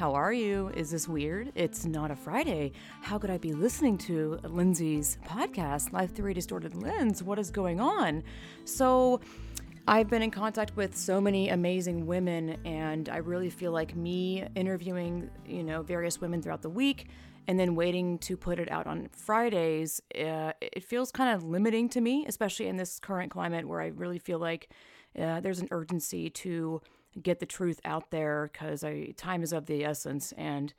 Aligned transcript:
How 0.00 0.14
are 0.14 0.32
you? 0.32 0.72
Is 0.74 0.90
this 0.90 1.06
weird? 1.06 1.52
It's 1.54 1.84
not 1.84 2.10
a 2.10 2.16
Friday. 2.16 2.72
How 3.02 3.18
could 3.18 3.28
I 3.28 3.36
be 3.36 3.52
listening 3.52 3.98
to 3.98 4.40
Lindsay's 4.44 5.18
podcast, 5.26 5.92
Life 5.92 6.14
Through 6.14 6.30
a 6.30 6.34
Distorted 6.34 6.74
Lens? 6.74 7.22
What 7.22 7.38
is 7.38 7.50
going 7.50 7.80
on? 7.80 8.22
So, 8.64 9.20
I've 9.86 10.08
been 10.08 10.22
in 10.22 10.30
contact 10.30 10.74
with 10.74 10.96
so 10.96 11.20
many 11.20 11.50
amazing 11.50 12.06
women, 12.06 12.56
and 12.64 13.10
I 13.10 13.18
really 13.18 13.50
feel 13.50 13.72
like 13.72 13.94
me 13.94 14.42
interviewing, 14.54 15.28
you 15.44 15.62
know, 15.62 15.82
various 15.82 16.18
women 16.18 16.40
throughout 16.40 16.62
the 16.62 16.70
week 16.70 17.08
and 17.46 17.60
then 17.60 17.74
waiting 17.74 18.16
to 18.20 18.38
put 18.38 18.58
it 18.58 18.72
out 18.72 18.86
on 18.86 19.10
Fridays, 19.12 20.00
uh, 20.18 20.52
it 20.62 20.82
feels 20.82 21.12
kind 21.12 21.34
of 21.34 21.44
limiting 21.44 21.90
to 21.90 22.00
me, 22.00 22.24
especially 22.26 22.68
in 22.68 22.78
this 22.78 23.00
current 23.00 23.30
climate 23.30 23.68
where 23.68 23.82
I 23.82 23.88
really 23.88 24.18
feel 24.18 24.38
like 24.38 24.70
uh, 25.18 25.40
there's 25.40 25.60
an 25.60 25.68
urgency 25.70 26.30
to 26.30 26.80
get 27.20 27.40
the 27.40 27.46
truth 27.46 27.80
out 27.84 28.10
there 28.10 28.50
because 28.52 28.84
time 29.16 29.42
is 29.42 29.52
of 29.52 29.66
the 29.66 29.84
essence. 29.84 30.32
And 30.36 30.72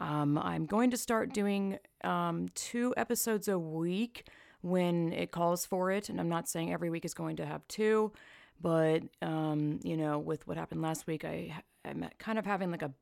um, 0.00 0.38
I'm 0.38 0.66
going 0.66 0.90
to 0.90 0.96
start 0.96 1.32
doing 1.32 1.78
um, 2.02 2.48
two 2.54 2.94
episodes 2.96 3.48
a 3.48 3.58
week 3.58 4.28
when 4.60 5.12
it 5.12 5.30
calls 5.30 5.66
for 5.66 5.90
it. 5.90 6.08
And 6.08 6.18
I'm 6.20 6.28
not 6.28 6.48
saying 6.48 6.72
every 6.72 6.90
week 6.90 7.04
is 7.04 7.14
going 7.14 7.36
to 7.36 7.46
have 7.46 7.66
two, 7.68 8.12
but 8.60 9.02
um, 9.22 9.80
you 9.82 9.96
know, 9.96 10.18
with 10.18 10.46
what 10.46 10.56
happened 10.56 10.82
last 10.82 11.06
week, 11.06 11.24
I 11.24 11.52
I'm 11.84 12.08
kind 12.18 12.38
of 12.38 12.46
having 12.46 12.70
like 12.70 12.82
a 12.82 12.92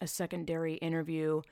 a 0.00 0.06
secondary 0.06 0.74
interview, 0.74 1.42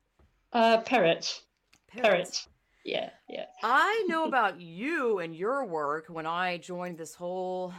Uh, 0.52 0.78
Parrott. 0.78 1.42
Parrott. 1.88 2.10
Parrott. 2.10 2.46
Yeah, 2.84 3.10
yeah. 3.28 3.46
I 3.62 4.04
know 4.08 4.24
about 4.24 4.60
you 4.60 5.18
and 5.18 5.34
your 5.34 5.64
work 5.64 6.06
when 6.08 6.26
I 6.26 6.58
joined 6.58 6.98
this 6.98 7.14
whole 7.14 7.72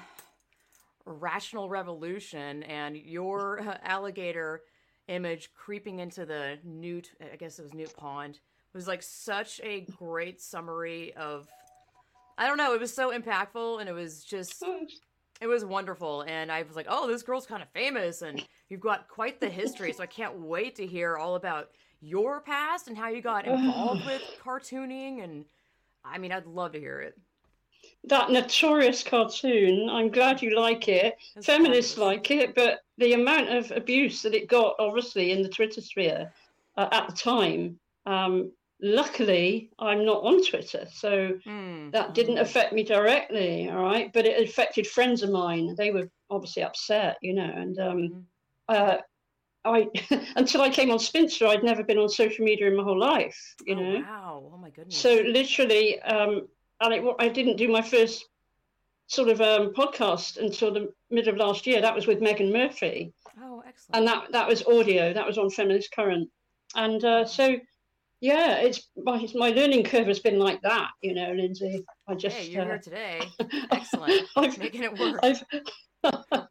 rational 1.05 1.69
revolution 1.69 2.63
and 2.63 2.95
your 2.95 3.59
uh, 3.61 3.77
alligator 3.83 4.61
image 5.07 5.49
creeping 5.53 5.99
into 5.99 6.25
the 6.25 6.57
newt, 6.63 7.11
I 7.21 7.35
guess 7.35 7.59
it 7.59 7.63
was 7.63 7.73
Newt 7.73 7.95
Pond, 7.97 8.39
was 8.73 8.87
like 8.87 9.03
such 9.03 9.61
a 9.63 9.81
great 9.81 10.41
summary 10.41 11.13
of 11.15 11.47
I 12.37 12.47
don't 12.47 12.57
know, 12.57 12.73
it 12.73 12.79
was 12.79 12.93
so 12.93 13.11
impactful 13.11 13.79
and 13.79 13.87
it 13.87 13.93
was 13.93 14.23
just 14.23 14.63
it 15.41 15.47
was 15.47 15.63
wonderful 15.65 16.21
and 16.21 16.51
I 16.51 16.63
was 16.63 16.75
like, 16.75 16.87
"Oh, 16.89 17.07
this 17.07 17.23
girl's 17.23 17.45
kind 17.45 17.61
of 17.61 17.69
famous 17.69 18.21
and 18.21 18.43
you've 18.69 18.81
got 18.81 19.07
quite 19.07 19.39
the 19.39 19.49
history, 19.49 19.93
so 19.93 20.03
I 20.03 20.07
can't 20.07 20.39
wait 20.39 20.75
to 20.75 20.87
hear 20.87 21.17
all 21.17 21.35
about 21.35 21.69
your 22.01 22.41
past 22.41 22.87
and 22.87 22.97
how 22.97 23.09
you 23.09 23.21
got 23.21 23.45
involved 23.45 24.05
with 24.07 24.21
cartooning 24.43 25.23
and 25.23 25.45
I 26.05 26.17
mean, 26.17 26.31
I'd 26.31 26.45
love 26.45 26.73
to 26.73 26.79
hear 26.79 27.01
it. 27.01 27.17
That 28.05 28.31
notorious 28.31 29.03
cartoon, 29.03 29.89
I'm 29.89 30.09
glad 30.09 30.41
you 30.41 30.57
like 30.57 30.89
it. 30.89 31.15
That's 31.35 31.45
Feminists 31.45 31.97
like 31.97 32.29
it, 32.31 32.53
but 32.53 32.81
the 32.97 33.13
amount 33.13 33.49
of 33.49 33.71
abuse 33.71 34.21
that 34.23 34.33
it 34.33 34.47
got, 34.47 34.75
obviously, 34.79 35.31
in 35.31 35.41
the 35.41 35.49
Twitter 35.49 35.79
sphere 35.79 36.31
uh, 36.75 36.89
at 36.91 37.07
the 37.07 37.13
time, 37.13 37.79
um, 38.05 38.51
luckily 38.83 39.71
i'm 39.79 40.05
not 40.05 40.23
on 40.23 40.43
twitter 40.45 40.85
so 40.91 41.31
mm. 41.45 41.91
that 41.91 42.13
didn't 42.13 42.37
affect 42.37 42.73
me 42.73 42.83
directly 42.83 43.69
all 43.69 43.83
right? 43.83 44.11
But 44.13 44.25
it 44.25 44.47
affected 44.47 44.85
friends 44.85 45.23
of 45.23 45.31
mine. 45.31 45.75
They 45.77 45.91
were 45.91 46.09
obviously 46.29 46.63
upset 46.63 47.17
you 47.21 47.33
know 47.33 47.49
and 47.55 47.79
um, 47.79 47.97
mm. 47.97 48.23
uh, 48.67 48.97
i 49.65 49.87
until 50.35 50.61
i 50.61 50.69
came 50.69 50.91
on 50.91 50.99
spinster 50.99 51.47
i'd 51.47 51.63
never 51.63 51.83
been 51.83 51.97
on 51.97 52.09
social 52.09 52.43
media 52.43 52.67
in 52.67 52.75
my 52.75 52.83
whole 52.83 52.99
life 52.99 53.55
you 53.65 53.75
oh, 53.75 53.79
know? 53.79 53.99
wow. 54.01 54.51
Oh 54.53 54.57
my 54.57 54.69
goodness. 54.69 54.97
So 54.97 55.23
literally 55.25 56.01
um, 56.01 56.47
and 56.81 56.93
it, 56.93 57.15
i 57.19 57.29
didn't 57.29 57.57
do 57.57 57.69
my 57.69 57.81
first 57.81 58.25
sort 59.07 59.29
of 59.29 59.41
um, 59.41 59.73
podcast 59.73 60.37
until 60.37 60.73
the 60.73 60.91
middle 61.09 61.31
of 61.31 61.37
last 61.37 61.67
year. 61.67 61.81
That 61.81 61.95
was 61.95 62.07
with 62.07 62.19
Meghan 62.19 62.51
Murphy. 62.51 63.13
Oh 63.41 63.63
excellent. 63.67 63.97
And 63.97 64.07
that 64.07 64.31
that 64.31 64.47
was 64.47 64.65
audio. 64.65 65.13
That 65.13 65.25
was 65.25 65.37
on 65.37 65.49
feminist 65.49 65.91
current. 65.91 66.29
And 66.75 67.03
uh, 67.03 67.25
so 67.25 67.57
yeah, 68.23 68.55
it's 68.55 68.87
my 68.95 69.27
my 69.35 69.49
learning 69.49 69.83
curve 69.83 70.07
has 70.07 70.21
been 70.21 70.39
like 70.39 70.61
that, 70.61 70.91
you 71.01 71.13
know, 71.13 71.33
Lindsay. 71.33 71.83
I 72.07 72.15
just 72.15 72.37
hey, 72.37 72.47
you're 72.47 72.61
uh, 72.61 72.65
here 72.67 72.79
today. 72.79 73.21
Excellent, 73.71 74.23
I've, 74.37 74.57
making 74.57 74.83
it 74.83 74.97
work. 74.97 75.19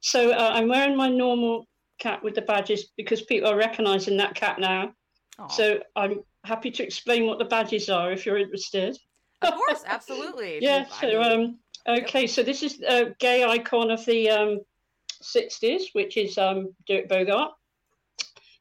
so 0.00 0.30
uh, 0.30 0.50
I'm 0.54 0.68
wearing 0.68 0.96
my 0.96 1.08
normal 1.08 1.66
cap 1.98 2.22
with 2.22 2.36
the 2.36 2.42
badges 2.42 2.92
because 2.96 3.22
people 3.22 3.50
are 3.50 3.56
recognising 3.56 4.16
that 4.18 4.36
cap 4.36 4.60
now. 4.60 4.92
Aww. 5.40 5.50
So 5.50 5.80
I'm 5.96 6.20
happy 6.44 6.70
to 6.70 6.84
explain 6.84 7.26
what 7.26 7.40
the 7.40 7.44
badges 7.44 7.90
are 7.90 8.12
if 8.12 8.24
you're 8.24 8.38
interested. 8.38 8.96
Of 9.42 9.54
course, 9.54 9.82
absolutely. 9.84 10.62
yeah. 10.62 10.86
So 11.00 11.20
um, 11.20 11.58
okay, 11.88 12.20
yep. 12.20 12.30
so 12.30 12.44
this 12.44 12.62
is 12.62 12.80
a 12.82 13.16
gay 13.18 13.42
icon 13.42 13.90
of 13.90 14.06
the 14.06 14.30
um, 14.30 14.60
60s, 15.24 15.86
which 15.92 16.16
is 16.16 16.38
um, 16.38 16.72
Dirk 16.86 17.08
Bogarde. 17.08 17.50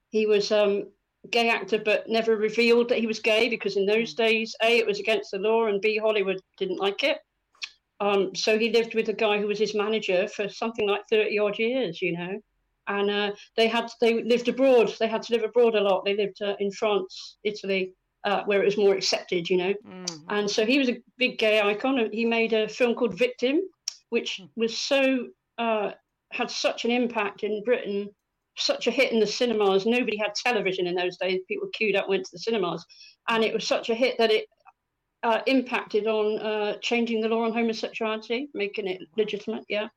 He 0.09 0.26
was 0.26 0.52
um, 0.52 0.86
gay 1.31 1.50
actor, 1.50 1.80
but 1.84 2.08
never 2.08 2.36
revealed 2.36 2.90
that 2.90 3.00
he 3.00 3.08
was 3.08 3.19
gay 3.19 3.50
because 3.50 3.78
in 3.78 3.86
those 3.86 4.13
days, 4.13 4.56
A, 4.63 4.78
it 4.78 4.86
was 4.86 5.00
against 5.00 5.31
the 5.31 5.40
law, 5.40 5.68
and 5.68 5.81
B, 5.81 5.97
Hollywood 5.97 6.40
didn't 6.58 6.80
like 6.80 7.03
it. 7.03 7.18
Um, 8.00 8.36
so 8.36 8.59
he 8.59 8.72
lived 8.72 8.94
with 8.94 9.09
a 9.09 9.13
guy 9.13 9.40
who 9.40 9.47
was 9.47 9.59
his 9.59 9.74
manager 9.74 10.28
for 10.28 10.50
something 10.50 10.88
like 10.88 11.02
30 11.09 11.40
odd 11.40 11.59
years, 11.59 12.02
you 12.02 12.18
know. 12.18 12.40
And 12.88 13.09
uh, 13.09 13.31
they 13.58 13.68
had 13.68 13.90
they 14.00 14.22
lived 14.24 14.47
abroad. 14.47 14.94
They 14.99 15.08
had 15.08 15.23
to 15.23 15.34
live 15.34 15.44
abroad 15.44 15.76
a 15.76 15.82
lot. 15.82 16.05
They 16.05 16.16
lived 16.16 16.41
uh, 16.41 16.55
in 16.59 16.72
France, 16.72 17.38
Italy, 17.44 17.94
uh, 18.26 18.44
where 18.44 18.61
it 18.61 18.66
was 18.66 18.78
more 18.78 18.94
accepted, 18.94 19.49
you 19.49 19.58
know. 19.58 19.73
Mm-hmm. 19.88 20.26
And 20.29 20.49
so 20.49 20.66
he 20.66 20.78
was 20.78 20.90
a 20.90 21.02
big 21.17 21.40
gay 21.40 21.61
icon. 21.61 22.09
He 22.11 22.26
made 22.26 22.53
a 22.53 22.67
film 22.67 22.94
called 22.94 23.17
Victim, 23.17 23.61
which 24.09 24.38
hmm. 24.38 24.46
was 24.55 24.78
so 24.78 25.28
uh, 25.58 25.91
had 26.32 26.52
such 26.52 26.85
an 26.85 26.91
impact 26.91 27.44
in 27.44 27.64
Britain 27.64 28.09
such 28.57 28.87
a 28.87 28.91
hit 28.91 29.11
in 29.11 29.19
the 29.19 29.28
cinemas. 29.28 29.85
Nobody 29.85 30.17
had 30.17 30.34
television 30.35 30.87
in 30.87 30.96
those 30.96 31.17
days. 31.17 31.41
People 31.47 31.69
queued 31.73 31.96
up, 31.96 32.09
went 32.09 32.25
to 32.25 32.31
the 32.31 32.40
cinemas, 32.40 32.85
and 33.29 33.43
it 33.43 33.53
was 33.53 33.67
such 33.67 33.90
a 33.90 33.96
hit 33.96 34.17
that 34.17 34.31
it 34.31 34.46
uh, 35.23 35.41
impacted 35.47 36.07
on 36.07 36.40
uh, 36.40 36.78
changing 36.81 37.22
the 37.22 37.28
law 37.28 37.43
on 37.43 37.53
homosexuality, 37.53 38.49
making 38.53 38.87
it 38.87 39.02
legitimate. 39.17 39.63
Yeah. 39.67 39.87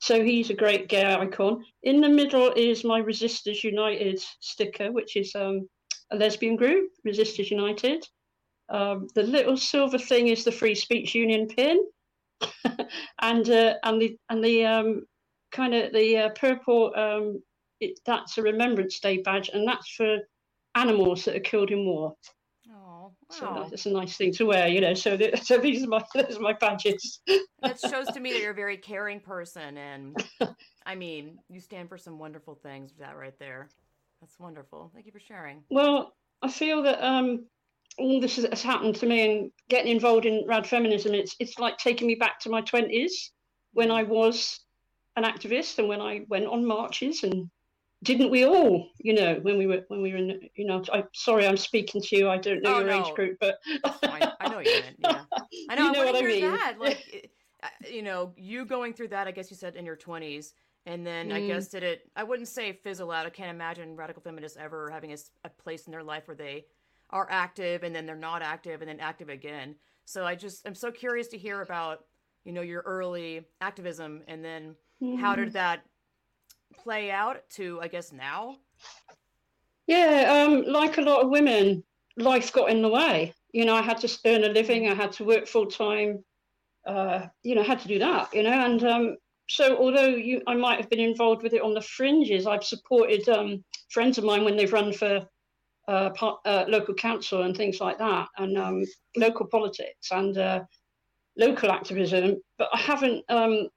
So 0.00 0.22
he's 0.22 0.50
a 0.50 0.54
great 0.54 0.88
gay 0.88 1.12
icon. 1.12 1.64
In 1.82 2.00
the 2.00 2.08
middle 2.08 2.52
is 2.54 2.84
my 2.84 3.02
Resistors 3.02 3.64
United 3.64 4.22
sticker, 4.40 4.92
which 4.92 5.16
is 5.16 5.34
um, 5.34 5.68
a 6.12 6.16
lesbian 6.16 6.56
group, 6.56 6.90
Resistors 7.06 7.50
United. 7.50 8.06
Um, 8.68 9.08
the 9.14 9.22
little 9.22 9.56
silver 9.56 9.98
thing 9.98 10.28
is 10.28 10.44
the 10.44 10.52
Free 10.52 10.74
Speech 10.74 11.14
Union 11.14 11.48
pin, 11.48 11.82
and 13.20 13.48
uh, 13.48 13.74
and 13.82 14.00
the 14.00 14.16
and 14.28 14.44
the 14.44 14.64
um, 14.64 15.06
kind 15.50 15.74
of 15.74 15.92
the 15.92 16.16
uh, 16.16 16.28
purple 16.30 16.92
um, 16.94 17.42
it, 17.80 18.00
that's 18.06 18.38
a 18.38 18.42
Remembrance 18.42 18.98
Day 19.00 19.18
badge, 19.18 19.50
and 19.52 19.66
that's 19.66 19.90
for 19.90 20.18
animals 20.74 21.24
that 21.24 21.36
are 21.36 21.40
killed 21.40 21.70
in 21.70 21.84
war. 21.86 22.14
Oh, 22.70 22.74
Oh, 22.74 23.14
So 23.30 23.46
wow. 23.46 23.66
that's 23.70 23.86
a 23.86 23.90
nice 23.90 24.16
thing 24.16 24.32
to 24.34 24.44
wear, 24.46 24.68
you 24.68 24.80
know. 24.80 24.94
So, 24.94 25.16
th- 25.16 25.42
so 25.44 25.58
these 25.58 25.84
are 25.84 25.88
my 25.88 26.02
those 26.14 26.36
are 26.36 26.40
my 26.40 26.52
badges. 26.54 27.20
that 27.62 27.80
shows 27.80 28.08
to 28.10 28.20
me 28.20 28.32
that 28.32 28.40
you're 28.40 28.52
a 28.52 28.54
very 28.54 28.76
caring 28.76 29.20
person 29.20 29.76
and 29.76 30.22
i 30.86 30.94
mean 30.94 31.38
you 31.48 31.60
stand 31.60 31.88
for 31.88 31.98
some 31.98 32.18
wonderful 32.18 32.54
things 32.54 32.92
that 32.98 33.16
right 33.16 33.38
there 33.38 33.68
that's 34.20 34.38
wonderful 34.38 34.90
thank 34.94 35.06
you 35.06 35.12
for 35.12 35.20
sharing 35.20 35.62
Well, 35.70 36.14
I 36.42 36.50
feel 36.50 36.82
that 36.82 37.02
um, 37.04 37.46
all 37.98 38.20
this 38.20 38.36
has, 38.36 38.46
has 38.46 38.62
happened 38.62 38.94
to 38.96 39.06
me 39.06 39.20
and 39.28 39.50
getting 39.68 39.90
involved 39.92 40.24
in 40.24 40.44
rad 40.46 40.66
feminism. 40.66 41.14
It's 41.14 41.34
it's 41.40 41.58
like 41.58 41.78
taking 41.78 42.06
me 42.06 42.14
back 42.14 42.38
to 42.40 42.50
my 42.50 42.60
twenties 42.60 43.32
when 43.72 43.90
I 43.90 44.02
was 44.04 44.60
an 45.16 45.24
activist 45.24 45.78
and 45.78 45.88
when 45.88 46.00
I 46.00 46.24
went 46.28 46.46
on 46.46 46.64
marches 46.64 47.22
and 47.24 47.50
didn't 48.02 48.30
we 48.30 48.44
all? 48.44 48.88
You 48.98 49.14
know, 49.14 49.34
when 49.42 49.58
we 49.58 49.66
were 49.66 49.84
when 49.88 50.02
we 50.02 50.12
were 50.12 50.18
in, 50.18 50.40
you 50.54 50.66
know. 50.66 50.82
I 50.92 51.04
sorry, 51.14 51.46
I'm 51.46 51.56
speaking 51.56 52.00
to 52.02 52.16
you. 52.16 52.28
I 52.28 52.38
don't 52.38 52.62
know 52.62 52.76
Oh, 52.76 52.78
your 52.80 52.90
no. 52.90 53.00
age 53.00 53.14
group, 53.14 53.38
but 53.40 53.58
I, 54.02 54.28
I 54.40 54.48
know 54.48 54.56
what 54.56 54.66
you 54.66 54.80
meant 54.82 54.96
yeah 54.98 55.24
i 55.68 55.74
know 55.74 55.82
You 55.84 55.88
i 55.90 55.92
know 55.92 56.04
want 56.04 56.12
what 56.14 56.16
I 56.16 56.26
mean. 56.26 56.40
that 56.40 56.76
like 56.80 57.30
uh, 57.62 57.68
you 57.90 58.02
know 58.02 58.32
you 58.36 58.64
going 58.64 58.92
through 58.92 59.08
that 59.08 59.26
i 59.26 59.30
guess 59.30 59.50
you 59.50 59.56
said 59.56 59.76
in 59.76 59.84
your 59.84 59.96
20s 59.96 60.52
and 60.86 61.06
then 61.06 61.32
i 61.32 61.40
Mm. 61.40 61.46
guess 61.48 61.68
did 61.68 61.82
it 61.82 62.10
i 62.16 62.22
wouldn't 62.22 62.48
say 62.48 62.72
fizzle 62.72 63.10
out 63.10 63.26
i 63.26 63.30
can't 63.30 63.50
imagine 63.50 63.96
radical 63.96 64.22
feminists 64.22 64.58
ever 64.60 64.90
having 64.90 65.12
a 65.44 65.48
place 65.50 65.86
in 65.86 65.90
their 65.92 66.02
life 66.02 66.26
where 66.28 66.36
they 66.36 66.64
are 67.10 67.26
active 67.30 67.82
and 67.82 67.94
then 67.94 68.06
they're 68.06 68.16
not 68.16 68.42
active 68.42 68.80
and 68.80 68.88
then 68.88 69.00
active 69.00 69.28
again 69.28 69.74
so 70.04 70.24
i 70.24 70.34
just 70.34 70.66
i'm 70.66 70.74
so 70.74 70.90
curious 70.90 71.28
to 71.28 71.38
hear 71.38 71.62
about 71.62 72.04
you 72.44 72.52
know 72.52 72.62
your 72.62 72.82
early 72.82 73.46
activism 73.60 74.22
and 74.28 74.44
then 74.44 74.74
how 75.18 75.34
Mm. 75.34 75.44
did 75.44 75.52
that 75.52 75.84
play 76.82 77.10
out 77.10 77.48
to 77.50 77.80
i 77.80 77.88
guess 77.88 78.12
now 78.12 78.56
Yeah, 79.88 80.44
um, 80.46 80.64
like 80.66 80.98
a 80.98 81.00
lot 81.00 81.22
of 81.22 81.30
women, 81.30 81.82
life 82.18 82.52
got 82.52 82.70
in 82.70 82.82
the 82.82 82.90
way. 82.90 83.32
You 83.52 83.64
know, 83.64 83.74
I 83.74 83.80
had 83.80 83.98
to 84.02 84.18
earn 84.26 84.44
a 84.44 84.48
living. 84.48 84.86
I 84.86 84.94
had 84.94 85.12
to 85.12 85.24
work 85.24 85.46
full 85.46 85.66
time. 85.66 86.22
Uh, 86.86 87.26
you 87.42 87.54
know, 87.54 87.62
I 87.62 87.64
had 87.64 87.80
to 87.80 87.88
do 87.88 87.98
that. 87.98 88.34
You 88.34 88.42
know, 88.42 88.52
and 88.66 88.84
um, 88.84 89.16
so 89.48 89.78
although 89.78 90.08
you, 90.08 90.42
I 90.46 90.54
might 90.54 90.78
have 90.78 90.90
been 90.90 91.00
involved 91.00 91.42
with 91.42 91.54
it 91.54 91.62
on 91.62 91.72
the 91.72 91.80
fringes, 91.80 92.46
I've 92.46 92.64
supported 92.64 93.26
um, 93.30 93.64
friends 93.90 94.18
of 94.18 94.24
mine 94.24 94.44
when 94.44 94.56
they've 94.58 94.72
run 94.72 94.92
for 94.92 95.26
uh, 95.88 96.10
par- 96.10 96.38
uh, 96.44 96.66
local 96.68 96.94
council 96.94 97.44
and 97.44 97.56
things 97.56 97.80
like 97.80 97.96
that, 97.96 98.28
and 98.36 98.58
um, 98.58 98.84
local 99.16 99.46
politics 99.46 100.10
and 100.10 100.36
uh, 100.36 100.60
local 101.38 101.72
activism. 101.72 102.36
But 102.58 102.68
I 102.74 102.78
haven't. 102.78 103.24
Um, 103.30 103.68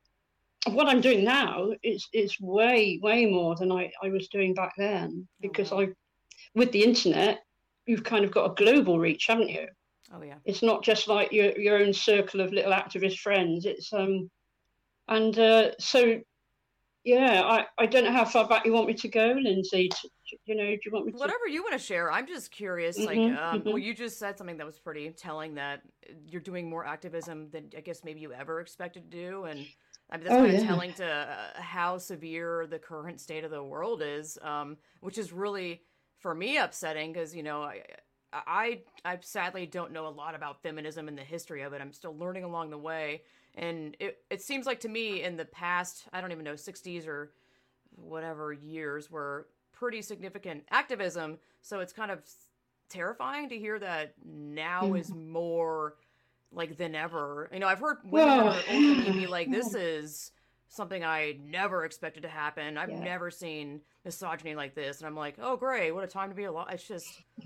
what 0.67 0.87
I'm 0.87 1.01
doing 1.01 1.23
now 1.23 1.71
is 1.83 2.07
is 2.13 2.39
way 2.39 2.99
way 3.01 3.25
more 3.25 3.55
than 3.55 3.71
I, 3.71 3.91
I 4.03 4.09
was 4.09 4.27
doing 4.27 4.53
back 4.53 4.73
then 4.77 5.27
because 5.41 5.71
wow. 5.71 5.81
I 5.81 5.87
with 6.53 6.71
the 6.71 6.83
internet 6.83 7.39
you've 7.87 8.03
kind 8.03 8.23
of 8.23 8.31
got 8.31 8.51
a 8.51 8.63
global 8.63 8.99
reach 8.99 9.25
haven't 9.27 9.49
you 9.49 9.67
oh 10.13 10.21
yeah 10.21 10.37
it's 10.45 10.61
not 10.61 10.83
just 10.83 11.07
like 11.07 11.31
your 11.31 11.57
your 11.59 11.77
own 11.79 11.93
circle 11.93 12.41
of 12.41 12.53
little 12.53 12.71
activist 12.71 13.19
friends 13.19 13.65
it's 13.65 13.91
um 13.93 14.29
and 15.07 15.37
uh, 15.39 15.71
so 15.79 16.21
yeah 17.03 17.41
I, 17.43 17.65
I 17.79 17.85
don't 17.87 18.03
know 18.03 18.11
how 18.11 18.25
far 18.25 18.47
back 18.47 18.65
you 18.65 18.73
want 18.73 18.87
me 18.87 18.93
to 18.93 19.07
go 19.07 19.35
lindsay 19.41 19.89
to, 19.89 20.09
you 20.45 20.55
know 20.55 20.65
do 20.65 20.79
you 20.85 20.91
want 20.91 21.07
me 21.07 21.11
to 21.13 21.17
whatever 21.17 21.47
you 21.47 21.63
want 21.63 21.73
to 21.73 21.79
share 21.79 22.11
i'm 22.11 22.27
just 22.27 22.51
curious 22.51 22.97
like 22.99 23.17
Mhm, 23.17 23.35
um, 23.35 23.63
well 23.65 23.77
mhm. 23.77 23.83
you 23.83 23.93
just 23.95 24.19
said 24.19 24.37
something 24.37 24.57
that 24.57 24.65
was 24.65 24.77
pretty 24.77 25.09
telling 25.09 25.55
that 25.55 25.81
you're 26.27 26.41
doing 26.41 26.69
more 26.69 26.85
activism 26.85 27.49
than 27.49 27.69
i 27.75 27.81
guess 27.81 28.03
maybe 28.03 28.19
you 28.19 28.31
ever 28.31 28.59
expected 28.59 29.09
to 29.09 29.17
do 29.17 29.45
and 29.45 29.65
I 30.11 30.17
mean, 30.17 30.25
that's 30.25 30.35
Oh, 30.35 30.37
kind 30.37 30.51
of 30.51 30.57
yeah. 30.57 30.59
telling 30.59 30.93
to 30.95 31.05
uh, 31.05 31.61
how 31.61 31.97
severe 31.97 32.67
the 32.67 32.79
current 32.79 33.19
state 33.21 33.43
of 33.43 33.51
the 33.51 33.63
world 33.63 34.01
is, 34.03 34.37
um, 34.41 34.77
which 34.99 35.17
is 35.17 35.31
really, 35.31 35.83
for 36.17 36.35
me, 36.35 36.57
upsetting 36.57 37.13
because 37.13 37.35
you 37.35 37.43
know 37.43 37.63
I, 37.63 37.83
I 38.33 38.79
I 39.05 39.17
sadly 39.21 39.65
don't 39.65 39.91
know 39.91 40.07
a 40.07 40.09
lot 40.09 40.35
about 40.35 40.61
feminism 40.61 41.07
and 41.07 41.17
the 41.17 41.23
history 41.23 41.61
of 41.61 41.73
it. 41.73 41.81
I'm 41.81 41.93
still 41.93 42.15
learning 42.17 42.43
along 42.43 42.71
the 42.71 42.77
way, 42.77 43.23
and 43.55 43.95
it 43.99 44.19
it 44.29 44.41
seems 44.41 44.65
like 44.65 44.81
to 44.81 44.89
me 44.89 45.23
in 45.23 45.37
the 45.37 45.45
past, 45.45 46.07
I 46.11 46.21
don't 46.21 46.31
even 46.31 46.43
know, 46.45 46.55
60s 46.55 47.07
or 47.07 47.31
whatever 47.95 48.53
years 48.53 49.09
were 49.11 49.47
pretty 49.73 50.01
significant 50.01 50.63
activism. 50.71 51.37
So 51.61 51.79
it's 51.79 51.93
kind 51.93 52.11
of 52.11 52.23
terrifying 52.89 53.49
to 53.49 53.57
hear 53.57 53.79
that 53.79 54.15
now 54.25 54.93
Mm. 54.93 54.93
is 54.93 55.13
more 55.13 55.95
like 56.51 56.77
than 56.77 56.95
ever. 56.95 57.49
You 57.53 57.59
know, 57.59 57.67
I've 57.67 57.79
heard 57.79 57.97
women 58.03 58.27
that 58.37 58.45
Well, 58.45 58.53
are 58.53 58.97
older 58.99 59.13
be 59.13 59.27
like, 59.27 59.49
"This 59.51 59.73
is 59.75 60.31
something 60.67 61.03
I 61.03 61.37
never 61.43 61.85
expected 61.85 62.23
to 62.23 62.29
happen. 62.29 62.77
I've 62.77 62.89
Yeah. 62.89 62.99
never 63.03 63.31
seen 63.31 63.81
misogyny 64.05 64.55
like 64.55 64.75
this," 64.75 64.99
and 64.99 65.07
I'm 65.07 65.15
like, 65.15 65.35
"Oh, 65.41 65.55
great! 65.57 65.91
What 65.91 66.03
a 66.03 66.07
time 66.07 66.29
to 66.29 66.35
be 66.35 66.45
alive!" 66.45 66.67
It's 66.71 66.87
just, 66.87 67.07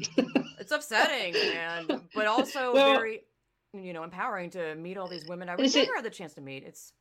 it's 0.59 0.71
upsetting, 0.71 1.35
and 1.35 2.01
but 2.13 2.25
also 2.27 2.73
Well- 2.73 2.93
very, 2.95 3.23
you 3.73 3.93
know, 3.93 4.03
empowering 4.03 4.49
to 4.51 4.75
meet 4.75 4.97
all 4.97 5.07
these 5.07 5.25
women 5.27 5.49
I 5.49 5.55
would 5.55 5.65
Is 5.65 5.75
it- 5.75 5.83
never 5.83 5.95
had 5.95 6.05
the 6.05 6.09
chance 6.09 6.33
to 6.35 6.41
meet. 6.41 6.63
It's 6.63 6.93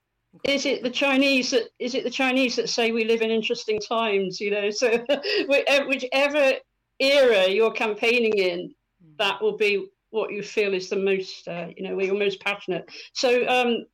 is 0.43 0.67
it 0.67 0.83
the 0.83 0.91
Chinese 0.91 1.53
that 1.53 1.69
is 1.79 1.95
it 1.95 2.03
the 2.03 2.11
Chinese 2.11 2.57
that 2.57 2.69
say 2.69 2.91
we 2.91 3.05
live 3.05 3.23
in 3.23 3.31
interesting 3.31 3.79
times? 3.81 4.41
You 4.41 4.51
know, 4.51 4.71
so 4.83 4.89
whichever 5.49 5.87
whichever 5.89 6.55
era 7.01 7.49
you're 7.49 7.73
campaigning 7.73 8.35
in, 8.39 8.75
Mm. 9.05 9.17
that 9.19 9.43
will 9.43 9.57
be 9.57 9.89
what 10.15 10.33
you 10.33 10.43
feel 10.43 10.73
is 10.75 10.89
the 10.89 10.97
most, 10.97 11.47
uh, 11.49 11.67
you 11.77 11.83
know, 11.83 11.97
where 11.97 12.07
you're 12.07 12.15
most 12.27 12.41
passionate. 12.41 12.89
So 13.13 13.47
um, 13.49 13.85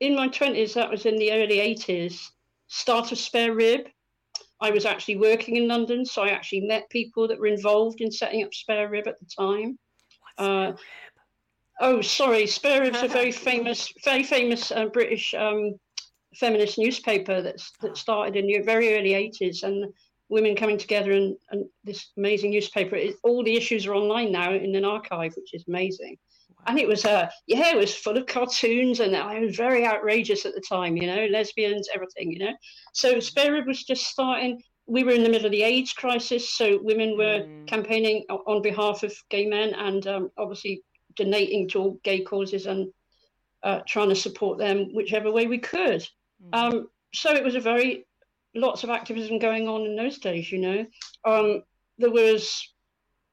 in 0.00 0.16
my 0.16 0.28
twenties, 0.28 0.74
that 0.74 0.90
was 0.90 1.06
in 1.06 1.16
the 1.16 1.32
early 1.32 1.60
eighties, 1.60 2.32
start 2.66 3.12
of 3.12 3.18
Spare 3.18 3.54
Rib. 3.54 3.86
I 4.60 4.70
was 4.70 4.84
actually 4.84 5.16
working 5.16 5.56
in 5.56 5.68
London, 5.68 6.04
so 6.04 6.22
I 6.22 6.28
actually 6.28 6.62
met 6.62 6.90
people 6.90 7.28
that 7.28 7.38
were 7.38 7.46
involved 7.46 8.00
in 8.00 8.10
setting 8.10 8.42
up 8.44 8.52
Spare 8.52 8.88
Rib 8.88 9.06
at 9.06 9.18
the 9.20 9.26
time. 9.26 9.78
Uh? 10.38 10.72
Oh, 11.80 12.00
sorry. 12.00 12.46
Spare 12.46 12.82
Rib's 12.82 13.02
a 13.02 13.08
very 13.08 13.32
famous, 13.48 13.92
very 14.04 14.24
famous 14.24 14.70
uh, 14.72 14.86
British 14.86 15.34
um, 15.34 15.74
feminist 16.36 16.78
newspaper 16.78 17.40
that's 17.42 17.70
Ah. 17.70 17.86
that 17.86 17.96
started 17.96 18.36
in 18.36 18.46
the 18.46 18.58
very 18.60 18.96
early 18.96 19.14
eighties, 19.14 19.62
and 19.62 19.92
women 20.32 20.56
coming 20.56 20.78
together 20.78 21.12
and, 21.12 21.36
and 21.50 21.66
this 21.84 22.10
amazing 22.16 22.50
newspaper. 22.50 22.96
It, 22.96 23.16
all 23.22 23.44
the 23.44 23.54
issues 23.54 23.86
are 23.86 23.94
online 23.94 24.32
now 24.32 24.50
in 24.54 24.74
an 24.74 24.84
archive, 24.84 25.34
which 25.36 25.52
is 25.52 25.64
amazing. 25.68 26.16
And 26.66 26.78
it 26.78 26.88
was, 26.88 27.04
uh, 27.04 27.28
yeah, 27.46 27.72
it 27.72 27.76
was 27.76 27.94
full 27.94 28.16
of 28.16 28.26
cartoons, 28.26 29.00
and 29.00 29.16
I 29.16 29.40
was 29.40 29.56
very 29.56 29.84
outrageous 29.84 30.46
at 30.46 30.54
the 30.54 30.60
time, 30.60 30.96
you 30.96 31.08
know, 31.08 31.26
lesbians, 31.26 31.88
everything, 31.94 32.32
you 32.32 32.38
know. 32.38 32.54
So 32.92 33.20
Spare 33.20 33.52
Rib 33.52 33.66
was 33.66 33.82
just 33.84 34.06
starting. 34.06 34.62
We 34.86 35.02
were 35.04 35.10
in 35.12 35.24
the 35.24 35.28
middle 35.28 35.46
of 35.46 35.52
the 35.52 35.64
AIDS 35.64 35.92
crisis, 35.92 36.44
so 36.58 36.78
women 36.82 37.18
were 37.18 37.40
Mm. 37.40 37.66
campaigning 37.66 38.24
on 38.52 38.62
behalf 38.62 39.02
of 39.02 39.12
gay 39.28 39.44
men 39.46 39.74
and 39.74 40.06
um, 40.06 40.30
obviously 40.38 40.82
donating 41.16 41.68
to 41.70 41.80
all 41.80 42.00
gay 42.04 42.20
causes 42.20 42.66
and 42.66 42.92
uh, 43.64 43.80
trying 43.86 44.08
to 44.08 44.14
support 44.26 44.56
them 44.58 44.94
whichever 44.94 45.30
way 45.30 45.46
we 45.46 45.58
could. 45.58 46.00
Mhm. 46.42 46.54
Um, 46.58 46.88
so 47.12 47.28
it 47.34 47.44
was 47.44 47.56
a 47.56 47.60
very 47.60 48.06
lots 48.54 48.84
of 48.84 48.90
activism 48.90 49.38
going 49.38 49.68
on 49.68 49.82
in 49.82 49.96
those 49.96 50.18
days. 50.18 50.50
You 50.52 50.58
know, 50.58 50.86
um, 51.24 51.62
there 51.98 52.10
was 52.10 52.72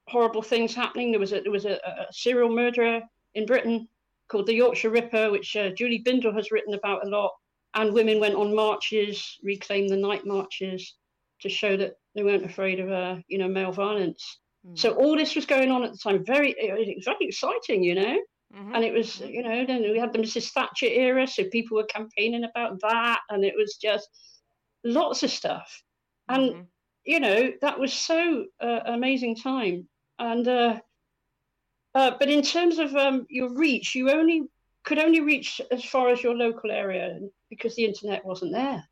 horrible 0.08 0.42
things 0.42 0.74
happening. 0.74 1.10
There 1.10 1.20
was 1.20 1.32
a 1.32 1.40
there 1.40 1.52
was 1.52 1.64
a, 1.66 1.74
a 1.74 2.06
serial 2.12 2.50
murderer 2.54 3.00
in 3.34 3.46
Britain 3.46 3.88
called 4.28 4.46
the 4.46 4.54
Yorkshire 4.54 4.90
Ripper, 4.90 5.30
which 5.30 5.56
uh, 5.56 5.70
Julie 5.70 6.02
Bindel 6.04 6.34
has 6.34 6.50
written 6.50 6.74
about 6.74 7.06
a 7.06 7.08
lot. 7.08 7.32
And 7.74 7.94
women 7.94 8.18
went 8.18 8.34
on 8.34 8.54
marches, 8.54 9.38
reclaimed 9.44 9.90
the 9.90 9.96
night 9.96 10.26
marches, 10.26 10.94
to 11.40 11.48
show 11.48 11.76
that 11.76 11.92
they 12.16 12.24
weren't 12.24 12.44
afraid 12.44 12.80
of 12.80 12.90
uh, 12.90 13.16
you 13.28 13.38
know 13.38 13.48
male 13.48 13.72
violence. 13.72 14.40
Mhm. 14.66 14.78
So 14.78 14.92
all 14.94 15.16
this 15.16 15.36
was 15.36 15.46
going 15.46 15.70
on 15.70 15.84
at 15.84 15.92
the 15.92 15.98
time. 15.98 16.24
Very 16.24 16.50
it 16.58 16.96
was 16.96 17.04
very 17.04 17.26
exciting, 17.28 17.82
you 17.84 17.94
know 17.94 18.18
Mhm. 18.52 18.74
and 18.74 18.84
it 18.84 18.92
was 18.92 19.20
you 19.20 19.44
know 19.44 19.64
then 19.64 19.82
we 19.82 19.96
had 19.96 20.12
the 20.12 20.18
mrs 20.18 20.50
thatcher 20.50 20.86
era 20.86 21.24
so 21.24 21.44
people 21.52 21.76
were 21.76 21.84
campaigning 21.84 22.42
about 22.42 22.80
that 22.80 23.20
and 23.28 23.44
it 23.44 23.54
was 23.56 23.76
just 23.76 24.08
lots 24.84 25.22
of 25.22 25.30
stuff. 25.30 25.82
And 26.28 26.50
Mhm. 26.54 26.66
you 27.04 27.20
know 27.20 27.52
that 27.60 27.78
was 27.78 27.92
so 27.92 28.46
uh, 28.60 28.80
amazing 28.86 29.36
time. 29.36 29.88
And 30.18 30.46
uh, 30.46 30.80
uh, 31.94 32.12
but 32.18 32.28
in 32.28 32.42
terms 32.42 32.78
of 32.78 32.94
um, 32.94 33.26
your 33.28 33.52
reach 33.54 33.94
you 33.94 34.10
only 34.10 34.42
could 34.84 34.98
only 34.98 35.20
reach 35.20 35.60
as 35.70 35.84
far 35.84 36.08
as 36.10 36.22
your 36.22 36.34
local 36.34 36.70
area 36.70 37.18
because 37.48 37.74
the 37.76 37.84
internet 37.84 38.24
wasn't 38.24 38.52
there. 38.52 38.84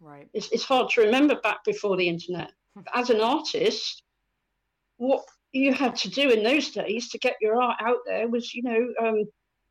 Right. 0.00 0.28
it's, 0.34 0.50
it's 0.52 0.64
hard 0.64 0.90
to 0.90 1.00
remember 1.02 1.36
back 1.40 1.64
before 1.64 1.96
the 1.96 2.08
internet. 2.08 2.52
As 2.92 3.10
an 3.10 3.20
artist 3.20 4.02
what 4.98 5.24
you 5.52 5.72
had 5.72 5.96
to 5.96 6.10
do 6.10 6.30
in 6.30 6.42
those 6.42 6.70
days 6.70 7.08
to 7.10 7.18
get 7.18 7.36
your 7.40 7.60
art 7.60 7.76
out 7.80 7.98
there 8.06 8.28
was 8.28 8.54
you 8.54 8.62
know 8.62 8.92
um, 9.02 9.24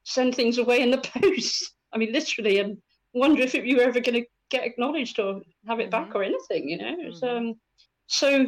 send 0.03 0.35
things 0.35 0.57
away 0.57 0.81
in 0.81 0.91
the 0.91 0.97
post. 1.21 1.73
I 1.93 1.97
mean 1.97 2.11
literally 2.11 2.59
and 2.59 2.77
wonder 3.13 3.41
if 3.43 3.53
you 3.53 3.77
were 3.77 3.83
ever 3.83 3.99
going 3.99 4.21
to 4.23 4.27
get 4.49 4.63
acknowledged 4.65 5.19
or 5.19 5.41
have 5.67 5.79
it 5.79 5.89
back 5.89 6.09
Mhm. 6.09 6.15
or 6.15 6.23
anything 6.23 6.69
you 6.69 6.77
know 6.77 6.95
Mhm. 6.95 7.23
um, 7.37 7.59
so 8.07 8.47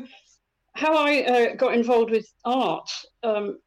how 0.74 0.96
i 0.98 1.24
uh, 1.24 1.56
got 1.56 1.74
involved 1.74 2.12
with 2.12 2.28
art 2.44 2.90
um, 3.24 3.60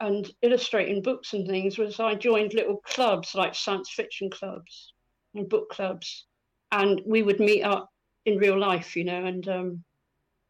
and 0.00 0.30
illustrating 0.42 1.02
books 1.02 1.32
and 1.32 1.46
things 1.46 1.78
was 1.78 2.00
i 2.00 2.14
joined 2.14 2.54
little 2.54 2.78
clubs 2.78 3.34
like 3.34 3.54
science 3.54 3.90
fiction 3.90 4.28
clubs 4.30 4.92
and 5.34 5.48
book 5.48 5.68
clubs 5.70 6.26
and 6.72 7.00
we 7.06 7.22
would 7.22 7.40
meet 7.40 7.62
up 7.62 7.88
in 8.26 8.38
real 8.38 8.58
life 8.58 8.96
you 8.96 9.04
know 9.04 9.24
and 9.24 9.48
um, 9.48 9.84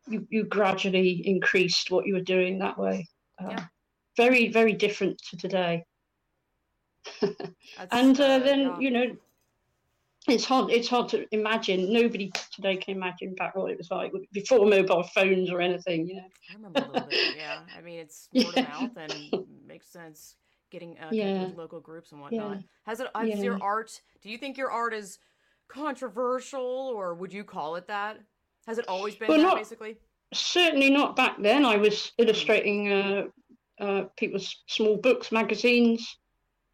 you, 0.08 0.26
you 0.30 0.44
gradually 0.44 1.22
increased 1.26 1.90
what 1.90 2.06
you 2.06 2.14
were 2.14 2.20
doing 2.20 2.58
that 2.58 2.78
way 2.78 3.06
uh, 3.42 3.50
Yeah. 3.50 3.64
very 4.16 4.48
very 4.48 4.72
different 4.72 5.18
to 5.30 5.36
today. 5.36 5.84
and 7.92 8.20
uh, 8.20 8.38
then 8.40 8.80
you 8.80 8.90
know 8.90 9.16
it's 10.28 10.44
hard 10.44 10.70
it's 10.70 10.88
hard 10.88 11.08
to 11.08 11.26
imagine 11.34 11.92
nobody 11.92 12.30
today 12.52 12.76
can 12.76 12.96
imagine 12.96 13.34
back 13.34 13.56
what 13.56 13.70
it 13.70 13.78
was 13.78 13.90
like 13.90 14.12
before 14.32 14.66
mobile 14.66 15.02
phones 15.02 15.50
or 15.50 15.60
anything 15.60 16.06
you 16.06 16.16
know 16.16 16.28
i 16.50 16.54
remember 16.54 16.80
a 16.80 16.92
little 16.92 17.08
bit 17.08 17.36
yeah 17.36 17.60
i 17.78 17.80
mean 17.80 17.98
it's 17.98 18.28
word 18.34 18.52
yeah. 18.54 18.62
of 18.62 18.68
mouth 18.68 18.96
and 18.96 19.44
makes 19.66 19.86
sense 19.86 20.36
getting 20.70 20.96
uh, 20.98 21.08
yeah. 21.10 21.44
with 21.44 21.56
local 21.56 21.80
groups 21.80 22.12
and 22.12 22.20
whatnot 22.20 22.56
yeah. 22.56 22.62
has 22.84 23.00
it 23.00 23.08
has 23.14 23.28
yeah. 23.28 23.36
your 23.36 23.62
art 23.62 24.00
do 24.22 24.28
you 24.28 24.36
think 24.36 24.58
your 24.58 24.70
art 24.70 24.92
is 24.92 25.18
controversial 25.68 26.92
or 26.94 27.14
would 27.14 27.32
you 27.32 27.44
call 27.44 27.76
it 27.76 27.86
that 27.86 28.18
has 28.66 28.78
it 28.78 28.86
always 28.88 29.16
been 29.16 29.28
well, 29.28 29.38
that, 29.38 29.44
not, 29.44 29.56
basically 29.56 29.96
certainly 30.34 30.90
not 30.90 31.16
back 31.16 31.40
then 31.40 31.64
i 31.64 31.76
was 31.76 32.12
illustrating 32.18 32.92
uh, 32.92 33.24
uh, 33.80 34.04
people's 34.16 34.54
small 34.66 34.96
books 34.96 35.32
magazines 35.32 36.18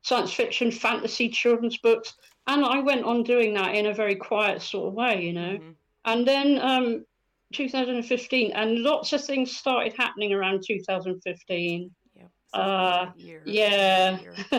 science 0.03 0.33
fiction 0.33 0.71
fantasy 0.71 1.29
children's 1.29 1.79
books 1.79 2.15
and 2.47 2.65
I 2.65 2.81
went 2.81 3.05
on 3.05 3.23
doing 3.23 3.55
that 3.55 3.75
in 3.75 3.87
a 3.87 3.95
very 3.95 4.15
quiet 4.15 4.63
sort 4.63 4.89
of 4.89 4.95
way, 4.95 5.23
you 5.23 5.33
know. 5.33 5.59
Mm-hmm. 5.59 5.71
And 6.05 6.27
then 6.27 6.61
um, 6.61 7.05
2015, 7.53 8.53
and 8.53 8.79
lots 8.83 9.13
of 9.13 9.25
things 9.25 9.57
started 9.57 9.95
happening 9.97 10.33
around 10.33 10.63
2015. 10.67 11.91
Yeah, 12.15 12.59
uh, 12.59 13.11
yeah. 13.45 14.19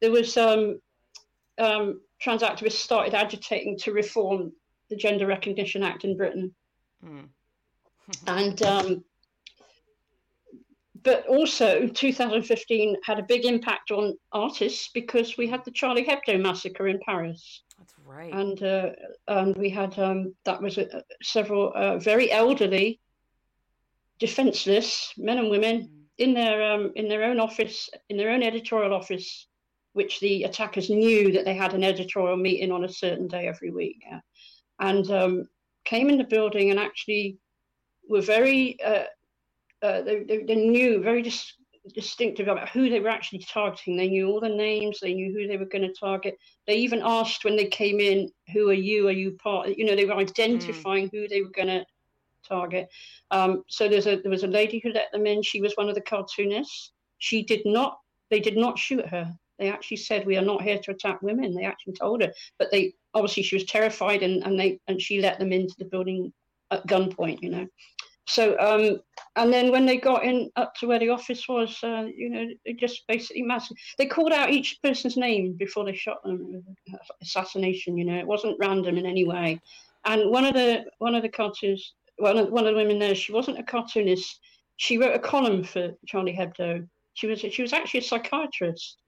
there 0.00 0.10
was 0.10 0.36
um, 0.36 0.80
um, 1.58 2.00
trans 2.20 2.42
activists 2.42 2.72
started 2.72 3.14
agitating 3.14 3.78
to 3.78 3.92
reform 3.92 4.52
the 4.90 4.96
Gender 4.96 5.26
Recognition 5.26 5.82
Act 5.82 6.04
in 6.04 6.16
Britain, 6.16 6.54
mm. 7.04 7.24
and 8.26 8.62
um, 8.62 9.04
but 11.08 11.26
also 11.26 11.86
2015 11.86 12.96
had 13.02 13.18
a 13.18 13.22
big 13.22 13.46
impact 13.46 13.90
on 13.90 14.14
artists 14.32 14.90
because 14.92 15.38
we 15.38 15.46
had 15.46 15.64
the 15.64 15.70
Charlie 15.70 16.04
Hebdo 16.04 16.38
massacre 16.38 16.86
in 16.86 17.00
Paris. 17.00 17.62
That's 17.78 17.94
right. 18.04 18.30
And 18.30 18.62
uh, 18.62 18.90
and 19.26 19.56
we 19.56 19.70
had 19.70 19.98
um, 19.98 20.34
that 20.44 20.60
was 20.60 20.76
a, 20.76 21.02
several 21.22 21.72
uh, 21.74 21.96
very 21.96 22.30
elderly, 22.30 23.00
defenseless 24.18 25.14
men 25.16 25.38
and 25.38 25.48
women 25.48 25.76
mm. 25.80 25.88
in 26.18 26.34
their 26.34 26.74
um, 26.74 26.92
in 26.94 27.08
their 27.08 27.24
own 27.24 27.40
office 27.40 27.88
in 28.10 28.18
their 28.18 28.28
own 28.28 28.42
editorial 28.42 28.92
office, 28.92 29.46
which 29.94 30.20
the 30.20 30.42
attackers 30.42 30.90
knew 30.90 31.32
that 31.32 31.46
they 31.46 31.54
had 31.54 31.72
an 31.72 31.84
editorial 31.84 32.36
meeting 32.36 32.70
on 32.70 32.84
a 32.84 32.92
certain 32.92 33.28
day 33.28 33.48
every 33.48 33.70
week. 33.70 34.02
Yeah. 34.02 34.20
And 34.78 35.10
um, 35.10 35.48
came 35.86 36.10
in 36.10 36.18
the 36.18 36.24
building 36.24 36.70
and 36.70 36.78
actually 36.78 37.38
were 38.10 38.20
very 38.20 38.78
uh, 38.82 39.04
uh, 39.82 40.02
they, 40.02 40.24
they, 40.24 40.42
they, 40.44 40.56
knew 40.56 41.00
very 41.02 41.22
dis- 41.22 41.54
distinctive 41.94 42.48
about 42.48 42.68
who 42.68 42.90
they 42.90 43.00
were 43.00 43.08
actually 43.08 43.40
targeting. 43.40 43.96
They 43.96 44.08
knew 44.08 44.28
all 44.28 44.40
the 44.40 44.48
names. 44.48 44.98
They 45.00 45.14
knew 45.14 45.32
who 45.32 45.46
they 45.46 45.56
were 45.56 45.64
going 45.64 45.86
to 45.86 45.94
target. 45.94 46.36
They 46.66 46.76
even 46.76 47.00
asked 47.04 47.44
when 47.44 47.56
they 47.56 47.66
came 47.66 48.00
in, 48.00 48.30
"Who 48.52 48.70
are 48.70 48.74
you? 48.74 49.08
Are 49.08 49.12
you 49.12 49.32
part?" 49.32 49.68
You 49.76 49.84
know, 49.84 49.94
they 49.94 50.04
were 50.04 50.14
identifying 50.14 51.08
mm. 51.08 51.12
who 51.12 51.28
they 51.28 51.42
were 51.42 51.50
going 51.50 51.68
to 51.68 51.84
target. 52.46 52.88
Um, 53.30 53.62
so 53.68 53.88
there's 53.88 54.06
a 54.06 54.16
there 54.16 54.30
was 54.30 54.44
a 54.44 54.48
lady 54.48 54.80
who 54.82 54.92
let 54.92 55.12
them 55.12 55.26
in. 55.26 55.42
She 55.42 55.60
was 55.60 55.74
one 55.74 55.88
of 55.88 55.94
the 55.94 56.00
cartoonists. 56.00 56.92
She 57.18 57.42
did 57.42 57.62
not. 57.64 57.98
They 58.30 58.40
did 58.40 58.56
not 58.56 58.78
shoot 58.78 59.06
her. 59.06 59.32
They 59.58 59.70
actually 59.70 59.98
said, 59.98 60.26
"We 60.26 60.36
are 60.36 60.44
not 60.44 60.62
here 60.62 60.78
to 60.78 60.90
attack 60.92 61.22
women." 61.22 61.54
They 61.54 61.64
actually 61.64 61.94
told 61.94 62.22
her, 62.22 62.32
but 62.58 62.70
they 62.70 62.94
obviously 63.14 63.42
she 63.42 63.56
was 63.56 63.64
terrified, 63.64 64.22
and 64.22 64.42
and 64.44 64.58
they 64.58 64.80
and 64.88 65.00
she 65.00 65.20
let 65.20 65.38
them 65.38 65.52
into 65.52 65.74
the 65.78 65.84
building 65.84 66.32
at 66.70 66.86
gunpoint. 66.86 67.42
You 67.42 67.50
know, 67.50 67.66
so, 68.28 68.58
um, 68.58 69.00
and 69.36 69.50
then 69.50 69.72
when 69.72 69.86
they 69.86 69.96
got 69.96 70.22
in 70.22 70.50
up 70.56 70.74
to 70.76 70.86
where 70.86 70.98
the 70.98 71.08
office 71.08 71.48
was, 71.48 71.78
uh, 71.82 72.04
you 72.14 72.28
know, 72.28 72.46
they 72.66 72.74
just 72.74 73.06
basically 73.08 73.40
massive. 73.40 73.78
They 73.96 74.04
called 74.04 74.32
out 74.32 74.50
each 74.50 74.78
person's 74.82 75.16
name 75.16 75.54
before 75.54 75.86
they 75.86 75.94
shot 75.94 76.22
them. 76.22 76.62
Assassination, 77.22 77.96
you 77.96 78.04
know, 78.04 78.18
it 78.18 78.26
wasn't 78.26 78.58
random 78.60 78.98
in 78.98 79.06
any 79.06 79.26
way. 79.26 79.58
And 80.04 80.30
one 80.30 80.44
of 80.44 80.52
the 80.52 80.84
one 80.98 81.14
of 81.14 81.22
the 81.22 81.30
cartoons, 81.30 81.94
one 82.18 82.36
of, 82.36 82.50
one 82.50 82.66
of 82.66 82.74
the 82.74 82.76
women 82.78 82.98
there, 82.98 83.14
she 83.14 83.32
wasn't 83.32 83.58
a 83.58 83.62
cartoonist. 83.62 84.40
She 84.76 84.98
wrote 84.98 85.16
a 85.16 85.18
column 85.18 85.64
for 85.64 85.94
Charlie 86.06 86.36
Hebdo. 86.36 86.86
She 87.14 87.26
was 87.28 87.40
she 87.40 87.62
was 87.62 87.72
actually 87.72 88.00
a 88.00 88.04
psychiatrist, 88.04 88.98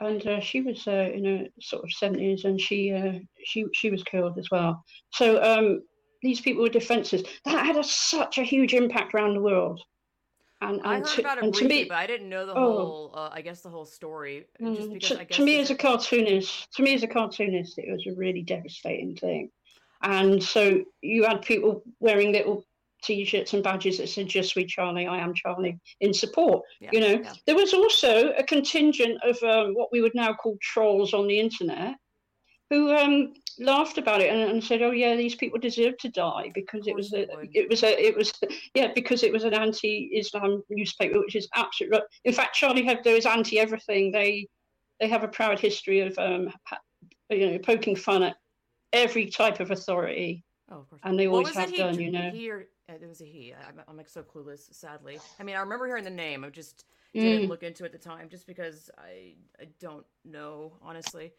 and 0.00 0.26
uh, 0.26 0.40
she 0.40 0.62
was 0.62 0.84
uh, 0.88 1.10
in 1.14 1.24
her 1.24 1.46
sort 1.60 1.84
of 1.84 1.92
seventies, 1.92 2.44
and 2.44 2.60
she 2.60 2.92
uh, 2.92 3.20
she 3.44 3.66
she 3.72 3.90
was 3.90 4.02
killed 4.02 4.36
as 4.36 4.50
well. 4.50 4.84
So 5.12 5.40
um, 5.42 5.82
these 6.22 6.40
people 6.40 6.62
were 6.62 6.68
defences. 6.68 7.22
That 7.44 7.66
had 7.66 7.76
a, 7.76 7.84
such 7.84 8.38
a 8.38 8.42
huge 8.42 8.74
impact 8.74 9.14
around 9.14 9.34
the 9.34 9.40
world. 9.40 9.80
And, 10.60 10.76
and 10.76 10.86
I 10.86 10.98
heard 10.98 11.06
to, 11.06 11.20
about 11.20 11.38
it 11.38 11.52
briefly, 11.52 11.68
me, 11.68 11.84
but 11.84 11.96
I 11.96 12.06
didn't 12.06 12.28
know 12.28 12.46
the 12.46 12.54
oh, 12.54 12.54
whole. 12.54 13.12
Uh, 13.14 13.30
I 13.32 13.40
guess 13.40 13.62
the 13.62 13.68
whole 13.68 13.84
story. 13.84 14.46
Just 14.60 14.80
mm, 14.82 14.92
because, 14.94 15.18
to, 15.18 15.24
to 15.24 15.44
me, 15.44 15.58
as 15.58 15.70
a 15.70 15.74
cartoonist, 15.74 16.72
to 16.74 16.82
me 16.82 16.94
as 16.94 17.02
a 17.02 17.08
cartoonist, 17.08 17.78
it 17.78 17.90
was 17.90 18.06
a 18.06 18.16
really 18.16 18.42
devastating 18.42 19.16
thing. 19.16 19.50
And 20.02 20.42
so 20.42 20.82
you 21.00 21.24
had 21.24 21.42
people 21.42 21.82
wearing 21.98 22.32
little 22.32 22.64
t-shirts 23.02 23.54
and 23.54 23.64
badges 23.64 23.98
that 23.98 24.08
said 24.08 24.28
"Je 24.28 24.42
suis 24.42 24.70
Charlie, 24.70 25.08
I 25.08 25.18
am 25.18 25.34
Charlie" 25.34 25.80
in 26.00 26.14
support. 26.14 26.62
Yeah, 26.80 26.90
you 26.92 27.00
know, 27.00 27.20
yeah. 27.22 27.32
there 27.46 27.56
was 27.56 27.74
also 27.74 28.30
a 28.34 28.44
contingent 28.44 29.20
of 29.24 29.42
um, 29.42 29.74
what 29.74 29.90
we 29.90 30.00
would 30.00 30.14
now 30.14 30.32
call 30.32 30.56
trolls 30.62 31.12
on 31.12 31.26
the 31.26 31.40
internet 31.40 31.96
who 32.70 32.90
um, 32.94 33.34
laughed 33.58 33.98
about 33.98 34.20
it 34.20 34.30
and, 34.30 34.40
and, 34.50 34.64
said, 34.64 34.82
"Oh 34.82 34.90
yeah, 34.90 35.16
these 35.16 35.34
people 35.34 35.58
deserve 35.58 35.96
to 35.98 36.08
die 36.08 36.50
because 36.54 36.86
it 36.86 36.94
was 36.94 37.12
a, 37.12 37.26
it 37.52 37.68
was 37.68 37.82
a, 37.82 38.04
it 38.04 38.16
was 38.16 38.32
yeah 38.74 38.92
because 38.94 39.22
it 39.22 39.32
was 39.32 39.44
an 39.44 39.54
anti-Islam 39.54 40.62
newspaper, 40.70 41.18
which 41.20 41.36
is 41.36 41.48
absolutely 41.54 42.00
in 42.24 42.32
fact 42.32 42.54
Charlie 42.54 42.84
Hebdo 42.84 43.16
is 43.16 43.26
anti 43.26 43.58
everything. 43.58 44.12
They 44.12 44.48
they 45.00 45.08
have 45.08 45.24
a 45.24 45.28
proud 45.28 45.58
history 45.58 46.00
of 46.00 46.16
um, 46.18 46.52
you 47.30 47.50
know 47.50 47.58
poking 47.58 47.96
fun 47.96 48.22
at 48.22 48.36
every 48.92 49.26
type 49.26 49.60
of 49.60 49.70
authority. 49.70 50.44
Oh, 50.70 50.80
of 50.80 50.90
course. 50.90 51.00
And 51.04 51.18
they 51.18 51.26
always 51.26 51.54
have 51.54 51.74
done, 51.74 51.98
you 52.00 52.10
know. 52.10 52.30
He 52.30 52.50
or, 52.50 52.66
uh, 52.88 52.94
it 52.94 53.08
was 53.08 53.20
a 53.20 53.24
he. 53.24 53.52
I'm, 53.52 53.82
I'm 53.86 53.96
like 53.96 54.08
so 54.08 54.22
clueless, 54.22 54.72
sadly. 54.72 55.18
I 55.38 55.42
mean, 55.42 55.56
I 55.56 55.60
remember 55.60 55.86
hearing 55.86 56.04
the 56.04 56.10
name. 56.10 56.44
I 56.44 56.50
just 56.50 56.84
didn't 57.12 57.46
mm. 57.46 57.48
look 57.48 57.62
into 57.62 57.84
it 57.84 57.86
at 57.86 57.92
the 57.92 57.98
time, 57.98 58.28
just 58.30 58.46
because 58.46 58.90
I 58.98 59.34
I 59.60 59.68
don't 59.80 60.06
know 60.24 60.72
honestly. 60.80 61.32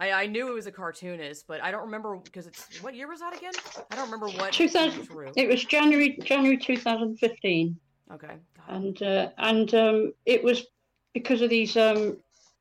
I, 0.00 0.22
I 0.22 0.26
knew 0.26 0.48
it 0.48 0.54
was 0.54 0.66
a 0.66 0.72
cartoonist, 0.72 1.46
but 1.46 1.62
I 1.62 1.70
don't 1.70 1.82
remember 1.82 2.16
because 2.16 2.46
it's 2.46 2.82
what 2.82 2.94
year 2.94 3.06
was 3.06 3.20
that 3.20 3.36
again? 3.36 3.52
I 3.90 3.96
don't 3.96 4.06
remember 4.06 4.28
what. 4.28 4.50
2000. 4.50 5.06
It 5.36 5.46
was 5.46 5.64
January 5.64 6.18
January 6.24 6.56
2015. 6.56 7.76
Okay. 8.12 8.34
And 8.68 9.02
uh, 9.02 9.28
and 9.36 9.74
um, 9.74 10.12
it 10.24 10.42
was 10.42 10.66
because 11.12 11.42
of 11.42 11.50
these 11.50 11.76
um, 11.76 12.16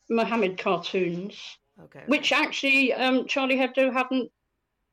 Mohammed 0.10 0.58
cartoons. 0.58 1.58
Okay. 1.82 2.04
Which 2.08 2.34
actually 2.34 2.94
um, 2.94 3.26
Charlie 3.26 3.56
Hebdo 3.56 3.92
hadn't. 3.92 4.30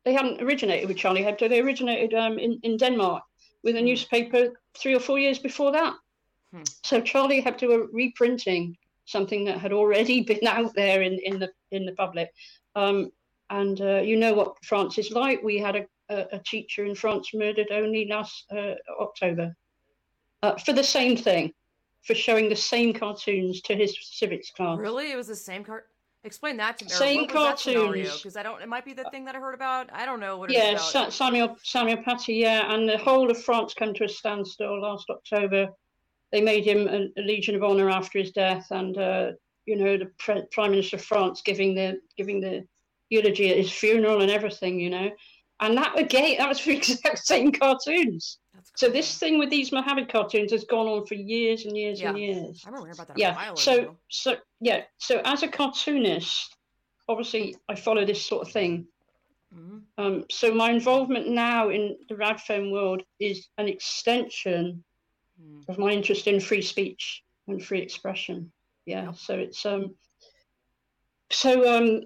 They 0.05 0.13
hadn't 0.13 0.41
originated 0.41 0.87
with 0.87 0.97
Charlie 0.97 1.25
Hebdo. 1.25 1.49
They 1.49 1.61
originated 1.61 2.15
um, 2.15 2.39
in 2.39 2.61
in 2.63 2.77
Denmark 2.77 3.25
with 3.65 3.75
a 3.75 3.81
hmm. 3.81 3.87
newspaper 3.87 4.53
three 4.79 4.95
or 4.95 5.01
four 5.01 5.19
years 5.19 5.41
before 5.41 5.73
that. 5.73 5.95
Hmm. 6.53 6.63
So 6.85 7.01
Charlie 7.01 7.43
Hebdo 7.43 7.69
were 7.69 7.87
reprinting 7.93 8.77
something 9.05 9.45
that 9.47 9.59
had 9.59 9.73
already 9.73 10.21
been 10.33 10.47
out 10.47 10.75
there 10.77 11.03
in, 11.03 11.19
in 11.25 11.41
the 11.41 11.51
in 11.71 11.85
the 11.87 11.93
public. 11.93 12.33
Um, 12.75 13.11
and 13.51 13.81
uh, 13.81 14.01
you 14.01 14.17
know 14.17 14.35
what 14.35 14.57
France 14.65 14.99
is 14.99 15.11
like. 15.11 15.43
We 15.43 15.59
had 15.59 15.77
a, 15.77 15.87
a, 16.09 16.37
a 16.37 16.39
teacher 16.41 16.85
in 16.85 16.95
France 16.95 17.31
murdered 17.33 17.69
only 17.71 18.09
last 18.09 18.45
uh, 18.51 18.75
October 19.01 19.55
uh, 20.43 20.57
for 20.57 20.73
the 20.73 20.83
same 20.83 21.17
thing, 21.17 21.53
for 22.03 22.15
showing 22.15 22.49
the 22.49 22.57
same 22.57 22.93
cartoons 22.93 23.61
to 23.63 23.77
his 23.77 23.97
civics 24.01 24.51
class. 24.51 24.79
Really, 24.79 25.13
it 25.13 25.17
was 25.17 25.29
the 25.29 25.37
same 25.37 25.65
cart. 25.65 25.89
Explain 26.25 26.57
that 26.57 26.79
to 26.79 26.87
me. 26.87 26.91
Same 26.91 27.29
cartoons. 27.29 28.17
Because 28.17 28.37
I 28.37 28.43
don't. 28.43 28.61
It 28.61 28.69
might 28.69 28.85
be 28.85 28.93
the 28.93 29.09
thing 29.11 29.25
that 29.27 29.37
I 29.37 29.39
heard 29.39 29.55
about. 29.55 29.89
I 29.93 30.05
don't 30.05 30.19
know 30.19 30.39
what. 30.39 30.51
Yeah, 30.51 30.77
Sa- 30.77 31.09
Samuel 31.09 31.57
Samuel 31.63 31.99
Paty. 31.99 32.41
Yeah, 32.41 32.75
and 32.75 32.89
the 32.89 32.99
whole 32.99 33.31
of 33.31 33.41
France 33.41 33.75
came 33.75 33.95
to 33.95 34.05
a 34.05 34.09
standstill 34.09 34.81
last 34.81 35.09
October 35.09 35.69
they 36.33 36.41
made 36.41 36.65
him 36.65 36.89
a, 36.89 37.21
a 37.21 37.23
Legion 37.23 37.55
of 37.55 37.63
Honor 37.63 37.91
after 37.91 38.19
his 38.19 38.33
death, 38.33 38.67
and 38.71 38.99
uh, 38.99 39.33
you 39.67 39.77
know 39.77 39.97
the 39.97 40.07
pre- 40.19 40.47
Prime 40.53 40.71
Minister 40.71 40.97
of 40.97 41.05
France 41.05 41.43
giving 41.43 41.75
the 41.75 42.01
giving 42.17 42.41
the 42.41 42.67
eulogy 43.11 43.51
at 43.51 43.57
his 43.57 43.71
funeral 43.71 44.23
and 44.23 44.31
everything, 44.31 44.81
you 44.81 44.91
know, 44.91 45.11
and 45.61 45.77
that 45.77 45.99
again 45.99 46.39
that 46.39 46.49
was 46.49 46.59
for 46.59 46.71
the 46.71 46.77
exact 46.77 47.19
same 47.19 47.53
cartoons. 47.53 48.39
So 48.77 48.89
this 48.89 49.19
thing 49.19 49.39
with 49.39 49.51
these 49.51 49.73
Mohammed 49.73 50.11
cartoons 50.11 50.53
has 50.53 50.65
gone 50.65 50.87
on 50.87 51.07
for 51.07 51.15
years 51.15 51.65
and 51.65 51.77
years 51.77 52.01
yeah. 52.01 52.11
and 52.11 52.19
years. 52.19 52.63
I 52.67 52.71
remember 52.71 52.91
about 52.93 53.09
that. 53.09 53.19
Yeah. 53.19 53.55
so 53.55 53.97
so 54.11 54.37
yeah. 54.61 54.83
So 54.99 55.21
as 55.25 55.43
a 55.43 55.49
cartoonist, 55.49 56.57
obviously 57.09 57.57
I 57.69 57.75
follow 57.75 58.05
this 58.05 58.25
sort 58.25 58.47
of 58.47 58.53
thing. 58.53 58.87
Mm-hmm. 59.55 59.79
Um, 59.99 60.25
so 60.31 60.53
my 60.53 60.71
involvement 60.71 61.29
now 61.29 61.71
in 61.71 61.97
the 62.09 62.17
Radfem 62.17 62.73
world 62.73 63.03
is 63.21 63.49
an 63.59 63.69
extension 63.69 64.85
mm. 65.41 65.69
of 65.69 65.79
my 65.79 65.91
interest 65.91 66.27
in 66.27 66.41
free 66.41 66.63
speech 66.63 67.23
and 67.47 67.65
free 67.65 67.81
expression. 67.81 68.53
Yeah, 68.87 69.13
so 69.13 69.35
it's 69.35 69.67
um, 69.67 69.95
so 71.31 71.77
um, 71.77 72.03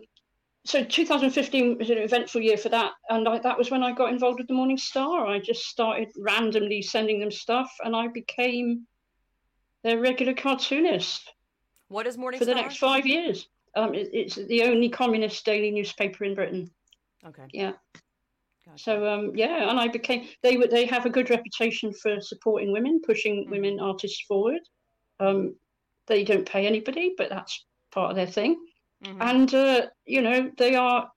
so 0.64 0.82
2015 0.82 1.78
was 1.78 1.90
an 1.90 1.98
eventful 1.98 2.40
year 2.40 2.56
for 2.56 2.70
that, 2.70 2.92
and 3.10 3.28
I, 3.28 3.38
that 3.38 3.58
was 3.58 3.70
when 3.70 3.82
I 3.82 3.92
got 3.92 4.12
involved 4.12 4.38
with 4.38 4.48
the 4.48 4.54
Morning 4.54 4.78
Star. 4.78 5.26
I 5.26 5.38
just 5.38 5.64
started 5.66 6.08
randomly 6.18 6.82
sending 6.82 7.20
them 7.20 7.30
stuff, 7.30 7.70
and 7.84 7.94
I 7.94 8.08
became 8.08 8.86
their 9.84 10.00
regular 10.00 10.34
cartoonist. 10.34 11.30
What 11.88 12.06
is 12.06 12.16
Morning 12.16 12.38
Star 12.38 12.46
for 12.46 12.50
Star? 12.50 12.54
the 12.54 12.62
next 12.62 12.78
five 12.78 13.06
years? 13.06 13.46
Um, 13.76 13.94
it, 13.94 14.08
it's 14.12 14.36
the 14.36 14.62
only 14.62 14.88
communist 14.88 15.44
daily 15.44 15.70
newspaper 15.70 16.24
in 16.24 16.34
Britain. 16.34 16.70
Okay. 17.26 17.44
Yeah. 17.52 17.72
Gotcha. 18.66 18.82
So 18.82 19.06
um, 19.06 19.32
yeah, 19.34 19.68
and 19.70 19.78
I 19.78 19.88
became 19.88 20.28
they 20.42 20.56
were 20.56 20.66
they 20.66 20.86
have 20.86 21.04
a 21.04 21.10
good 21.10 21.28
reputation 21.28 21.92
for 21.92 22.20
supporting 22.20 22.72
women, 22.72 23.00
pushing 23.04 23.46
Mhm. 23.46 23.50
women 23.50 23.80
artists 23.80 24.22
forward. 24.26 24.60
Um, 25.18 25.56
they 26.10 26.24
don't 26.24 26.44
pay 26.46 26.66
anybody, 26.66 27.14
but 27.16 27.30
that's 27.30 27.64
part 27.92 28.10
of 28.10 28.16
their 28.16 28.26
thing. 28.26 28.60
Mhm. 29.06 29.16
And 29.20 29.54
uh, 29.54 29.86
you 30.04 30.20
know 30.20 30.50
they 30.58 30.74
are 30.74 31.10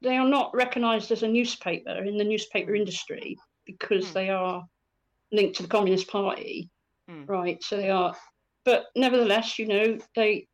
they 0.00 0.16
are 0.16 0.28
not 0.28 0.54
recognised 0.54 1.10
as 1.12 1.22
a 1.22 1.28
newspaper 1.28 2.02
in 2.04 2.16
the 2.16 2.24
newspaper 2.24 2.72
Mm. 2.72 2.78
industry 2.78 3.36
because 3.66 4.06
Mm. 4.08 4.12
they 4.14 4.28
are 4.30 4.64
linked 5.32 5.56
to 5.56 5.62
the 5.62 5.68
Communist 5.68 6.08
Party, 6.08 6.70
Mm. 7.10 7.28
right? 7.28 7.62
So 7.62 7.76
they 7.76 7.90
are, 7.90 8.16
but 8.64 8.86
nevertheless, 8.96 9.58
you 9.58 9.66
know 9.66 9.98
they 10.14 10.48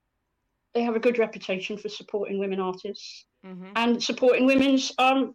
they 0.73 0.83
have 0.83 0.97
a 0.97 1.01
good 1.01 1.19
reputation 1.19 1.77
for 1.77 1.89
supporting 1.89 2.39
women 2.39 2.61
artists 2.61 3.27
Mhm. 3.45 3.73
and 3.77 4.03
supporting 4.03 4.47
women's 4.47 4.93
um, 4.99 5.35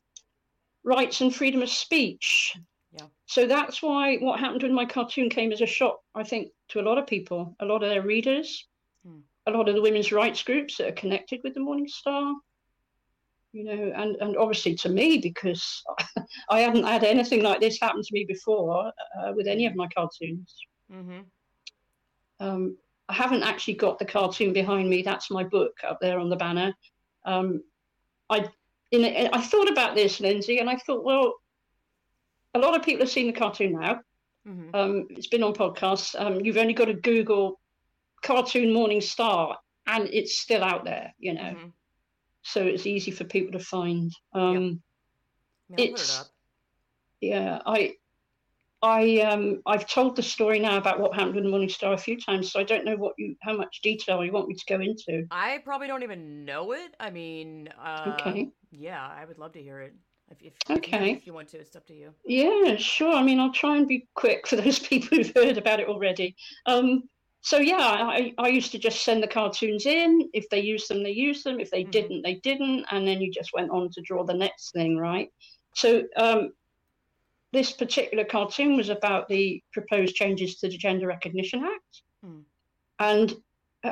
rights 0.83 1.21
and 1.21 1.35
freedom 1.35 1.61
of 1.61 1.69
speech. 1.69 2.55
So 3.27 3.47
that's 3.47 3.81
why 3.81 4.17
what 4.17 4.39
happened 4.39 4.63
when 4.63 4.73
my 4.73 4.85
cartoon 4.85 5.29
came 5.29 5.51
as 5.51 5.61
a 5.61 5.65
shock, 5.65 5.99
I 6.13 6.23
think, 6.23 6.51
to 6.69 6.79
a 6.79 6.83
lot 6.83 6.97
of 6.97 7.07
people, 7.07 7.55
a 7.59 7.65
lot 7.65 7.83
of 7.83 7.89
their 7.89 8.03
readers, 8.03 8.67
Hmm. 9.05 9.19
a 9.47 9.51
lot 9.51 9.69
of 9.69 9.75
the 9.75 9.81
women's 9.81 10.11
rights 10.11 10.41
groups 10.43 10.77
that 10.77 10.87
are 10.87 11.01
connected 11.01 11.41
with 11.43 11.53
the 11.53 11.59
Morning 11.59 11.87
Star. 11.87 12.33
You 13.51 13.63
know, 13.63 13.93
and, 13.95 14.15
and 14.17 14.35
obviously 14.35 14.75
to 14.75 14.89
me 14.89 15.17
because 15.17 15.83
I 16.49 16.59
hadn't 16.59 16.83
had 16.83 17.03
anything 17.03 17.41
like 17.41 17.61
this 17.61 17.79
happen 17.79 18.01
to 18.01 18.13
me 18.13 18.25
before 18.27 18.91
uh, 19.19 19.31
with 19.33 19.47
any 19.47 19.65
of 19.65 19.75
my 19.75 19.87
cartoons. 19.87 20.53
Mhm. 20.91 21.25
Um, 22.39 22.77
I 23.07 23.13
haven't 23.13 23.43
actually 23.43 23.75
got 23.75 23.97
the 23.97 24.05
cartoon 24.05 24.51
behind 24.51 24.89
me. 24.89 25.03
That's 25.03 25.31
my 25.31 25.43
book 25.43 25.73
up 25.87 25.99
there 26.01 26.19
on 26.19 26.29
the 26.29 26.35
banner. 26.35 26.73
Um, 27.25 27.63
I 28.29 28.49
in 28.91 29.05
I 29.05 29.41
thought 29.41 29.69
about 29.69 29.95
this, 29.95 30.19
Lindsay, 30.19 30.59
and 30.59 30.69
I 30.69 30.75
thought, 30.77 31.03
well, 31.03 31.35
a 32.55 32.59
lot 32.59 32.75
of 32.75 32.83
people 32.83 33.01
have 33.05 33.11
seen 33.11 33.27
the 33.27 33.33
cartoon 33.33 33.73
now. 33.73 34.01
Mhm. 34.47 34.73
Um, 34.73 35.07
it's 35.09 35.27
been 35.27 35.43
on 35.43 35.53
podcasts. 35.53 36.19
Um, 36.19 36.43
you've 36.43 36.57
only 36.57 36.73
got 36.73 36.85
to 36.85 36.93
Google 36.93 37.59
cartoon 38.23 38.73
Morning 38.73 39.01
Star, 39.01 39.59
and 39.85 40.09
it's 40.11 40.39
still 40.39 40.63
out 40.63 40.85
there. 40.85 41.13
You 41.19 41.33
know, 41.33 41.53
Mhm. 41.55 41.73
so 42.43 42.65
it's 42.65 42.85
easy 42.87 43.11
for 43.11 43.25
people 43.25 43.51
to 43.51 43.59
find. 43.59 44.11
Um, 44.33 44.81
Yeah, 45.69 45.77
it 45.79 45.89
it's- 45.91 46.31
yeah, 47.21 47.61
I. 47.65 47.95
I 48.81 49.21
um 49.21 49.63
I've 49.65 49.87
told 49.87 50.15
the 50.15 50.21
story 50.21 50.59
now 50.59 50.77
about 50.77 50.99
what 50.99 51.15
happened 51.15 51.35
with 51.35 51.43
the 51.45 51.49
Morning 51.49 51.69
Star 51.69 51.93
a 51.93 51.97
few 51.97 52.19
times, 52.19 52.51
so 52.51 52.59
I 52.59 52.63
don't 52.63 52.85
know 52.85 52.95
what 52.95 53.13
you 53.17 53.35
how 53.41 53.57
much 53.57 53.81
detail 53.81 54.23
you 54.23 54.31
want 54.31 54.47
me 54.47 54.53
to 54.53 54.65
go 54.67 54.79
into. 54.79 55.25
I 55.31 55.57
probably 55.59 55.87
don't 55.87 56.03
even 56.03 56.45
know 56.45 56.71
it. 56.73 56.93
I 56.99 57.09
mean, 57.09 57.69
uh, 57.69 58.11
Okay. 58.11 58.51
yeah, 58.69 59.01
I 59.01 59.25
would 59.25 59.39
love 59.39 59.53
to 59.53 59.61
hear 59.61 59.79
it. 59.79 59.95
If, 60.29 60.41
if, 60.41 60.53
Okay. 60.77 61.11
if 61.11 61.27
you 61.27 61.33
want 61.33 61.49
to, 61.49 61.59
it's 61.59 61.75
up 61.75 61.85
to 61.87 61.93
you. 61.93 62.13
Yeah, 62.25 62.75
sure. 62.77 63.13
I 63.13 63.21
mean, 63.23 63.39
I'll 63.39 63.51
try 63.53 63.77
and 63.77 63.87
be 63.87 64.07
quick 64.15 64.47
for 64.47 64.55
those 64.55 64.79
people 64.89 65.17
who've 65.17 65.31
heard 65.35 65.57
about 65.57 65.79
it 65.79 65.87
already. 65.87 66.35
Um, 66.65 67.03
so 67.41 67.59
yeah, 67.59 67.77
I, 67.77 68.33
I 68.39 68.47
used 68.47 68.71
to 68.71 68.79
just 68.79 69.03
send 69.03 69.21
the 69.21 69.27
cartoons 69.27 69.85
in. 69.85 70.29
If 70.33 70.49
they 70.49 70.61
used 70.61 70.89
them, 70.89 71.03
they 71.03 71.11
used 71.11 71.43
them. 71.43 71.59
If 71.59 71.69
they 71.69 71.83
Mhm. 71.83 71.91
didn't, 71.91 72.21
they 72.23 72.35
didn't. 72.35 72.85
And 72.89 73.07
then 73.07 73.21
you 73.21 73.31
just 73.31 73.53
went 73.53 73.69
on 73.69 73.89
to 73.91 74.01
draw 74.01 74.23
the 74.23 74.33
next 74.33 74.71
thing, 74.71 74.97
right? 74.97 75.29
So 75.75 76.03
um, 76.17 76.53
this 77.53 77.71
particular 77.71 78.25
cartoon 78.25 78.75
was 78.75 78.89
about 78.89 79.27
the 79.27 79.61
proposed 79.73 80.15
changes 80.15 80.55
to 80.57 80.69
the 80.69 80.77
Gender 80.77 81.07
Recognition 81.07 81.63
Act. 81.63 82.01
Hmm. 82.23 82.39
And 82.97 83.35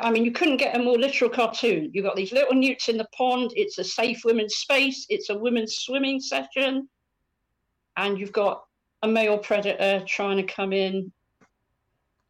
I 0.01 0.11
mean, 0.11 0.25
you 0.25 0.31
couldn't 0.31 0.57
get 0.57 0.75
a 0.75 0.79
more 0.81 0.97
literal 0.97 1.29
cartoon. 1.29 1.91
You've 1.93 2.05
got 2.05 2.15
these 2.15 2.31
little 2.31 2.55
newts 2.55 2.89
in 2.89 2.97
the 2.97 3.07
pond. 3.15 3.51
It's 3.55 3.77
a 3.77 3.83
safe 3.83 4.23
women's 4.25 4.55
space. 4.55 5.05
It's 5.09 5.29
a 5.29 5.37
women's 5.37 5.75
swimming 5.77 6.19
session. 6.19 6.87
And 7.97 8.17
you've 8.19 8.31
got 8.31 8.63
a 9.03 9.07
male 9.07 9.37
predator 9.37 10.03
trying 10.07 10.37
to 10.37 10.43
come 10.43 10.73
in. 10.73 11.11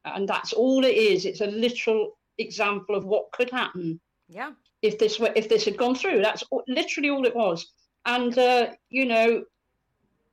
And 0.05 0.27
that's 0.27 0.51
all 0.53 0.83
it 0.83 0.95
is. 0.95 1.25
It's 1.25 1.41
a 1.41 1.47
literal 1.47 2.17
example 2.37 2.95
of 2.95 3.05
what 3.05 3.31
could 3.31 3.49
happen 3.49 3.99
Yeah. 4.27 4.51
if 4.81 4.97
this 4.99 5.19
were 5.19 5.31
if 5.35 5.47
this 5.47 5.65
had 5.65 5.77
gone 5.77 5.95
through. 5.95 6.21
That's 6.21 6.43
all- 6.51 6.63
literally 6.67 7.09
all 7.09 7.25
it 7.25 7.35
was. 7.35 7.71
And 8.05 8.37
uh, 8.37 8.71
you 8.89 9.05
know, 9.05 9.45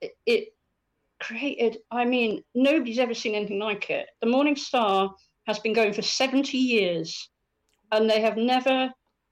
it, 0.01 0.17
it 0.27 0.55
created. 1.21 1.79
I 1.93 2.05
mean, 2.05 2.43
nobody's 2.55 2.99
ever 2.99 3.15
seen 3.15 3.35
anything 3.37 3.61
like 3.61 3.91
it. 3.91 4.09
The 4.21 4.27
Morning 4.27 4.57
Star 4.57 5.15
has 5.51 5.59
been 5.59 5.73
going 5.81 5.93
for 5.93 6.03
seventy 6.03 6.59
years, 6.59 7.09
and 7.93 8.09
they 8.09 8.21
have 8.21 8.37
never 8.37 8.77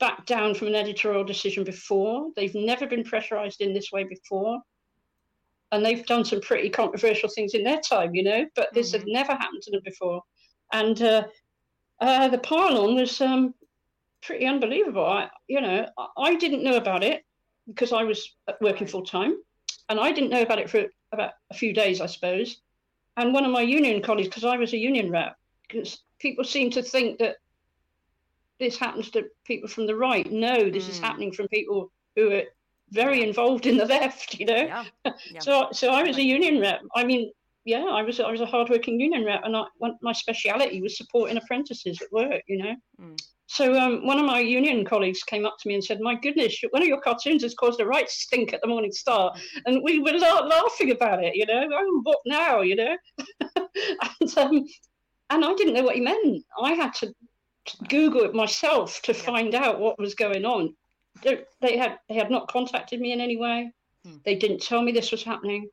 backed 0.00 0.26
down 0.26 0.54
from 0.54 0.68
an 0.68 0.74
editorial 0.74 1.24
decision 1.24 1.64
before. 1.64 2.30
They've 2.36 2.54
never 2.54 2.86
been 2.86 3.04
pressurized 3.04 3.60
in 3.60 3.72
this 3.72 3.90
way 3.92 4.04
before. 4.04 4.60
And 5.70 5.84
they've 5.84 6.06
done 6.06 6.24
some 6.24 6.40
pretty 6.40 6.70
controversial 6.70 7.28
things 7.28 7.52
in 7.54 7.62
their 7.62 7.80
time, 7.80 8.14
you 8.14 8.22
know, 8.22 8.46
but 8.54 8.72
this 8.72 8.92
had 8.92 9.02
Mhm. 9.02 9.12
never 9.18 9.32
happened 9.32 9.62
to 9.64 9.70
them 9.70 9.82
before. 9.84 10.22
And 10.72 10.96
uh, 11.02 11.22
uh, 12.00 12.28
the 12.28 12.38
pylon 12.38 12.94
was 12.94 13.20
um, 13.20 13.54
pretty 14.22 14.46
unbelievable. 14.46 15.04
I, 15.04 15.28
you 15.46 15.60
know, 15.60 15.86
I, 15.98 16.06
I 16.28 16.30
didn't 16.36 16.62
know 16.62 16.76
about 16.76 17.02
it 17.10 17.18
because 17.66 17.92
I 17.92 18.04
was 18.04 18.18
uh, 18.48 18.54
working 18.60 18.86
full 18.86 19.04
time, 19.04 19.34
and 19.88 20.00
I 20.00 20.12
didn't 20.12 20.30
know 20.30 20.42
about 20.42 20.60
it 20.62 20.70
for 20.70 20.86
about 21.12 21.32
a 21.50 21.54
few 21.54 21.72
days, 21.82 22.00
I 22.00 22.06
suppose. 22.06 22.62
And 23.18 23.34
one 23.34 23.44
of 23.44 23.50
my 23.50 23.64
union 23.78 24.00
colleagues, 24.00 24.28
because 24.28 24.44
I 24.44 24.56
was 24.56 24.72
a 24.72 24.78
union 24.90 25.10
rep, 25.10 25.36
because 25.64 25.90
people 26.18 26.44
seem 26.44 26.70
to 26.70 26.82
think 26.82 27.18
that 27.18 27.36
this 28.58 28.76
happens 28.76 29.10
to 29.12 29.24
people 29.44 29.68
from 29.68 29.86
the 29.86 29.94
right. 29.94 30.30
No, 30.30 30.68
this 30.70 30.88
is 30.88 30.98
Mm. 30.98 31.02
happening 31.02 31.32
from 31.32 31.48
people 31.48 31.92
who 32.16 32.32
are 32.32 32.42
very 32.90 33.22
involved 33.22 33.66
in 33.66 33.76
the 33.76 33.84
left. 33.96 34.38
You 34.38 34.46
know. 34.46 34.56
Yeah. 34.56 34.84
Yeah. 35.30 35.40
So, 35.40 35.68
so 35.72 35.90
I 35.90 36.02
was 36.02 36.16
a 36.16 36.22
union 36.22 36.60
rep. 36.60 36.80
I 36.96 37.04
mean, 37.04 37.30
yeah, 37.64 37.84
I 37.84 38.02
was 38.02 38.18
I 38.20 38.30
was 38.30 38.40
a 38.40 38.46
hardworking 38.46 38.98
union 39.00 39.24
rep, 39.24 39.42
and 39.44 39.56
I, 39.56 39.64
my 40.00 40.12
speciality 40.12 40.80
was 40.80 40.96
supporting 40.96 41.36
apprentices 41.36 42.00
at 42.00 42.10
work. 42.12 42.42
You 42.48 42.58
know. 42.62 42.74
Mm. 43.00 43.16
So 43.50 43.74
um, 43.78 44.06
one 44.06 44.18
of 44.18 44.26
my 44.26 44.40
union 44.40 44.84
colleagues 44.84 45.22
came 45.22 45.46
up 45.46 45.56
to 45.60 45.68
me 45.68 45.74
and 45.74 45.84
said, 45.84 46.00
"My 46.00 46.14
goodness, 46.14 46.58
one 46.70 46.82
of 46.82 46.88
your 46.88 47.00
cartoons 47.00 47.42
has 47.42 47.54
caused 47.54 47.80
a 47.80 47.86
right 47.86 48.08
stink 48.08 48.52
at 48.52 48.60
the 48.62 48.68
Morning 48.68 48.92
Star," 48.92 49.32
and 49.66 49.82
we 49.82 50.00
were 50.00 50.12
laughing 50.12 50.90
about 50.90 51.22
it. 51.24 51.34
You 51.34 51.46
know, 51.46 51.66
oh, 51.72 52.00
what 52.04 52.18
now? 52.26 52.60
You 52.60 52.76
know, 52.76 52.96
and 54.20 54.38
um, 54.38 54.66
and 55.30 55.44
I 55.44 55.54
didn't 55.54 55.74
know 55.74 55.82
what 55.82 55.94
he 55.94 56.00
meant. 56.00 56.44
I 56.60 56.72
had 56.72 56.94
to 56.94 57.14
Google 57.88 58.22
it 58.22 58.34
myself 58.34 59.00
to 59.02 59.12
find 59.14 59.54
out 59.54 59.78
what 59.80 59.98
was 59.98 60.14
going 60.14 60.44
on. 60.44 60.74
They, 61.22 61.44
they 61.60 61.76
had 61.76 61.98
they 62.08 62.14
had 62.14 62.30
not 62.30 62.48
contacted 62.48 63.00
me 63.00 63.12
in 63.12 63.20
any 63.20 63.36
way. 63.36 63.72
Hmm. 64.04 64.16
They 64.24 64.36
didn't 64.36 64.62
tell 64.62 64.82
me 64.82 64.92
this 64.92 65.10
was 65.10 65.22
happening, 65.24 65.68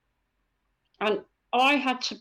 and 0.99 1.21
I 1.53 1.75
had 1.75 2.01
to 2.03 2.15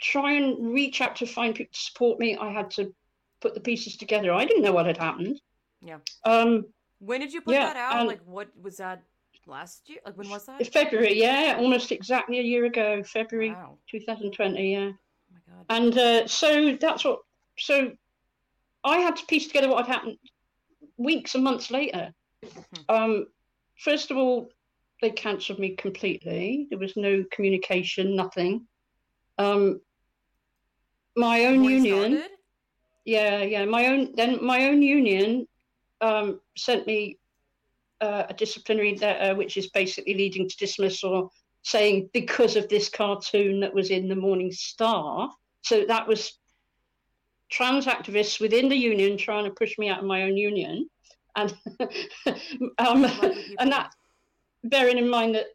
try 0.00 0.32
and 0.32 0.72
reach 0.72 1.00
out 1.00 1.16
to 1.16 1.26
find 1.26 1.54
people 1.54 1.72
to 1.72 1.80
support 1.80 2.18
me. 2.20 2.36
I 2.36 2.50
had 2.50 2.70
to 2.72 2.94
put 3.40 3.54
the 3.54 3.60
pieces 3.60 3.96
together. 3.96 4.32
I 4.32 4.44
didn't 4.44 4.62
know 4.62 4.72
what 4.72 4.86
had 4.86 4.96
happened. 4.98 5.40
Yeah. 5.80 5.98
Um, 6.24 6.66
When 7.00 7.20
did 7.20 7.32
you 7.32 7.40
put 7.40 7.54
Yeah, 7.54 7.72
that 7.72 7.76
out? 7.76 8.06
like, 8.06 8.20
what 8.24 8.48
was 8.60 8.76
that 8.78 9.02
last 9.46 9.88
year? 9.88 9.98
Like, 10.04 10.16
when 10.16 10.28
was 10.28 10.46
that? 10.46 10.64
February, 10.72 11.18
yeah, 11.18 11.56
almost 11.58 11.90
exactly 11.92 12.38
a 12.38 12.42
year 12.42 12.64
ago, 12.64 13.02
February 13.02 13.50
Wow. 13.50 13.78
2020, 13.90 14.72
yeah. 14.72 14.90
God. 15.50 15.66
And 15.68 15.98
uh, 15.98 16.26
so 16.26 16.76
that's 16.80 17.04
what. 17.04 17.20
So 17.58 17.92
I 18.84 18.98
had 18.98 19.16
to 19.16 19.26
piece 19.26 19.46
together 19.46 19.68
what 19.68 19.86
had 19.86 19.94
happened 19.94 20.18
weeks 20.96 21.34
and 21.34 21.44
months 21.44 21.70
later. 21.70 22.12
Um, 22.88 23.26
first 23.78 24.10
of 24.10 24.16
all, 24.16 24.50
they 25.00 25.10
cancelled 25.10 25.58
me 25.58 25.76
completely. 25.76 26.66
There 26.70 26.78
was 26.78 26.96
no 26.96 27.24
communication, 27.30 28.16
nothing. 28.16 28.66
Um, 29.38 29.80
my 31.16 31.46
own 31.46 31.60
Morning 31.60 31.84
union, 31.84 32.12
started? 32.12 32.30
yeah, 33.04 33.42
yeah, 33.42 33.64
my 33.64 33.86
own. 33.86 34.14
Then 34.14 34.44
my 34.44 34.66
own 34.66 34.82
union 34.82 35.46
um, 36.00 36.40
sent 36.56 36.86
me 36.86 37.18
uh, 38.00 38.24
a 38.28 38.34
disciplinary 38.34 38.96
letter, 38.96 39.34
which 39.34 39.56
is 39.56 39.68
basically 39.70 40.14
leading 40.14 40.48
to 40.48 40.56
dismissal, 40.56 41.32
saying 41.62 42.10
because 42.12 42.56
of 42.56 42.68
this 42.68 42.88
cartoon 42.88 43.60
that 43.60 43.74
was 43.74 43.90
in 43.90 44.08
the 44.08 44.16
Morning 44.16 44.52
Star. 44.52 45.30
So 45.62 45.84
that 45.86 46.06
was 46.06 46.38
trans 47.50 47.86
activists 47.86 48.40
within 48.40 48.68
the 48.68 48.76
union 48.76 49.16
trying 49.16 49.44
to 49.44 49.50
push 49.50 49.78
me 49.78 49.88
out 49.88 50.00
of 50.00 50.04
my 50.04 50.22
own 50.22 50.36
union, 50.36 50.88
and 51.36 51.54
um, 52.78 53.04
and 53.58 53.72
that 53.72 53.92
bearing 54.64 54.98
in 54.98 55.08
mind 55.08 55.34
that 55.34 55.46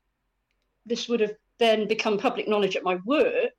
this 0.86 1.08
would 1.08 1.20
have 1.20 1.34
then 1.60 1.88
become 1.88 2.18
public 2.18 2.48
knowledge 2.48 2.76
at 2.76 2.84
my 2.84 2.98
work 3.06 3.54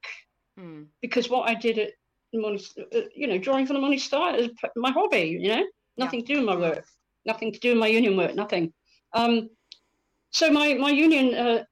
Hmm. 0.57 0.85
because 1.02 1.28
what 1.28 1.48
I 1.50 1.54
did 1.54 1.78
at 1.78 1.90
the 2.33 2.40
Morning, 2.40 2.61
uh, 2.94 3.00
you 3.14 3.26
know, 3.26 3.38
drawing 3.38 3.66
for 3.66 3.72
the 3.72 3.80
Morning 3.80 3.98
Star 3.98 4.37
is 4.37 4.50
my 4.76 4.92
hobby. 4.92 5.38
You 5.40 5.48
know, 5.48 5.64
nothing 5.96 6.24
to 6.24 6.35
do 6.35 6.40
with 6.40 6.48
my 6.48 6.57
work, 6.57 6.85
nothing 7.26 7.52
to 7.52 7.59
do 7.59 7.70
with 7.70 7.78
my 7.78 7.88
union 7.88 8.16
work, 8.16 8.35
nothing. 8.35 8.72
Um, 9.12 9.50
so 10.30 10.50
my 10.50 10.74
my 10.74 10.90
union 10.90 11.35
uh, 11.35 11.64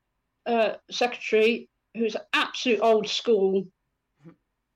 uh, 0.46 0.74
secretary, 0.90 1.68
who's 1.96 2.14
an 2.14 2.22
absolute 2.32 2.80
old 2.80 3.08
school, 3.08 3.66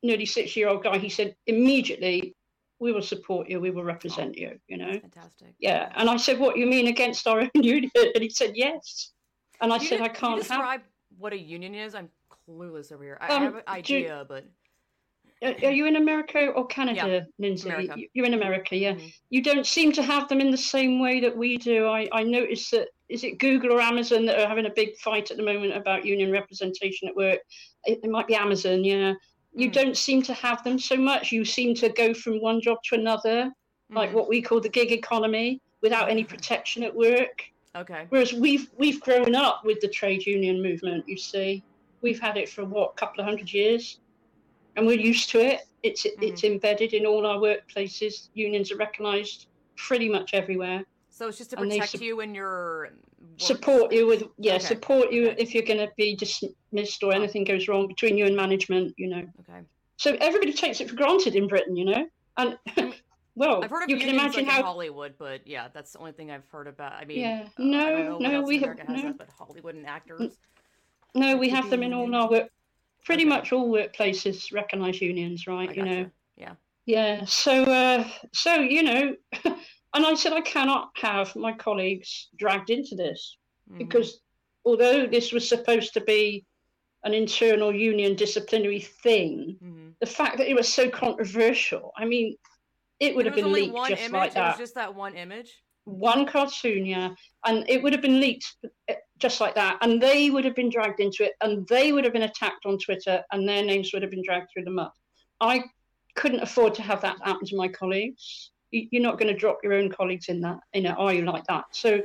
nearly 0.03 0.27
six 0.27 0.57
year 0.57 0.69
old 0.69 0.83
guy, 0.83 0.99
he 0.99 1.09
said 1.09 1.35
immediately, 1.47 2.35
we 2.79 2.93
will 2.93 3.03
support 3.03 3.49
you, 3.49 3.61
we 3.61 3.71
will 3.71 3.85
represent 3.85 4.35
oh, 4.37 4.41
you, 4.41 4.59
you 4.69 4.77
know. 4.77 4.93
Fantastic. 5.01 5.55
Yeah. 5.59 5.91
And 5.97 6.11
I 6.11 6.17
said, 6.17 6.39
What 6.39 6.57
you 6.57 6.67
mean 6.67 6.89
against 6.89 7.27
our 7.27 7.41
own 7.55 7.63
union? 7.63 7.91
And 7.95 8.23
he 8.23 8.31
said, 8.31 8.53
Yes. 8.55 9.13
And 9.61 9.73
I 9.73 9.77
you 9.77 9.87
said, 9.87 9.99
did, 9.99 10.05
I 10.05 10.09
can't 10.09 10.39
describe 10.39 10.81
have... 10.81 10.91
what 11.19 11.33
a 11.33 11.39
union 11.39 11.75
is. 11.75 11.95
I'm 11.95 12.11
clueless 12.49 12.93
over 12.93 13.03
here. 13.03 13.19
I, 13.21 13.29
um, 13.29 13.41
I 13.41 13.45
have 13.45 13.55
an 13.55 13.63
idea, 13.67 14.27
but 14.29 14.45
are 15.43 15.71
you 15.71 15.87
in 15.87 15.97
America 15.97 16.49
or 16.49 16.67
Canada, 16.67 17.07
yeah, 17.07 17.21
Lindsay? 17.39 17.69
America. 17.69 17.97
You're 18.15 18.27
in 18.27 18.35
America, 18.35 18.77
yeah. 18.77 18.93
Mm-hmm. 18.93 19.07
You 19.31 19.43
don't 19.43 19.67
seem 19.67 19.93
to 19.93 20.03
have 20.03 20.29
them 20.29 20.41
in 20.41 20.51
the 20.51 20.59
same 20.59 21.01
way 21.01 21.21
that 21.21 21.37
we 21.37 21.59
do. 21.59 21.87
I, 21.87 22.09
I 22.13 22.23
noticed 22.23 22.71
that 22.71 22.89
is 23.09 23.25
it 23.25 23.39
Google 23.39 23.73
or 23.73 23.81
Amazon 23.81 24.27
that 24.27 24.39
are 24.39 24.49
having 24.49 24.67
a 24.67 24.71
big 24.71 24.97
fight 24.97 25.31
at 25.31 25.37
the 25.37 25.43
moment 25.43 25.77
about 25.77 26.05
union 26.05 26.33
representation 26.33 27.09
at 27.09 27.17
work? 27.17 27.39
It, 27.85 28.01
it 28.03 28.11
might 28.11 28.27
be 28.27 28.35
Amazon, 28.35 28.85
yeah. 28.85 29.15
You 29.55 29.71
mm. 29.71 29.73
don't 29.73 29.97
seem 29.97 30.23
to 30.23 30.35
have 30.35 30.63
them 30.65 30.79
so 30.79 30.97
much. 30.97 31.33
You 31.33 31.45
seem 31.45 31.75
to 31.77 31.89
go 31.89 32.13
from 32.13 32.41
one 32.41 32.61
job 32.61 32.79
to 32.85 32.97
another, 32.97 33.51
mm. 33.91 33.97
like 33.97 34.13
what 34.13 34.29
we 34.29 34.43
call 34.43 34.61
the 34.61 34.69
gig 34.69 34.93
economy, 34.93 35.61
without 35.83 36.11
any 36.11 36.25
protection 36.25 36.83
at 36.83 36.95
work. 36.95 37.45
Okay. 37.77 38.07
Whereas 38.09 38.33
we've 38.33 38.71
we've 38.77 39.01
grown 39.01 39.35
up 39.35 39.65
with 39.65 39.81
the 39.81 39.89
trade 39.89 40.27
union 40.27 40.63
movement. 40.63 41.09
You 41.09 41.17
see, 41.17 41.63
we've 42.03 42.21
had 42.21 42.37
it 42.37 42.49
for 42.49 42.65
what 42.65 42.93
a 42.93 42.95
couple 42.95 43.21
of 43.21 43.27
hundred 43.27 43.53
years, 43.53 43.99
and 44.77 44.87
we're 44.87 44.99
used 44.99 45.31
to 45.31 45.41
it. 45.41 45.69
It's 45.83 46.05
mm. 46.05 46.15
it's 46.21 46.43
embedded 46.43 46.93
in 46.93 47.07
all 47.07 47.25
our 47.27 47.39
workplaces. 47.39 48.29
Unions 48.35 48.73
are 48.73 48.77
recognised 48.77 49.47
pretty 49.77 50.09
much 50.09 50.35
everywhere. 50.35 50.85
So 51.17 51.29
it's 51.29 51.39
just 51.39 51.49
to 51.51 51.57
protect 51.57 51.93
su- 51.93 52.05
you 52.05 52.21
and 52.21 52.37
your 52.37 52.91
support 53.39 53.91
you 53.91 54.07
with 54.07 54.25
yeah 54.37 54.57
okay. 54.57 54.65
support 54.67 55.11
you 55.11 55.31
okay. 55.31 55.43
if 55.43 55.55
you're 55.55 55.65
going 55.65 55.79
to 55.79 55.91
be 55.97 56.15
dismissed 56.15 57.03
or 57.03 57.15
anything 57.15 57.43
goes 57.43 57.69
wrong 57.69 57.89
between 57.89 58.19
you 58.19 58.27
and 58.27 58.37
management. 58.37 58.93
You 58.99 59.09
know. 59.09 59.23
Okay. 59.41 59.63
So 59.97 60.15
everybody 60.21 60.53
takes 60.53 60.83
it 60.83 60.91
for 60.91 60.95
granted 60.95 61.35
in 61.35 61.49
Britain, 61.49 61.77
you 61.77 61.87
know, 61.87 62.07
and. 62.37 62.59
Well, 63.39 63.63
I've 63.63 63.69
heard 63.69 63.83
of 63.83 63.91
you 63.91 63.99
can 63.99 64.09
imagine 64.09 64.47
like 64.47 64.55
how 64.55 64.63
Hollywood, 64.63 65.17
but 65.19 65.47
yeah, 65.47 65.69
that's 65.75 65.93
the 65.93 65.99
only 65.99 66.13
thing 66.13 66.31
I've 66.31 66.49
heard 66.51 66.67
about. 66.67 66.93
I 66.95 67.05
mean, 67.05 67.19
yeah, 67.19 67.47
no, 67.59 68.17
no, 68.17 68.41
we 68.41 68.59
have 68.61 68.79
no. 68.89 68.97
that, 68.97 69.19
but 69.19 69.29
Hollywood 69.29 69.75
and 69.75 69.87
actors. 69.87 70.39
No, 71.15 71.37
we 71.37 71.51
have 71.51 71.69
them 71.69 71.83
in 71.83 71.93
all 71.93 72.15
our 72.15 72.31
work. 72.31 72.49
Pretty 73.05 73.25
Okay. 73.25 73.29
much 73.29 73.53
all 73.53 73.69
workplaces 73.69 74.55
recognise 74.55 75.03
unions, 75.03 75.47
right? 75.47 75.69
I 75.69 75.73
you 75.75 75.83
know. 75.83 76.11
Yeah. 76.39 76.53
Yeah. 76.87 77.27
So, 77.27 77.65
uh, 77.65 78.09
so 78.33 78.55
you 78.55 78.83
know, 78.83 79.15
and 79.97 80.05
I 80.05 80.15
said 80.15 80.35
I 80.35 80.43
cannot 80.43 80.91
have 80.97 81.35
my 81.35 81.53
colleagues 81.53 82.29
dragged 82.37 82.69
into 82.71 82.95
this 82.95 83.39
Mhm. 83.71 83.79
because 83.79 84.21
although 84.65 85.07
this 85.07 85.33
was 85.33 85.49
supposed 85.49 85.95
to 85.95 86.01
be 86.03 86.45
an 87.05 87.15
internal 87.15 87.75
union 87.75 88.15
disciplinary 88.15 88.81
thing, 88.81 89.57
Mhm. 89.63 89.95
the 90.01 90.07
fact 90.07 90.37
that 90.39 90.49
it 90.51 90.55
was 90.55 90.73
so 90.73 90.91
controversial, 90.91 91.93
I 91.97 92.05
mean, 92.05 92.37
it 93.01 93.15
would 93.15 93.25
There 93.27 93.33
have 93.33 93.43
been 93.43 93.53
leaked 93.53 93.73
one 93.75 93.91
just 93.91 94.03
image. 94.03 94.13
like 94.13 94.31
It 94.33 94.35
that. 94.35 94.49
was 94.51 94.59
just 94.59 94.75
that 94.75 94.95
one 94.95 95.17
image. 95.17 95.51
One 95.85 96.27
cartoon, 96.27 96.85
yeah, 96.85 97.15
and 97.47 97.65
it 97.71 97.83
would 97.83 97.93
have 97.93 98.03
been 98.03 98.21
leaked 98.21 98.57
uh, 98.91 98.95
just 99.19 99.41
like 99.41 99.55
that, 99.55 99.79
and 99.83 100.03
they 100.03 100.31
would 100.31 100.45
have 100.45 100.55
been 100.57 100.69
dragged 100.69 101.01
into 101.01 101.25
it, 101.25 101.35
and 101.41 101.67
they 101.69 101.93
would 101.93 102.05
have 102.05 102.13
been 102.13 102.23
attacked 102.31 102.67
on 102.67 102.77
Twitter, 102.79 103.25
and 103.31 103.49
their 103.49 103.65
names 103.65 103.93
would 103.93 104.03
have 104.03 104.11
been 104.11 104.23
dragged 104.25 104.49
through 104.53 104.65
the 104.65 104.71
mud. 104.71 104.91
I 105.41 105.65
couldn't 106.17 106.41
afford 106.41 106.75
to 106.75 106.83
have 106.83 107.01
that 107.03 107.17
happen 107.25 107.47
to 107.47 107.57
my 107.57 107.69
colleagues. 107.69 108.51
You- 108.77 108.89
You're 108.91 109.03
not 109.03 109.19
going 109.19 109.33
to 109.33 109.39
drop 109.39 109.59
your 109.63 109.73
own 109.73 109.91
colleagues 109.91 110.29
in 110.29 110.41
that, 110.43 110.59
you 110.75 110.83
know, 110.83 110.91
are 110.93 111.13
you 111.15 111.23
like 111.25 111.45
that? 111.47 111.65
So, 111.71 112.03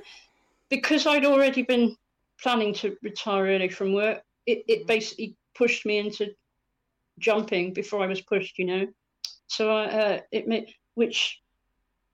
because 0.70 1.06
I'd 1.06 1.26
already 1.26 1.64
been 1.64 1.98
planning 2.42 2.74
to 2.76 2.98
retire 3.02 3.46
early 3.46 3.70
from 3.70 3.94
work, 3.94 4.24
it, 4.46 4.64
it 4.68 4.84
Mhm. 4.84 4.88
basically 4.88 5.36
pushed 5.54 5.86
me 5.86 5.98
into 5.98 6.34
jumping 7.20 7.74
before 7.74 8.02
I 8.02 8.08
was 8.08 8.22
pushed, 8.22 8.58
you 8.58 8.66
know. 8.66 8.88
So 9.48 9.70
I, 9.70 9.86
uh, 9.86 10.20
it 10.32 10.48
made 10.48 10.74
which 10.96 11.40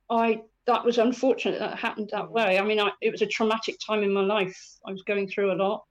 I 0.10 0.42
that 0.66 0.84
was 0.84 0.98
unfortunate 0.98 1.60
that 1.60 1.80
happened 1.80 2.10
that 2.12 2.26
Mhm. 2.26 2.32
way. 2.32 2.60
I 2.60 2.64
mean, 2.64 2.80
I, 2.80 2.92
it 3.02 3.12
was 3.12 3.22
a 3.22 3.28
traumatic 3.28 3.78
time 3.80 4.04
in 4.04 4.12
my 4.12 4.22
life. 4.22 4.58
I 4.86 4.92
was 4.92 5.04
going 5.04 5.28
through 5.30 5.52
a 5.54 5.62
lot. 5.64 5.86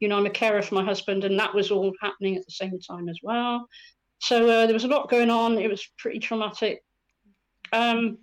You 0.00 0.08
know, 0.08 0.16
I'm 0.18 0.26
a 0.26 0.30
carer 0.30 0.60
for 0.62 0.74
my 0.74 0.84
husband, 0.84 1.22
and 1.24 1.38
that 1.38 1.54
was 1.54 1.70
all 1.70 1.92
happening 2.00 2.36
at 2.36 2.44
the 2.44 2.50
same 2.52 2.80
time 2.80 3.08
as 3.08 3.18
well. 3.22 3.68
So 4.18 4.36
uh, 4.48 4.66
there 4.66 4.74
was 4.74 4.84
a 4.84 4.88
lot 4.88 5.08
going 5.08 5.30
on. 5.30 5.58
It 5.58 5.70
was 5.70 5.86
pretty 5.98 6.18
traumatic. 6.18 6.82
Um, 7.72 8.18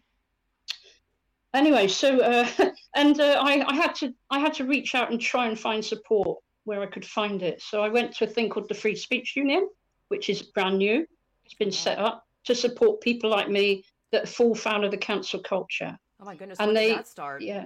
anyway, 1.54 1.88
so 1.88 2.20
uh, 2.20 2.48
and 2.96 3.20
uh, 3.20 3.40
I, 3.42 3.64
I 3.68 3.76
had 3.76 3.96
to 3.96 4.14
I 4.30 4.40
had 4.40 4.54
to 4.56 4.66
reach 4.66 4.96
out 4.96 5.12
and 5.12 5.20
try 5.20 5.48
and 5.48 5.60
find 5.60 5.84
support 5.84 6.40
where 6.66 6.82
I 6.82 6.86
could 6.86 7.06
find 7.06 7.42
it. 7.42 7.62
So 7.62 7.82
I 7.82 7.90
went 7.90 8.16
to 8.18 8.26
a 8.26 8.28
thing 8.28 8.50
called 8.50 8.70
the 8.70 8.76
Free 8.76 8.96
Speech 8.96 9.36
Union, 9.36 9.68
which 10.10 10.30
is 10.30 10.42
brand 10.42 10.78
new. 10.78 11.06
It's 11.46 11.56
been 11.56 11.72
set 11.72 11.98
up 11.98 12.26
to 12.46 12.54
support 12.54 13.02
people 13.02 13.30
like 13.30 13.50
me 13.50 13.84
that 14.12 14.30
fall 14.30 14.56
foul 14.56 14.86
of 14.86 14.92
the 14.92 14.98
cancel 14.98 15.40
culture. 15.42 15.98
Oh 16.22 16.26
my 16.26 16.36
goodness! 16.36 16.60
And 16.60 16.76
they- 16.76 16.90
did 16.90 16.98
that 17.00 17.08
start? 17.08 17.42
Yeah, 17.42 17.66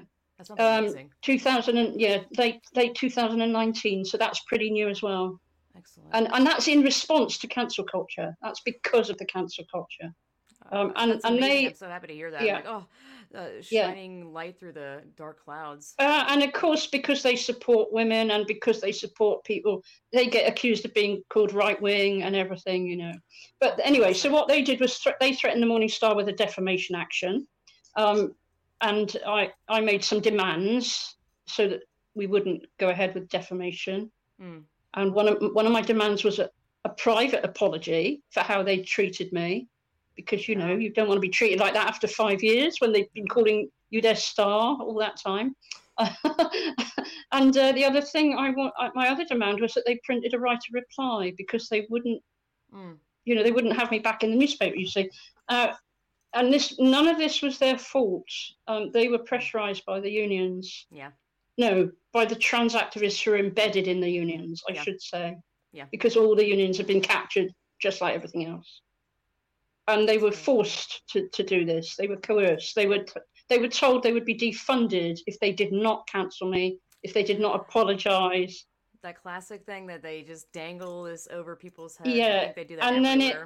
um, 0.57 0.93
2000 1.21 1.77
and 1.77 1.99
yeah, 1.99 2.19
late 2.37 2.61
late 2.75 2.95
2019. 2.95 4.05
So 4.05 4.17
that's 4.17 4.39
pretty 4.41 4.69
new 4.71 4.89
as 4.89 5.01
well. 5.01 5.39
Excellent. 5.75 6.09
And 6.13 6.27
and 6.33 6.45
that's 6.45 6.67
in 6.67 6.81
response 6.81 7.37
to 7.39 7.47
cancel 7.47 7.83
culture. 7.83 8.35
That's 8.41 8.61
because 8.61 9.09
of 9.09 9.17
the 9.17 9.25
cancel 9.25 9.65
culture. 9.71 10.13
Um, 10.71 10.93
and- 10.95 11.11
that's 11.13 11.25
and 11.25 11.37
amazing. 11.37 11.61
they- 11.63 11.67
I'm 11.69 11.75
so 11.75 11.87
happy 11.89 12.07
to 12.07 12.13
hear 12.13 12.31
that. 12.31 12.43
yeah. 12.43 12.55
Like, 12.55 12.65
oh, 12.67 12.85
uh, 13.35 13.47
Yeah. 13.69 13.87
shining 13.87 14.31
light 14.31 14.59
through 14.59 14.73
the 14.73 15.01
dark 15.15 15.43
clouds. 15.43 15.95
Uh, 15.99 16.25
and 16.29 16.43
of 16.43 16.53
course, 16.53 16.87
because 16.87 17.23
they 17.23 17.35
support 17.35 17.91
women 17.91 18.31
and 18.31 18.45
because 18.45 18.79
they 18.79 18.91
support 18.91 19.43
people, 19.43 19.83
they 20.11 20.27
get 20.27 20.47
accused 20.47 20.85
of 20.85 20.93
being 20.93 21.23
called 21.29 21.51
right 21.51 21.81
wing 21.81 22.23
and 22.23 22.35
everything, 22.35 22.85
you 22.85 22.97
know. 22.97 23.13
But 23.59 23.79
anyway, 23.83 24.13
so 24.13 24.29
what 24.29 24.47
they 24.47 24.61
did 24.61 24.79
was 24.79 24.97
thre- 24.97 25.11
they 25.19 25.33
threatened 25.33 25.63
the 25.63 25.67
Morning 25.67 25.89
Star 25.89 26.15
with 26.15 26.29
a 26.29 26.33
defamation 26.33 26.95
action, 26.95 27.47
um, 27.95 28.35
and 28.81 29.17
I 29.25 29.51
I 29.67 29.79
made 29.81 30.03
some 30.03 30.19
demands 30.19 31.15
so 31.47 31.67
that 31.69 31.81
we 32.15 32.27
wouldn't 32.27 32.65
go 32.77 32.89
ahead 32.89 33.15
with 33.15 33.29
defamation. 33.29 34.11
Mm. 34.39 34.63
And 34.93 35.13
one 35.13 35.27
of 35.27 35.37
one 35.55 35.65
of 35.65 35.71
my 35.71 35.81
demands 35.81 36.23
was 36.23 36.37
a, 36.39 36.51
a 36.85 36.89
private 36.89 37.43
apology 37.43 38.21
for 38.29 38.41
how 38.41 38.61
they 38.61 38.79
treated 38.79 39.33
me, 39.33 39.67
because 40.15 40.47
you 40.47 40.55
know 40.55 40.75
you 40.75 40.91
don't 40.91 41.07
want 41.07 41.17
to 41.17 41.21
be 41.21 41.29
treated 41.29 41.59
like 41.59 41.73
that 41.73 41.87
after 41.87 42.07
five 42.07 42.43
years 42.43 42.77
when 42.79 42.91
they've 42.91 43.11
been 43.13 43.27
calling 43.27 43.69
you 43.89 44.01
their 44.01 44.15
star 44.15 44.77
all 44.81 44.95
that 44.95 45.17
time. 45.17 45.55
and 47.31 47.55
uh, 47.57 47.71
the 47.73 47.85
other 47.85 48.01
thing 48.01 48.35
I 48.37 48.49
want, 48.49 48.73
my 48.95 49.09
other 49.09 49.25
demand 49.25 49.59
was 49.59 49.73
that 49.73 49.83
they 49.85 49.99
printed 50.03 50.33
a 50.33 50.39
right 50.39 50.59
to 50.59 50.67
reply 50.73 51.33
because 51.37 51.69
they 51.69 51.85
wouldn't, 51.89 52.21
Mm. 52.73 52.97
you 53.25 53.35
know, 53.35 53.43
they 53.43 53.51
wouldn't 53.51 53.75
have 53.75 53.91
me 53.91 53.99
back 53.99 54.23
in 54.23 54.31
the 54.31 54.35
newspaper. 54.35 54.75
You 54.75 54.87
see, 54.87 55.07
uh, 55.47 55.73
and 56.33 56.51
this 56.51 56.79
none 56.79 57.07
of 57.07 57.19
this 57.19 57.43
was 57.43 57.59
their 57.59 57.77
fault. 57.77 58.25
Um, 58.67 58.89
they 58.91 59.09
were 59.09 59.19
pressurised 59.19 59.85
by 59.85 59.99
the 59.99 60.09
unions. 60.09 60.87
Yeah. 60.89 61.11
No, 61.59 61.91
by 62.13 62.25
the 62.25 62.35
trans 62.35 62.73
activists 62.73 63.23
who 63.23 63.33
are 63.33 63.37
embedded 63.37 63.87
in 63.87 63.99
the 63.99 64.09
unions, 64.09 64.63
I 64.67 64.73
Yeah. 64.73 64.81
should 64.81 65.01
say. 65.01 65.35
Yeah. 65.71 65.85
Because 65.91 66.17
all 66.17 66.35
the 66.35 66.47
unions 66.47 66.79
have 66.79 66.87
been 66.87 67.01
captured 67.01 67.53
just 67.79 68.01
like 68.01 68.15
everything 68.15 68.45
else. 68.45 68.81
And 69.87 70.07
they 70.07 70.17
were 70.17 70.31
forced 70.31 71.03
to, 71.09 71.27
to 71.29 71.43
do 71.43 71.65
this. 71.65 71.95
They 71.97 72.07
were 72.07 72.17
coerced. 72.17 72.75
They 72.75 72.85
were 72.87 73.03
t- 73.03 73.19
they 73.49 73.59
were 73.59 73.67
told 73.67 74.01
they 74.01 74.13
would 74.13 74.25
be 74.25 74.37
defunded 74.37 75.19
if 75.27 75.37
they 75.39 75.51
did 75.51 75.73
not 75.73 76.07
cancel 76.07 76.49
me, 76.49 76.79
if 77.03 77.13
they 77.13 77.23
did 77.23 77.39
not 77.39 77.55
apologize. 77.59 78.65
That 79.01 79.21
classic 79.21 79.65
thing 79.65 79.85
that 79.87 80.01
they 80.01 80.21
just 80.21 80.49
dangle 80.53 81.03
this 81.03 81.27
over 81.29 81.57
people's 81.57 81.97
heads. 81.97 82.09
Yeah, 82.09 82.53
they 82.55 82.63
do 82.63 82.77
that 82.77 82.93
and 82.93 83.03
then 83.03 83.19
it- 83.19 83.37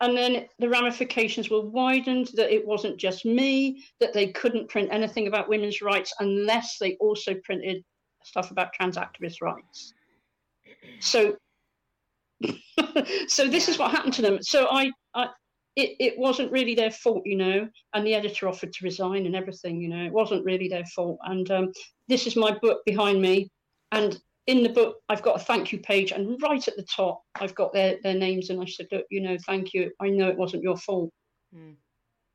And 0.00 0.16
then 0.16 0.48
the 0.58 0.68
ramifications 0.68 1.48
were 1.48 1.60
widened 1.60 2.30
that 2.34 2.52
it 2.52 2.66
wasn't 2.66 2.98
just 2.98 3.24
me, 3.24 3.84
that 4.00 4.12
they 4.12 4.32
couldn't 4.32 4.68
print 4.68 4.88
anything 4.90 5.28
about 5.28 5.48
women's 5.48 5.80
rights 5.80 6.12
unless 6.18 6.78
they 6.78 6.96
also 6.96 7.34
printed 7.44 7.84
stuff 8.24 8.50
about 8.50 8.72
trans 8.72 8.96
activist 8.96 9.40
rights. 9.40 9.94
So, 10.98 11.36
so 13.28 13.48
this 13.48 13.68
is 13.68 13.78
what 13.78 13.92
happened 13.92 14.14
to 14.14 14.22
them. 14.22 14.42
So 14.42 14.66
I, 14.70 14.90
I 15.16 15.30
it, 15.76 15.94
it 16.00 16.18
wasn't 16.18 16.50
really 16.52 16.74
their 16.74 16.90
fault, 16.90 17.22
you 17.26 17.36
know, 17.36 17.68
and 17.92 18.06
the 18.06 18.14
editor 18.14 18.48
offered 18.48 18.72
to 18.72 18.84
resign 18.84 19.26
and 19.26 19.36
everything, 19.36 19.78
you 19.80 19.88
know, 19.88 20.04
it 20.06 20.12
wasn't 20.12 20.44
really 20.44 20.68
their 20.68 20.86
fault. 20.86 21.18
And 21.24 21.50
um, 21.50 21.72
this 22.08 22.26
is 22.26 22.34
my 22.34 22.56
book 22.62 22.80
behind 22.86 23.20
me. 23.20 23.50
And 23.92 24.18
in 24.46 24.62
the 24.62 24.70
book, 24.70 24.96
I've 25.10 25.22
got 25.22 25.36
a 25.36 25.44
thank 25.44 25.72
you 25.72 25.80
page, 25.80 26.12
and 26.12 26.40
right 26.40 26.66
at 26.66 26.76
the 26.76 26.86
top, 26.96 27.22
I've 27.34 27.54
got 27.54 27.74
their, 27.74 27.98
their 28.02 28.14
names. 28.14 28.48
And 28.48 28.60
I 28.62 28.64
said, 28.64 28.86
Look, 28.90 29.04
you 29.10 29.20
know, 29.20 29.36
thank 29.44 29.74
you. 29.74 29.90
I 30.00 30.08
know 30.08 30.28
it 30.28 30.38
wasn't 30.38 30.62
your 30.62 30.76
fault, 30.78 31.10
Mm. 31.54 31.76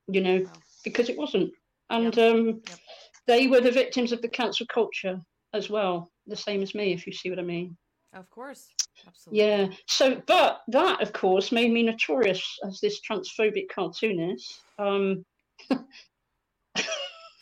you 0.08 0.22
know, 0.22 0.42
Wow. 0.44 0.52
because 0.84 1.10
it 1.10 1.18
wasn't. 1.18 1.52
And 1.90 2.18
um, 2.20 2.46
Yep. 2.68 2.80
they 3.28 3.48
were 3.48 3.62
the 3.62 3.72
victims 3.72 4.12
of 4.12 4.22
the 4.22 4.30
cancel 4.30 4.66
culture 4.68 5.20
as 5.54 5.70
well, 5.70 6.12
the 6.28 6.36
same 6.36 6.62
as 6.62 6.76
me, 6.76 6.94
if 6.94 7.08
you 7.08 7.14
see 7.14 7.30
what 7.30 7.40
I 7.40 7.44
mean. 7.44 7.78
Of 8.14 8.30
course. 8.30 8.70
Absolutely. 9.08 9.46
Yeah. 9.46 9.68
So, 9.88 10.22
but 10.28 10.62
that, 10.68 11.02
of 11.02 11.14
course, 11.14 11.52
made 11.52 11.72
me 11.72 11.84
notorious 11.84 12.60
as 12.66 12.80
this 12.82 13.00
transphobic 13.00 13.70
cartoonist. 13.74 14.62
Um, 14.78 15.26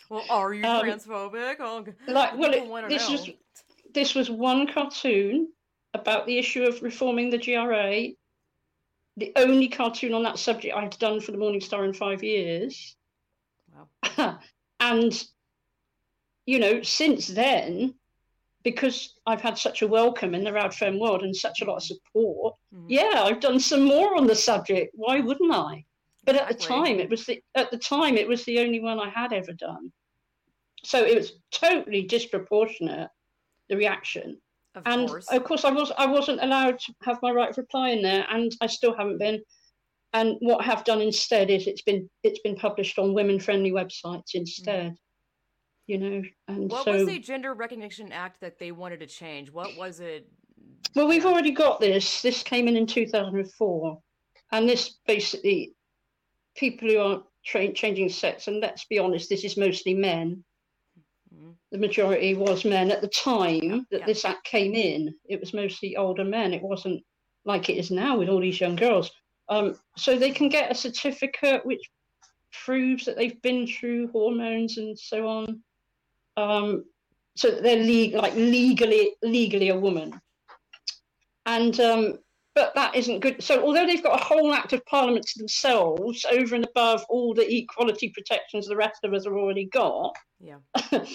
Well, 0.10 0.26
are 0.30 0.54
you 0.54 0.64
Um, 0.66 0.86
transphobic? 0.86 1.58
Oh, 1.60 1.86
like, 2.08 2.38
well, 2.38 2.54
it, 2.54 2.90
this 2.90 3.08
know. 3.08 3.14
was 3.14 3.30
this 3.94 4.16
was 4.16 4.30
one 4.30 4.68
cartoon 4.68 5.50
about 5.94 6.26
the 6.26 6.38
issue 6.38 6.64
of 6.64 6.82
reforming 6.82 7.30
the 7.30 7.38
GRA, 7.38 8.10
the 9.18 9.32
only 9.36 9.68
cartoon 9.68 10.14
on 10.14 10.24
that 10.24 10.38
subject 10.40 10.76
I'd 10.76 10.98
done 11.00 11.20
for 11.20 11.32
the 11.32 11.38
Morning 11.38 11.62
Star 11.62 11.86
in 11.86 11.94
five 11.94 12.24
years. 12.24 12.96
Wow. 14.18 14.40
and, 14.80 15.28
you 16.46 16.60
know, 16.60 16.84
since 16.84 17.28
then, 17.28 17.96
because 18.72 19.16
I've 19.26 19.42
had 19.42 19.58
such 19.58 19.82
a 19.82 19.88
welcome 19.88 20.36
in 20.36 20.44
the 20.44 20.52
Radfem 20.52 21.00
world 21.00 21.24
and 21.24 21.36
such 21.36 21.62
a 21.62 21.66
lot 21.66 21.78
of 21.78 21.84
support, 21.84 22.56
mm-hmm. 22.74 22.86
yeah, 22.88 23.24
I've 23.24 23.40
done 23.40 23.60
some 23.60 23.84
more 23.84 24.16
on 24.16 24.28
the 24.28 24.36
subject. 24.36 24.92
Why 24.94 25.20
wouldn't 25.20 25.54
I? 25.54 25.86
But 26.24 26.36
exactly. 26.36 26.54
at 26.54 26.60
the 26.60 26.68
time, 26.68 27.00
it 27.00 27.10
was 27.10 27.26
the 27.26 27.42
at 27.56 27.72
the 27.72 27.78
time 27.78 28.16
it 28.16 28.28
was 28.28 28.44
the 28.46 28.60
only 28.60 28.80
one 28.80 29.00
I 29.00 29.10
had 29.10 29.34
ever 29.34 29.54
done. 29.54 29.92
So 30.84 31.04
it 31.04 31.16
was 31.16 31.34
totally 31.52 32.04
disproportionate 32.04 33.10
the 33.70 33.76
reaction. 33.76 34.38
Of 34.76 34.84
and 34.86 35.08
course. 35.08 35.28
of 35.32 35.44
course, 35.44 35.66
I 35.66 35.72
was 35.72 35.92
I 35.98 36.06
wasn't 36.06 36.44
allowed 36.44 36.78
to 36.80 36.94
have 37.04 37.20
my 37.24 37.32
right 37.32 37.50
of 37.50 37.58
reply 37.58 37.90
in 37.90 38.04
there, 38.04 38.26
and 38.30 38.56
I 38.62 38.68
still 38.68 38.96
haven't 38.96 39.18
been. 39.18 39.42
And 40.14 40.38
what 40.42 40.62
I 40.62 40.66
have 40.66 40.84
done 40.84 41.02
instead 41.02 41.50
is 41.50 41.66
it's 41.66 41.82
been 41.82 42.08
it's 42.24 42.42
been 42.42 42.56
published 42.56 43.00
on 43.00 43.16
women 43.16 43.40
friendly 43.40 43.72
websites 43.72 44.36
instead. 44.36 44.92
Mm. 44.92 44.98
You 45.90 45.98
know, 45.98 46.22
and 46.48 46.70
what 46.70 46.86
so, 46.86 46.94
was 46.94 47.08
the 47.08 47.20
Gender 47.20 47.54
Recognition 47.54 48.12
Act 48.12 48.42
that 48.42 48.60
they 48.60 48.72
wanted 48.72 49.00
to 49.00 49.08
change? 49.08 49.52
What 49.52 49.76
was 49.76 50.00
it? 50.00 50.30
Well, 50.96 51.08
we've 51.08 51.26
already 51.26 51.52
got 51.52 51.80
this. 51.80 52.22
This 52.22 52.44
came 52.44 52.68
in 52.68 52.76
in 52.76 52.86
2004, 52.86 54.02
and 54.52 54.70
this 54.70 54.98
basically 55.08 55.74
people 56.56 56.90
who 56.90 57.00
are 57.00 57.24
tra- 57.46 57.74
changing 57.74 58.10
sex, 58.10 58.48
and 58.48 58.60
let's 58.60 58.86
be 58.86 59.00
honest, 59.00 59.30
this 59.30 59.44
is 59.44 59.58
mostly 59.58 59.94
men 59.94 60.44
the 61.72 61.78
majority 61.78 62.34
was 62.34 62.66
men 62.66 62.92
at 62.92 63.02
the 63.02 63.08
time 63.08 63.86
that 63.92 64.00
yeah. 64.00 64.06
this 64.06 64.26
act 64.26 64.44
came 64.44 64.74
in. 64.74 65.14
It 65.26 65.40
was 65.40 65.54
mostly 65.54 65.96
older 65.96 66.24
men. 66.24 66.54
It 66.54 66.64
wasn't 66.64 67.04
like 67.46 67.70
it 67.70 67.78
is 67.78 67.92
now 67.92 68.18
with 68.18 68.30
all 68.30 68.42
these 68.42 68.60
young 68.60 68.76
girls. 68.76 69.12
Um, 69.50 69.80
so 69.96 70.18
they 70.18 70.32
can 70.32 70.50
get 70.50 70.72
a 70.72 70.76
certificate 70.76 71.66
which 71.66 71.90
proves 72.66 73.06
that 73.06 73.16
they've 73.16 73.42
been 73.42 73.68
through 73.68 74.08
hormones 74.08 74.78
and 74.78 74.98
so 74.98 75.28
on. 75.28 75.62
Um, 76.38 76.86
so 77.36 77.52
they're 77.52 77.84
le- 77.84 78.18
like 78.18 78.36
legally 78.36 79.16
legally 79.24 79.70
a 79.70 79.80
woman. 79.80 80.20
And 81.46 81.80
um, 81.80 82.20
but 82.56 82.74
that 82.76 82.96
isn't 82.96 83.22
good. 83.22 83.42
So 83.42 83.64
although 83.64 83.86
they've 83.86 84.04
got 84.04 84.20
a 84.20 84.24
whole 84.24 84.54
act 84.54 84.74
of 84.74 84.86
parliament 84.86 85.26
to 85.28 85.40
themselves 85.40 86.26
over 86.32 86.56
and 86.56 86.66
above 86.66 87.06
all 87.10 87.34
the 87.34 87.50
equality 87.50 88.10
protections 88.10 88.68
the 88.68 88.76
rest 88.76 89.00
of 89.04 89.14
us 89.14 89.26
have 89.26 89.34
already 89.34 89.66
got, 89.66 90.14
yeah. 90.40 90.58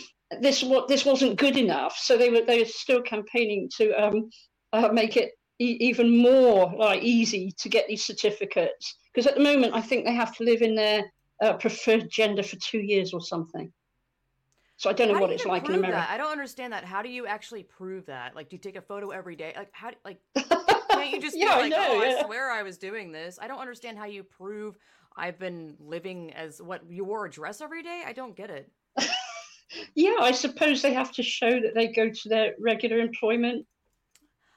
this 0.40 0.62
what 0.62 0.88
this 0.88 1.05
wasn't 1.05 1.37
good 1.38 1.57
enough. 1.57 1.96
So 1.98 2.16
they 2.16 2.31
were 2.31 2.42
they 2.42 2.61
were 2.61 2.64
still 2.64 3.03
campaigning 3.03 3.68
to 3.77 3.92
um, 3.92 4.31
uh, 4.72 4.88
make 4.88 5.16
it 5.16 5.33
e- 5.59 5.77
even 5.81 6.16
more 6.16 6.72
like 6.77 7.03
easy 7.03 7.53
to 7.59 7.68
get 7.68 7.87
these 7.88 8.05
certificates. 8.05 8.96
Because 9.12 9.27
at 9.27 9.37
the 9.37 9.42
moment, 9.42 9.74
I 9.74 9.81
think 9.81 10.05
they 10.05 10.14
have 10.14 10.35
to 10.37 10.44
live 10.44 10.62
in 10.62 10.74
their 10.74 11.05
uh, 11.42 11.55
preferred 11.55 12.09
gender 12.11 12.42
for 12.42 12.57
two 12.57 12.81
years 12.81 13.12
or 13.12 13.20
something. 13.20 13.72
So 14.76 14.90
I 14.90 14.92
don't 14.92 15.08
know 15.08 15.14
how 15.14 15.20
what 15.20 15.28
do 15.28 15.34
it's 15.34 15.46
like 15.46 15.68
in 15.68 15.74
America. 15.74 15.98
That? 15.98 16.10
I 16.10 16.16
don't 16.16 16.32
understand 16.32 16.72
that. 16.72 16.84
How 16.84 17.00
do 17.00 17.08
you 17.08 17.26
actually 17.26 17.62
prove 17.62 18.06
that? 18.06 18.34
Like, 18.34 18.48
do 18.48 18.56
you 18.56 18.60
take 18.60 18.76
a 18.76 18.82
photo 18.82 19.10
every 19.10 19.37
day? 19.37 19.52
Like, 19.56 19.70
how? 19.72 19.90
Like, 20.04 20.18
can't 20.34 21.10
you 21.12 21.20
just 21.20 21.37
yeah, 21.37 21.56
be 21.56 21.62
like, 21.62 21.64
I 21.64 21.68
know, 21.68 21.87
"Oh, 21.90 22.02
yeah. 22.02 22.16
I 22.20 22.24
swear 22.24 22.50
I 22.50 22.62
was 22.62 22.76
doing 22.76 23.12
this"? 23.12 23.38
I 23.40 23.46
don't 23.46 23.60
understand 23.60 23.98
how 23.98 24.06
you 24.06 24.24
prove 24.24 24.76
I've 25.16 25.38
been 25.38 25.76
living 25.78 26.32
as 26.34 26.60
what 26.60 26.82
you 26.88 27.04
wore 27.04 27.26
a 27.26 27.30
dress 27.30 27.60
every 27.60 27.82
day. 27.82 28.02
I 28.04 28.12
don't 28.12 28.37
get 28.37 28.50
it 28.50 28.70
yeah, 29.94 30.16
I 30.20 30.32
suppose 30.32 30.82
they 30.82 30.92
have 30.92 31.12
to 31.12 31.22
show 31.22 31.50
that 31.60 31.74
they 31.74 31.88
go 31.88 32.10
to 32.10 32.28
their 32.28 32.54
regular 32.60 32.98
employment 32.98 33.66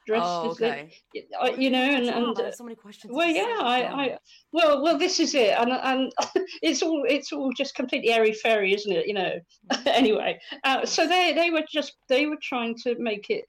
dressed 0.07 0.25
oh, 0.25 0.51
okay. 0.51 0.89
They, 1.13 1.27
uh, 1.39 1.51
you 1.55 1.69
know, 1.69 1.83
and, 1.83 2.07
and 2.07 2.39
uh, 2.39 2.51
so 2.51 2.63
many 2.63 2.75
questions. 2.75 3.13
Well, 3.13 3.27
yeah, 3.27 3.57
I, 3.59 3.83
I, 3.83 4.17
well, 4.53 4.81
well, 4.81 4.97
this 4.97 5.19
is 5.19 5.35
it, 5.35 5.53
and 5.59 5.71
and 5.71 6.11
it's 6.63 6.81
all 6.81 7.03
it's 7.07 7.31
all 7.31 7.51
just 7.51 7.75
completely 7.75 8.11
airy 8.11 8.33
fairy, 8.33 8.73
isn't 8.73 8.91
it? 8.91 9.05
You 9.07 9.13
know. 9.13 9.33
anyway, 9.85 10.39
uh, 10.63 10.85
so 10.85 11.05
they 11.05 11.33
they 11.33 11.51
were 11.51 11.63
just 11.69 11.97
they 12.07 12.25
were 12.25 12.39
trying 12.41 12.75
to 12.83 12.95
make 12.97 13.29
it 13.29 13.45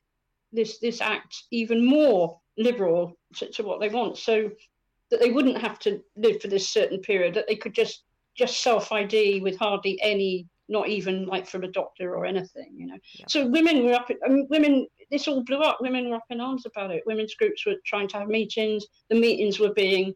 this 0.51 0.77
this 0.79 1.01
act 1.01 1.43
even 1.51 1.85
more 1.85 2.37
liberal 2.57 3.17
to, 3.35 3.49
to 3.51 3.63
what 3.63 3.79
they 3.79 3.89
want, 3.89 4.17
so 4.17 4.51
that 5.09 5.19
they 5.19 5.31
wouldn't 5.31 5.57
have 5.57 5.79
to 5.79 6.01
live 6.17 6.41
for 6.41 6.49
this 6.49 6.69
certain 6.69 6.99
period, 6.99 7.33
that 7.33 7.47
they 7.47 7.55
could 7.55 7.73
just 7.73 8.03
just 8.35 8.61
self 8.61 8.91
ID 8.91 9.39
with 9.39 9.57
hardly 9.57 9.99
any 10.01 10.45
not 10.69 10.87
even 10.87 11.25
like 11.25 11.47
from 11.47 11.63
a 11.63 11.67
doctor 11.67 12.15
or 12.15 12.25
anything, 12.25 12.71
you 12.77 12.85
know. 12.85 12.97
Yeah. 13.15 13.25
So 13.27 13.47
women 13.47 13.83
were 13.83 13.93
up, 13.93 14.07
I 14.23 14.29
mean, 14.29 14.47
women, 14.49 14.87
this 15.11 15.27
all 15.27 15.43
blew 15.43 15.59
up. 15.59 15.79
Women 15.81 16.09
were 16.09 16.17
up 16.17 16.25
in 16.29 16.39
arms 16.39 16.65
about 16.65 16.91
it. 16.91 17.03
Women's 17.05 17.35
groups 17.35 17.65
were 17.65 17.75
trying 17.85 18.07
to 18.09 18.19
have 18.19 18.27
meetings. 18.27 18.85
The 19.09 19.19
meetings 19.19 19.59
were 19.59 19.73
being 19.73 20.13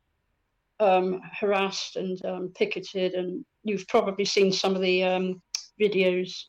um, 0.79 1.21
harassed 1.39 1.95
and 1.95 2.23
um, 2.25 2.51
picketed. 2.55 3.13
And 3.13 3.43
you've 3.63 3.87
probably 3.87 4.25
seen 4.25 4.51
some 4.51 4.75
of 4.75 4.81
the 4.81 5.03
um, 5.03 5.41
videos 5.79 6.45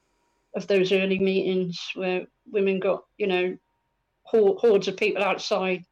of 0.54 0.66
those 0.66 0.92
early 0.92 1.18
meetings 1.18 1.80
where 1.94 2.26
women 2.50 2.80
got, 2.80 3.04
you 3.18 3.26
know, 3.26 3.56
hordes 4.24 4.88
of 4.88 4.96
people 4.96 5.22
outside. 5.22 5.84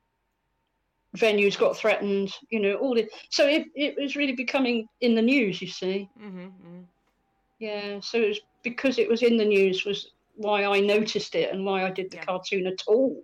Venues 1.17 1.59
got 1.59 1.77
threatened, 1.77 2.33
you 2.49 2.59
know, 2.59 2.75
all 2.77 2.95
this. 2.95 3.09
So 3.29 3.47
it, 3.47 3.67
it 3.75 3.97
was 4.01 4.17
really 4.17 4.33
becoming 4.33 4.89
in 5.03 5.15
the 5.15 5.21
news, 5.21 5.61
you 5.61 5.69
see. 5.69 6.09
Mm-hmm, 6.19 6.41
mm-hmm. 6.41 6.81
Yeah, 7.59 8.01
so 8.01 8.19
it 8.19 8.29
was 8.29 8.41
because 8.63 8.99
it 8.99 9.09
was 9.09 9.23
in 9.23 9.37
the 9.37 9.45
news 9.45 9.85
was 9.85 10.11
why 10.35 10.65
I 10.65 10.81
noticed 10.81 11.35
it 11.35 11.53
and 11.53 11.65
why 11.65 11.85
I 11.85 11.91
did 11.91 12.11
the 12.11 12.17
yeah. 12.17 12.25
cartoon 12.25 12.67
at 12.67 12.83
all. 12.87 13.23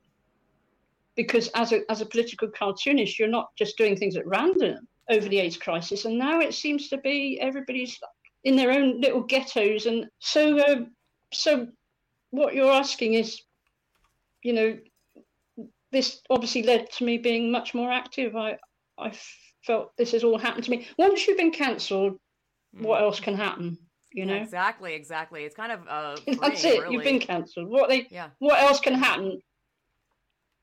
Because 1.16 1.49
as 1.49 1.73
a 1.73 1.81
as 1.90 2.01
a 2.01 2.07
political 2.07 2.49
cartoonist, 2.49 3.18
you're 3.18 3.29
not 3.29 3.49
just 3.57 3.77
doing 3.77 3.97
things 3.97 4.16
at 4.16 4.27
random 4.27 4.87
over 5.11 5.29
the 5.29 5.38
AIDS 5.38 5.57
crisis, 5.57 6.05
and 6.05 6.18
now 6.18 6.40
it 6.40 6.55
seems 6.55 6.88
to 6.88 6.99
be 6.99 7.38
everybody's 7.40 7.99
in 8.44 8.55
their 8.57 8.71
own 8.71 9.01
little 9.01 9.23
ghettos, 9.23 9.87
and 9.87 10.07
so 10.21 10.59
uh, 10.59 10.85
so 11.33 11.66
what 12.31 12.55
you're 12.55 12.71
asking 12.71 13.14
is, 13.14 13.42
you 14.42 14.53
know, 14.53 14.79
this 15.90 16.21
obviously 16.31 16.62
led 16.62 16.90
to 16.92 17.05
me 17.05 17.18
being 17.18 17.51
much 17.51 17.75
more 17.75 17.90
active. 17.90 18.37
I 18.37 18.59
I 18.97 19.12
felt 19.64 19.97
this 19.97 20.12
has 20.12 20.25
all 20.25 20.38
happened 20.38 20.64
to 20.64 20.71
me. 20.71 20.87
Once 20.99 21.27
you've 21.27 21.37
been 21.37 21.51
cancelled, 21.51 22.18
mm. 22.77 22.83
what 22.83 23.03
else 23.03 23.18
can 23.18 23.35
happen? 23.35 23.79
You 24.12 24.27
know? 24.27 24.35
exactly 24.35 24.94
exactly. 24.94 25.44
It's 25.44 25.55
kind 25.55 25.73
of 25.73 25.81
uh 25.88 26.16
that's 26.40 26.64
it 26.64 26.83
really. 26.83 26.94
you've 26.94 27.05
been 27.05 27.21
cancelled. 27.21 27.68
What 27.68 27.88
they 27.88 28.07
yeah. 28.11 28.29
what 28.38 28.61
else 28.61 28.81
can 28.81 28.94
happen? 28.94 29.40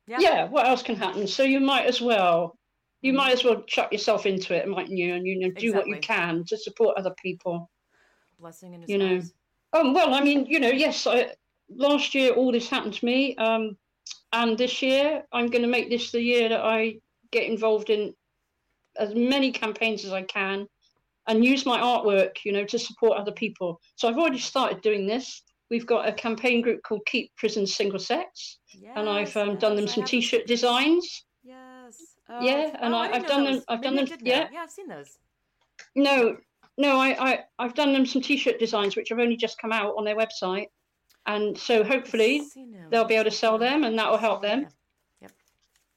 Yeah. 0.07 0.17
yeah 0.19 0.49
what 0.49 0.67
else 0.67 0.83
can 0.83 0.95
happen? 0.95 1.27
So 1.27 1.43
you 1.43 1.59
might 1.59 1.85
as 1.85 2.01
well 2.01 2.57
you 3.01 3.11
mm-hmm. 3.11 3.17
might 3.17 3.33
as 3.33 3.43
well 3.43 3.61
chuck 3.63 3.91
yourself 3.91 4.25
into 4.25 4.55
it 4.55 4.67
mightn't 4.67 4.97
you? 4.97 5.15
And 5.15 5.25
you 5.25 5.39
know 5.39 5.49
do 5.49 5.67
exactly. 5.67 5.73
what 5.73 5.87
you 5.87 6.01
can 6.01 6.43
to 6.45 6.57
support 6.57 6.97
other 6.97 7.13
people. 7.21 7.69
Blessing 8.39 8.73
in 8.73 8.83
you 8.87 8.97
know? 8.97 9.21
oh 9.75 9.91
well 9.91 10.13
i 10.13 10.21
mean 10.21 10.45
you 10.47 10.59
know 10.59 10.69
yes 10.69 11.05
I, 11.05 11.33
last 11.69 12.15
year 12.15 12.31
all 12.31 12.51
this 12.51 12.69
happened 12.69 12.93
to 12.95 13.05
me 13.05 13.35
um 13.35 13.77
and 14.33 14.57
this 14.57 14.81
year 14.81 15.23
i'm 15.31 15.47
going 15.47 15.61
to 15.61 15.67
make 15.67 15.89
this 15.89 16.11
the 16.11 16.21
year 16.21 16.49
that 16.49 16.61
i 16.61 16.95
get 17.31 17.43
involved 17.43 17.89
in 17.89 18.13
as 18.97 19.13
many 19.13 19.51
campaigns 19.51 20.05
as 20.05 20.13
i 20.13 20.23
can 20.23 20.67
and 21.27 21.43
use 21.43 21.65
my 21.65 21.79
artwork, 21.79 22.37
you 22.43 22.51
know, 22.51 22.65
to 22.65 22.79
support 22.79 23.17
other 23.17 23.31
people. 23.31 23.79
So 23.95 24.07
I've 24.07 24.17
already 24.17 24.39
started 24.39 24.81
doing 24.81 25.07
this. 25.07 25.41
We've 25.69 25.85
got 25.85 26.07
a 26.07 26.13
campaign 26.13 26.61
group 26.61 26.83
called 26.83 27.01
Keep 27.07 27.35
Prisons 27.37 27.75
Single 27.75 27.99
Sex, 27.99 28.59
yes, 28.73 28.93
and 28.95 29.09
I've 29.09 29.35
um, 29.35 29.51
yes, 29.51 29.61
done 29.61 29.75
them 29.75 29.87
some 29.87 30.03
T-shirt 30.03 30.45
designs. 30.45 31.25
Yes. 31.43 32.15
Oh, 32.29 32.41
yeah, 32.41 32.75
and 32.81 32.93
oh, 32.93 32.97
I, 32.97 33.07
have 33.07 33.27
done 33.27 33.45
them. 33.45 33.63
I've 33.67 33.81
Maybe 33.81 33.95
done 33.95 34.05
them. 34.05 34.17
Yeah. 34.21 34.47
Yeah, 34.51 34.59
I've 34.61 34.71
seen 34.71 34.87
those. 34.87 35.17
No, 35.95 36.37
no, 36.77 36.99
I, 36.99 37.31
I, 37.31 37.39
I've 37.57 37.73
done 37.73 37.93
them 37.93 38.05
some 38.05 38.21
T-shirt 38.21 38.59
designs, 38.59 38.95
which 38.95 39.09
have 39.09 39.19
only 39.19 39.37
just 39.37 39.57
come 39.59 39.71
out 39.71 39.95
on 39.97 40.05
their 40.05 40.15
website, 40.15 40.67
and 41.25 41.57
so 41.57 41.83
hopefully 41.83 42.43
they'll 42.91 43.05
be 43.05 43.15
able 43.15 43.29
to 43.29 43.35
sell 43.35 43.57
them, 43.57 43.83
and 43.83 43.97
that 43.97 44.09
will 44.09 44.17
help 44.17 44.41
them. 44.41 44.67
Yep. 45.21 45.31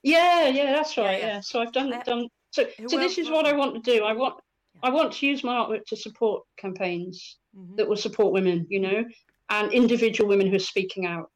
Yeah, 0.03 0.49
yeah, 0.49 0.73
that's 0.73 0.97
right. 0.97 1.19
Yeah, 1.19 1.27
yeah. 1.27 1.35
yeah. 1.35 1.41
so 1.41 1.61
I've 1.61 1.73
done 1.73 1.93
I, 1.93 2.03
done. 2.03 2.29
So, 2.51 2.67
so 2.89 2.97
this 2.97 3.19
is 3.19 3.29
what 3.29 3.45
I 3.45 3.53
want 3.53 3.75
to 3.75 3.81
do. 3.81 4.05
I 4.05 4.15
want 4.15 4.41
I 4.83 4.91
want 4.91 5.13
to 5.15 5.27
use 5.27 5.45
my 5.45 5.55
artwork 5.55 5.85
to 5.87 5.97
support 5.97 6.45
campaigns 6.57 7.37
mm-hmm. 7.57 7.77
that 7.77 7.89
will 7.89 7.97
support 7.97 8.33
women, 8.33 8.67
you 8.69 8.81
know, 8.81 9.05
and 9.51 9.73
individual 9.73 10.29
women 10.29 10.47
who 10.47 10.57
are 10.57 10.61
speaking 10.61 11.07
out. 11.07 11.31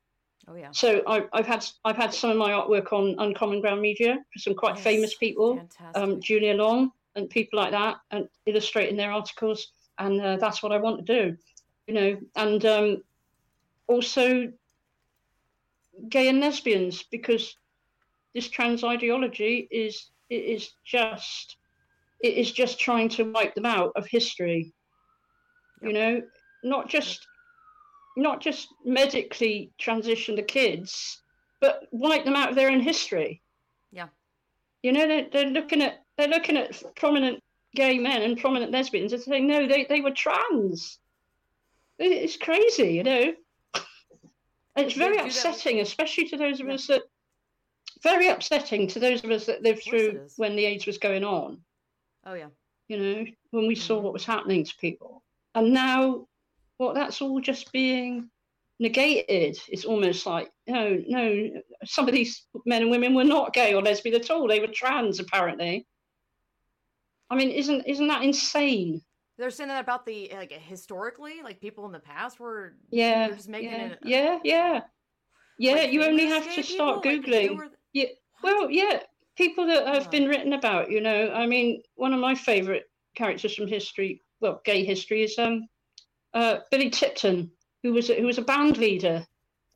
Oh 0.49 0.55
yeah. 0.57 0.71
So 0.73 1.03
I, 1.07 1.25
have 1.35 1.47
had 1.47 1.65
I've 1.85 1.97
had 1.97 2.13
some 2.13 2.31
of 2.31 2.37
my 2.37 2.51
artwork 2.51 2.93
on 2.93 3.15
Uncommon 3.19 3.61
Ground 3.61 3.81
Media 3.81 4.19
for 4.33 4.39
some 4.39 4.55
quite 4.55 4.77
yes. 4.77 4.85
famous 4.85 5.15
people, 5.15 5.61
um, 5.95 6.21
Julia 6.21 6.55
Long 6.55 6.91
and 7.15 7.31
people 7.31 7.59
like 7.59 7.71
that, 7.73 7.97
and 8.11 8.29
illustrating 8.47 8.97
their 8.97 9.13
articles, 9.13 9.69
and 9.99 10.21
uh, 10.21 10.37
that's 10.39 10.63
what 10.63 10.73
I 10.73 10.79
want 10.79 11.07
to 11.07 11.23
do, 11.23 11.37
you 11.87 11.95
know, 11.95 12.19
and 12.37 12.65
um, 12.65 13.03
also 13.87 14.53
gay 16.09 16.29
and 16.29 16.41
lesbians 16.41 17.03
because 17.05 17.57
this 18.35 18.49
trans 18.49 18.83
ideology 18.83 19.69
is 19.71 20.11
is 20.31 20.73
just 20.85 21.57
it 22.23 22.35
is 22.35 22.53
just 22.53 22.79
trying 22.79 23.09
to 23.11 23.25
wipe 23.25 23.55
them 23.55 23.67
out 23.67 23.93
of 23.97 24.07
history. 24.07 24.73
Yep. 25.83 25.89
You 25.89 25.99
know, 25.99 26.23
not 26.63 26.89
just 26.89 27.27
not 28.17 28.41
just 28.41 28.69
medically 28.85 29.73
transition 29.79 30.37
the 30.37 30.43
kids, 30.43 31.23
but 31.61 31.87
wipe 31.91 32.25
them 32.25 32.37
out 32.37 32.51
of 32.51 32.55
their 32.55 32.71
own 32.71 32.81
history. 32.81 33.43
Yeah. 33.91 34.09
You 34.83 34.93
know, 34.93 35.07
they're, 35.07 35.29
they're 35.33 35.51
looking 35.51 35.83
at 35.83 36.03
they're 36.17 36.29
looking 36.29 36.57
at 36.57 36.83
prominent 36.97 37.43
gay 37.75 37.99
men 37.99 38.23
and 38.23 38.39
prominent 38.39 38.71
lesbians 38.71 39.13
and 39.13 39.23
saying 39.23 39.47
no, 39.47 39.67
they 39.67 39.87
they 39.89 40.01
were 40.01 40.11
trans. 40.11 40.99
It's 41.99 42.37
crazy, 42.37 42.95
you 42.95 43.03
know. 43.03 43.35
It's 44.77 44.95
very 44.95 45.19
upsetting, 45.19 45.81
especially 45.81 46.29
to 46.29 46.37
those 46.37 46.61
of 46.61 46.67
yeah. 46.67 46.75
us 46.75 46.87
that 46.87 47.03
very 48.03 48.29
upsetting 48.29 48.89
to 48.89 48.99
those 48.99 49.23
of 49.23 49.31
us 49.31 49.47
that 49.47 49.63
lived 49.63 49.85
through 49.85 50.27
when 50.37 50.57
the 50.57 50.65
AIDS 50.65 50.87
was 50.87 50.99
going 50.99 51.25
on. 51.25 51.61
Oh 52.25 52.35
yeah. 52.35 52.49
You 52.89 52.99
know, 52.99 53.27
when 53.51 53.67
we 53.67 53.75
saw 53.75 53.99
mm. 53.99 54.03
what 54.03 54.13
was 54.13 54.25
happening 54.25 54.65
to 54.65 54.75
people. 54.81 55.23
And 55.55 55.73
now 55.73 56.27
well 56.79 56.95
that's 56.95 57.21
all 57.21 57.41
just 57.41 57.73
being 57.73 58.31
negated. 58.81 59.59
It's 59.69 59.85
almost 59.85 60.27
like, 60.27 60.51
no, 60.67 61.01
no, 61.07 61.51
some 61.85 62.09
of 62.09 62.15
these 62.15 62.47
men 62.67 62.83
and 62.83 62.91
women 62.91 63.15
were 63.15 63.25
not 63.25 63.55
gay 63.55 63.75
or 63.75 63.83
lesbian 63.83 64.17
at 64.17 64.31
all. 64.31 64.49
They 64.49 64.61
were 64.61 64.67
trans 64.67 65.21
apparently. 65.21 65.87
I 67.31 67.37
mean, 67.37 67.51
isn't 67.51 67.85
isn't 67.87 68.09
that 68.09 68.23
insane? 68.23 69.01
They're 69.39 69.51
saying 69.51 69.69
that 69.69 69.81
about 69.81 70.05
the 70.05 70.31
like 70.35 70.53
historically, 70.53 71.41
like 71.43 71.61
people 71.61 71.87
in 71.87 71.93
the 71.93 71.99
past 71.99 72.39
were 72.39 72.75
yeah, 72.91 73.29
just 73.29 73.49
making 73.49 73.71
yeah, 73.71 73.87
it 73.87 73.99
yeah, 74.05 74.39
yeah, 74.45 74.81
yeah. 75.59 75.73
Like 75.73 75.93
you 75.93 76.05
only 76.05 76.27
have 76.27 76.53
to 76.55 76.63
start 76.63 77.03
googling. 77.03 77.57
Like 77.57 77.71
yeah, 77.95 78.07
well, 78.43 78.71
yeah, 78.71 79.01
people 79.37 79.67
that 79.67 79.87
have 79.87 80.11
been 80.11 80.29
written 80.29 80.53
about. 80.53 80.91
You 80.91 81.01
know, 81.01 81.33
I 81.33 81.47
mean, 81.47 81.83
one 81.95 82.13
of 82.13 82.21
my 82.21 82.35
favourite 82.35 82.85
characters 83.15 83.55
from 83.55 83.67
history, 83.67 84.23
well, 84.41 84.61
gay 84.65 84.85
history, 84.85 85.23
is 85.23 85.39
um, 85.39 85.69
uh, 86.35 86.59
Billy 86.71 86.91
Tipton, 86.91 87.51
who 87.83 87.93
was 87.93 88.09
who 88.09 88.27
was 88.27 88.39
a 88.39 88.43
band 88.43 88.77
leader 88.77 89.27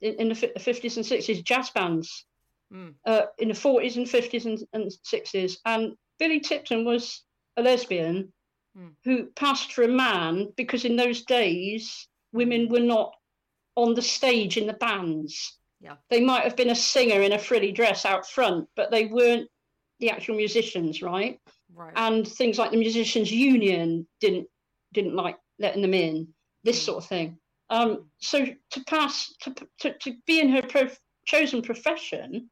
in, 0.01 0.14
in 0.14 0.29
the 0.29 0.35
fifties 0.35 0.97
and 0.97 1.07
sixties, 1.07 1.42
jazz 1.42 1.71
bands, 1.71 2.27
mm. 2.73 2.95
uh, 3.07 3.23
in 3.38 3.49
the 3.49 3.55
forties 3.55 3.97
and 3.97 4.09
fifties 4.09 4.47
and 4.47 4.92
sixties, 5.03 5.59
and 5.64 5.97
Billy 6.19 6.40
Tipton 6.40 6.85
was 6.85 7.23
a 7.57 7.62
lesbian 7.62 8.33
mm. 8.79 8.90
who 9.05 9.27
passed 9.27 9.73
for 9.73 9.85
a 9.85 9.88
man 9.88 10.53
because 10.57 10.85
in 10.85 10.97
those 10.97 11.23
days 11.23 12.09
women 12.33 12.69
were 12.69 12.81
not 12.81 13.14
on 13.77 13.95
the 13.95 14.03
stage 14.03 14.57
in 14.57 14.66
the 14.66 14.73
bands. 14.75 15.59
Yeah. 15.87 15.94
They 16.11 16.20
might 16.20 16.42
have 16.42 16.57
been 16.57 16.70
a 16.70 16.75
singer 16.75 17.22
in 17.22 17.33
a 17.33 17.38
frilly 17.38 17.70
dress 17.70 18.05
out 18.05 18.29
front, 18.29 18.68
but 18.75 18.90
they 18.90 19.07
weren't 19.07 19.49
the 20.01 20.11
actual 20.11 20.35
musicians, 20.35 21.01
right? 21.01 21.38
Right. 21.72 21.92
And 21.94 22.27
things 22.27 22.59
like 22.59 22.72
the 22.72 22.77
musicians 22.77 23.31
union 23.31 24.07
didn't 24.20 24.49
didn't 24.92 25.14
like 25.14 25.37
letting 25.61 25.83
them 25.83 25.94
in, 25.94 26.29
this 26.64 26.81
mm. 26.81 26.87
sort 26.87 27.05
of 27.05 27.09
thing. 27.09 27.38
Um, 27.70 28.11
so 28.18 28.46
to 28.46 28.85
pass 28.85 29.33
to, 29.42 29.55
to, 29.81 29.92
to 29.99 30.16
be 30.27 30.40
in 30.40 30.49
her 30.49 30.62
prof- 30.62 30.99
chosen 31.25 31.62
profession, 31.62 32.51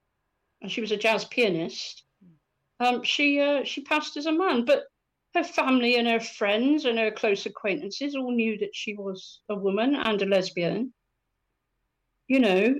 and 0.62 0.70
she 0.70 0.80
was 0.80 0.92
a 0.92 0.96
jazz 0.96 1.24
pianist, 1.24 2.04
hmm. 2.22 2.86
um, 2.86 3.02
she 3.02 3.40
uh, 3.40 3.64
she 3.64 3.82
passed 3.82 4.16
as 4.16 4.26
a 4.26 4.32
man. 4.32 4.64
But 4.64 4.84
her 5.34 5.44
family 5.44 5.96
and 5.96 6.06
her 6.06 6.20
friends 6.20 6.84
and 6.84 6.98
her 6.98 7.10
close 7.10 7.46
acquaintances 7.46 8.14
all 8.14 8.30
knew 8.30 8.58
that 8.58 8.74
she 8.74 8.94
was 8.94 9.40
a 9.48 9.56
woman 9.56 9.96
and 9.96 10.22
a 10.22 10.26
lesbian. 10.26 10.94
You 12.28 12.38
know, 12.38 12.74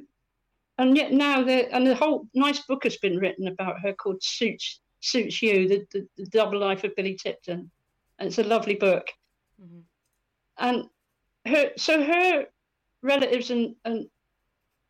and 0.79 0.97
yet 0.97 1.13
now 1.13 1.43
the 1.43 1.73
and 1.75 1.87
the 1.87 1.95
whole 1.95 2.29
nice 2.35 2.61
book 2.61 2.85
has 2.85 2.97
been 2.97 3.19
written 3.19 3.49
about 3.49 3.81
her 3.81 3.93
called 3.93 4.23
Suits 4.23 4.81
Suits 5.01 5.43
You, 5.43 5.69
the, 5.69 5.87
the, 5.93 6.09
the 6.17 6.27
double 6.27 6.59
life 6.59 6.83
of 6.83 6.97
Billy 6.97 7.15
Tipton. 7.15 7.71
And 8.19 8.29
it's 8.29 8.39
a 8.39 8.45
lovely 8.45 8.75
book. 8.75 9.07
Mm-hmm. 9.63 9.81
And 10.59 10.85
her 11.47 11.71
so 11.77 12.03
her 12.03 12.47
relatives 13.03 13.51
and, 13.51 13.75
and 13.85 14.07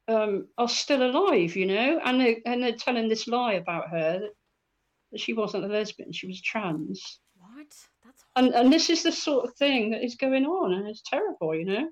um, 0.06 0.46
are 0.56 0.68
still 0.68 1.02
alive, 1.02 1.56
you 1.56 1.66
know, 1.66 2.00
and 2.04 2.20
they 2.20 2.42
and 2.46 2.62
they're 2.62 2.72
telling 2.72 3.08
this 3.08 3.26
lie 3.26 3.54
about 3.54 3.90
her 3.90 4.20
that, 4.20 4.34
that 5.12 5.20
she 5.20 5.32
wasn't 5.32 5.64
a 5.64 5.68
lesbian, 5.68 6.12
she 6.12 6.26
was 6.26 6.40
trans. 6.40 7.18
What? 7.36 7.74
That's 8.04 8.24
and 8.36 8.54
and 8.54 8.72
this 8.72 8.90
is 8.90 9.02
the 9.02 9.12
sort 9.12 9.46
of 9.46 9.54
thing 9.56 9.90
that 9.90 10.04
is 10.04 10.14
going 10.14 10.46
on, 10.46 10.74
and 10.74 10.86
it's 10.86 11.02
terrible, 11.02 11.54
you 11.54 11.64
know. 11.64 11.88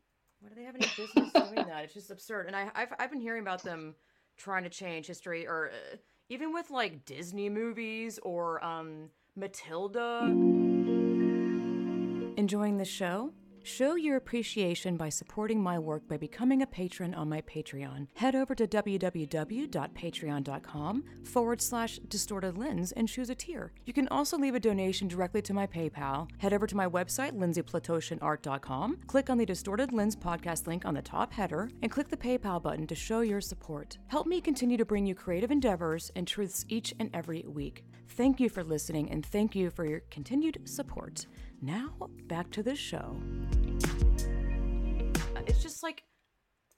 Do 0.52 0.60
they 0.60 0.66
have 0.66 0.74
any 0.74 0.86
business 0.98 1.32
doing 1.32 1.66
that? 1.66 1.84
It's 1.84 1.94
just 1.94 2.10
absurd. 2.10 2.46
And 2.46 2.54
I, 2.54 2.68
have 2.74 2.92
I've 2.98 3.10
been 3.10 3.22
hearing 3.22 3.40
about 3.40 3.62
them 3.62 3.94
trying 4.36 4.64
to 4.64 4.68
change 4.68 5.06
history, 5.06 5.46
or 5.46 5.70
uh, 5.70 5.96
even 6.28 6.52
with 6.52 6.70
like 6.70 7.06
Disney 7.06 7.48
movies 7.48 8.18
or 8.22 8.62
um, 8.62 9.08
Matilda. 9.34 10.24
Enjoying 12.36 12.76
the 12.76 12.84
show? 12.84 13.32
Show 13.64 13.94
your 13.94 14.16
appreciation 14.16 14.96
by 14.96 15.08
supporting 15.08 15.62
my 15.62 15.78
work 15.78 16.08
by 16.08 16.16
becoming 16.16 16.62
a 16.62 16.66
patron 16.66 17.14
on 17.14 17.28
my 17.28 17.40
Patreon. 17.42 18.08
Head 18.14 18.34
over 18.34 18.56
to 18.56 18.66
www.patreon.com 18.66 21.04
forward 21.24 21.60
slash 21.60 22.00
distorted 22.08 22.58
lens 22.58 22.90
and 22.92 23.08
choose 23.08 23.30
a 23.30 23.34
tier. 23.34 23.72
You 23.84 23.92
can 23.92 24.08
also 24.08 24.36
leave 24.36 24.56
a 24.56 24.60
donation 24.60 25.06
directly 25.06 25.42
to 25.42 25.54
my 25.54 25.66
PayPal. 25.66 26.28
Head 26.38 26.52
over 26.52 26.66
to 26.66 26.76
my 26.76 26.88
website, 26.88 27.38
lindsayplatoshinart.com, 27.38 28.98
click 29.06 29.30
on 29.30 29.38
the 29.38 29.46
Distorted 29.46 29.92
Lens 29.92 30.16
podcast 30.16 30.66
link 30.66 30.84
on 30.84 30.94
the 30.94 31.02
top 31.02 31.32
header, 31.32 31.70
and 31.82 31.90
click 31.90 32.08
the 32.08 32.16
PayPal 32.16 32.62
button 32.62 32.86
to 32.88 32.94
show 32.94 33.20
your 33.20 33.40
support. 33.40 33.98
Help 34.08 34.26
me 34.26 34.40
continue 34.40 34.76
to 34.76 34.84
bring 34.84 35.06
you 35.06 35.14
creative 35.14 35.50
endeavors 35.50 36.10
and 36.16 36.26
truths 36.26 36.64
each 36.68 36.94
and 36.98 37.10
every 37.14 37.44
week. 37.46 37.84
Thank 38.10 38.40
you 38.40 38.48
for 38.48 38.64
listening 38.64 39.10
and 39.10 39.24
thank 39.24 39.54
you 39.54 39.70
for 39.70 39.86
your 39.86 40.00
continued 40.10 40.58
support. 40.64 41.26
Now, 41.64 41.90
back 42.26 42.50
to 42.50 42.62
the 42.64 42.74
show. 42.74 43.16
It's 45.46 45.62
just 45.62 45.84
like, 45.84 46.02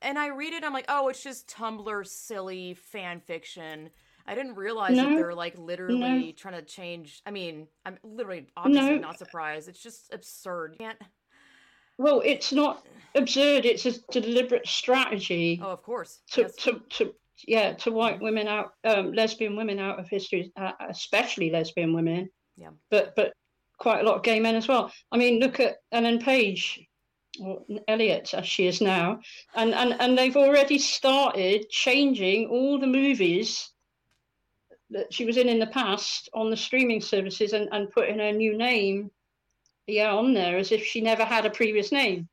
and 0.03 0.19
I 0.19 0.29
read 0.29 0.53
it, 0.53 0.63
I'm 0.63 0.75
like, 0.75 0.85
oh, 0.89 1.09
it's 1.09 1.23
just 1.23 1.49
Tumblr 1.49 2.07
silly 2.07 2.75
fan 2.75 3.21
fiction. 3.21 3.89
I 4.27 4.35
didn't 4.35 4.57
realize 4.57 4.95
no, 4.95 5.09
that 5.09 5.17
they're 5.17 5.35
like 5.35 5.57
literally 5.57 5.99
no. 5.99 6.33
trying 6.33 6.55
to 6.55 6.63
change. 6.63 7.23
I 7.25 7.31
mean, 7.31 7.67
I'm 7.87 7.97
literally 8.03 8.47
obviously 8.59 8.97
no. 8.97 8.99
not 8.99 9.19
surprised. 9.19 9.71
It's 9.71 9.83
just 9.83 10.13
absurd. 10.13 10.77
Can't. 10.79 10.99
Well, 11.97 12.21
it's 12.23 12.53
not 12.53 12.87
absurd. 13.15 13.65
It's 13.65 13.87
a 13.87 13.93
deliberate 14.11 14.67
strategy. 14.67 15.61
Oh, 15.63 15.71
of 15.71 15.83
course. 15.83 16.21
To 16.33 16.43
yes. 16.43 16.57
to, 16.57 16.81
to 16.91 17.15
yeah 17.47 17.73
to 17.75 17.91
wipe 17.91 18.21
women 18.21 18.49
out, 18.49 18.73
um, 18.85 19.13
lesbian 19.13 19.57
women 19.57 19.79
out 19.79 19.99
of 19.99 20.09
history, 20.09 20.53
uh, 20.57 20.73
especially 20.89 21.51
lesbian 21.51 21.95
women. 21.95 22.29
Yeah. 22.57 22.71
But 22.91 23.15
but 23.17 23.33
quite 23.79 24.01
a 24.01 24.05
lot 24.05 24.17
of 24.17 24.23
gay 24.23 24.41
men 24.41 24.55
as 24.55 24.69
well. 24.69 24.93
I 25.13 25.17
mean, 25.17 25.41
look 25.41 25.61
at 25.61 25.79
Ellen 25.93 26.19
Page, 26.19 26.81
or 27.41 27.65
Elliot 27.89 28.33
as 28.35 28.47
she 28.47 28.67
is 28.67 28.81
now, 28.81 29.21
and, 29.55 29.75
and, 29.75 29.97
and 30.01 30.17
they've 30.17 30.37
already 30.37 30.79
started 30.79 31.69
changing 31.71 32.47
all 32.47 32.79
the 32.79 32.87
movies 32.87 33.71
that 34.91 35.13
she 35.13 35.25
was 35.25 35.37
in 35.37 35.49
in 35.49 35.59
the 35.59 35.67
past 35.67 36.29
on 36.35 36.51
the 36.51 36.57
streaming 36.57 37.01
services 37.01 37.53
and, 37.53 37.69
and 37.73 37.91
putting 37.91 38.19
her 38.19 38.33
new 38.33 38.57
name 38.57 39.11
yeah 39.87 40.13
on 40.13 40.33
there 40.35 40.57
as 40.57 40.73
if 40.73 40.85
she 40.85 41.01
never 41.01 41.25
had 41.25 41.47
a 41.47 41.51
previous 41.51 41.93
name. 41.93 42.29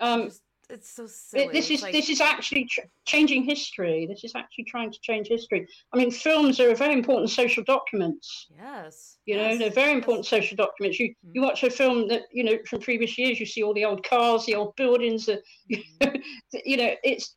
Um, 0.00 0.30
it's 0.70 0.90
so 0.90 1.06
silly. 1.06 1.48
This 1.52 1.70
is 1.70 1.82
like... 1.82 1.92
this 1.92 2.08
is 2.08 2.20
actually 2.20 2.66
tr- 2.66 2.80
changing 3.04 3.44
history. 3.44 4.06
This 4.06 4.24
is 4.24 4.32
actually 4.34 4.64
trying 4.64 4.92
to 4.92 4.98
change 5.00 5.28
history. 5.28 5.66
I 5.92 5.96
mean, 5.96 6.10
films 6.10 6.60
are 6.60 6.74
very 6.74 6.94
important 6.94 7.30
social 7.30 7.64
documents. 7.64 8.46
Yes. 8.56 9.18
You 9.26 9.36
know, 9.36 9.48
yes. 9.48 9.58
they're 9.58 9.70
very 9.70 9.92
important 9.92 10.24
yes. 10.24 10.30
social 10.30 10.56
documents. 10.56 10.98
You 10.98 11.10
mm-hmm. 11.10 11.30
you 11.34 11.42
watch 11.42 11.62
a 11.62 11.70
film 11.70 12.08
that 12.08 12.22
you 12.32 12.44
know 12.44 12.58
from 12.66 12.80
previous 12.80 13.16
years, 13.18 13.40
you 13.40 13.46
see 13.46 13.62
all 13.62 13.74
the 13.74 13.84
old 13.84 14.04
cars, 14.04 14.46
the 14.46 14.54
old 14.54 14.74
buildings. 14.76 15.26
The, 15.26 15.42
mm-hmm. 15.72 16.16
you 16.64 16.76
know, 16.76 16.94
it's 17.02 17.34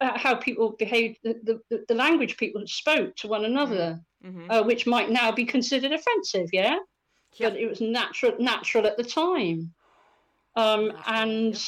how 0.00 0.34
people 0.36 0.76
behaved, 0.78 1.18
the, 1.24 1.60
the, 1.70 1.84
the 1.88 1.94
language 1.94 2.36
people 2.36 2.62
spoke 2.66 3.16
to 3.16 3.28
one 3.28 3.44
another, 3.44 4.00
mm-hmm. 4.24 4.50
uh, 4.50 4.62
which 4.62 4.86
might 4.86 5.10
now 5.10 5.32
be 5.32 5.44
considered 5.44 5.92
offensive. 5.92 6.48
Yeah. 6.52 6.78
Yep. 7.34 7.52
But 7.52 7.60
it 7.60 7.68
was 7.68 7.80
natural 7.80 8.34
natural 8.38 8.86
at 8.86 8.96
the 8.96 9.04
time. 9.04 9.72
Um, 10.56 10.92
and 11.06 11.60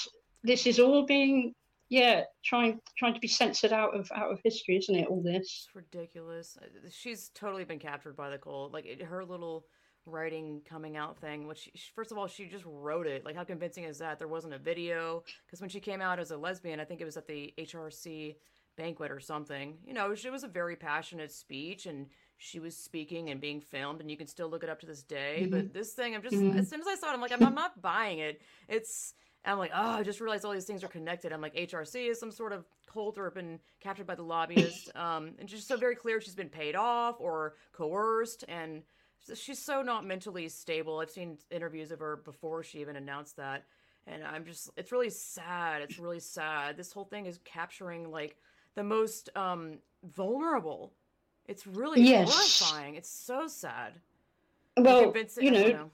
this 0.43 0.67
is 0.67 0.79
all 0.79 1.05
being 1.05 1.55
yeah 1.89 2.23
trying 2.45 2.81
trying 2.97 3.15
to 3.15 3.21
be 3.21 3.29
censored 3.29 3.73
out 3.73 3.95
of 3.95 4.11
out 4.15 4.31
of 4.31 4.41
history 4.45 4.77
isn't 4.77 4.95
it 4.95 5.09
all 5.09 5.23
this? 5.23 5.67
It's 5.67 5.69
ridiculous. 5.75 6.57
She's 6.91 7.31
totally 7.35 7.65
been 7.65 7.79
captured 7.79 8.17
by 8.17 8.31
the 8.31 8.39
cult. 8.39 8.73
Like 8.73 9.03
her 9.03 9.25
little 9.25 9.67
writing 10.07 10.63
coming 10.67 10.97
out 10.97 11.19
thing 11.19 11.47
which 11.47 11.69
she, 11.75 11.93
first 11.95 12.11
of 12.11 12.17
all 12.17 12.27
she 12.27 12.47
just 12.47 12.65
wrote 12.67 13.07
it. 13.07 13.25
Like 13.25 13.37
how 13.37 13.45
convincing 13.45 13.85
is 13.85 13.99
that? 13.99 14.19
There 14.19 14.29
wasn't 14.29 14.55
a 14.55 14.59
video. 14.59 15.23
Because 15.47 15.61
when 15.61 15.71
she 15.71 15.81
came 15.81 16.01
out 16.01 16.19
as 16.19 16.31
a 16.31 16.37
lesbian 16.37 16.81
i 16.81 16.85
think 16.85 17.01
it 17.01 17.05
was 17.05 17.17
at 17.17 17.27
the 17.27 17.53
hrc 17.59 18.37
banquet 18.77 19.11
or 19.11 19.21
something 19.21 19.77
you 19.85 19.93
know 19.93 20.13
it 20.13 20.33
was 20.33 20.45
a 20.45 20.49
very 20.49 20.77
passionate 20.77 21.31
speech 21.31 21.85
and 21.85 22.07
she 22.39 22.59
was 22.59 22.75
speaking 22.75 23.29
and 23.29 23.39
being 23.39 23.61
filmed 23.61 24.01
and 24.01 24.11
you 24.11 24.17
can 24.17 24.27
still 24.27 24.49
look 24.49 24.65
it 24.65 24.71
up 24.71 24.81
to 24.81 24.87
this 24.87 25.03
day. 25.03 25.41
Mm-hmm. 25.43 25.51
but 25.51 25.75
this 25.75 25.93
thing 25.93 26.15
i'm 26.15 26.23
just 26.23 26.35
mm-hmm. 26.35 26.59
as 26.59 26.71
soon 26.71 26.81
as 26.81 26.87
i 26.87 26.95
saw 26.95 27.11
it 27.11 27.15
i'm 27.15 27.21
like 27.21 27.33
I'm, 27.33 27.45
I'm 27.45 27.55
not 27.55 27.83
buying 27.83 28.21
it. 28.21 28.41
It's 28.69 29.15
and 29.45 29.53
I'm 29.53 29.59
like, 29.59 29.71
oh, 29.75 29.91
I 29.93 30.03
just 30.03 30.21
realized 30.21 30.45
all 30.45 30.53
these 30.53 30.67
things 30.67 30.85
are 30.85 30.89
connected. 30.89 31.33
I'm 31.33 31.41
like, 31.41 31.55
HRC 31.55 32.11
is 32.11 32.21
some 32.21 32.31
sort 32.31 32.53
of 32.53 32.67
cult 32.87 33.17
or 33.17 33.31
been 33.31 33.59
captured 33.81 34.07
by 34.07 34.15
the 34.15 34.23
lobbyists. 34.23 34.91
Um, 35.01 35.33
and 35.39 35.49
just 35.49 35.67
so 35.67 35.77
very 35.77 35.95
clear 35.95 36.21
she's 36.21 36.35
been 36.35 36.51
paid 36.51 36.77
off 36.77 37.17
or 37.21 37.55
coerced. 37.73 38.45
And 38.49 38.83
she's 39.35 39.59
so 39.59 39.83
not 39.83 40.05
mentally 40.05 40.49
stable. 40.49 40.99
I've 40.99 41.11
seen 41.11 41.39
interviews 41.51 41.91
of 41.91 42.01
her 42.01 42.17
before 42.17 42.63
she 42.63 42.81
even 42.81 42.97
announced 42.97 43.37
that. 43.37 43.65
And 44.07 44.23
I'm 44.25 44.45
just, 44.45 44.71
it's 44.77 44.93
really 44.93 45.09
sad. 45.09 45.81
It's 45.81 45.99
really 45.99 46.21
sad. 46.21 46.77
This 46.77 46.93
whole 46.93 47.05
thing 47.05 47.27
is 47.27 47.39
capturing 47.45 48.11
like 48.11 48.37
the 48.75 48.83
most 48.83 49.31
um, 49.37 49.79
vulnerable. 50.05 50.93
It's 51.47 51.67
really 51.67 52.03
yes. 52.03 52.31
horrifying. 52.31 52.97
It's 52.97 53.11
so 53.11 53.47
sad. 53.47 53.95
Well, 54.77 55.15
you 55.41 55.51
know, 55.51 55.91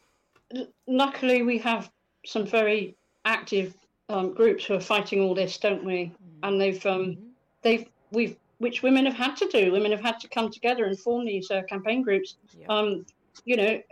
know, 0.52 0.66
luckily 0.86 1.42
we 1.42 1.58
have 1.58 1.90
some 2.24 2.44
very 2.46 2.96
active 3.26 3.74
um, 4.08 4.32
groups 4.32 4.64
who 4.64 4.74
are 4.74 4.80
fighting 4.80 5.20
all 5.20 5.34
this, 5.34 5.58
don't 5.58 5.84
we? 5.84 6.04
Mm-hmm. 6.04 6.44
And 6.44 6.60
they've 6.60 6.86
um, 6.86 7.00
mm-hmm. 7.04 7.22
they've 7.62 7.86
we've 8.10 8.36
which 8.58 8.82
women 8.82 9.04
have 9.04 9.14
had 9.14 9.36
to 9.36 9.48
do. 9.48 9.70
Women 9.70 9.90
have 9.90 10.00
had 10.00 10.18
to 10.20 10.28
come 10.28 10.50
together 10.50 10.86
and 10.86 10.98
form 10.98 11.26
these 11.26 11.50
uh, 11.50 11.62
campaign 11.68 12.02
groups. 12.02 12.36
Yeah. 12.58 12.66
Um, 12.68 13.04
you 13.44 13.56
know, 13.56 13.82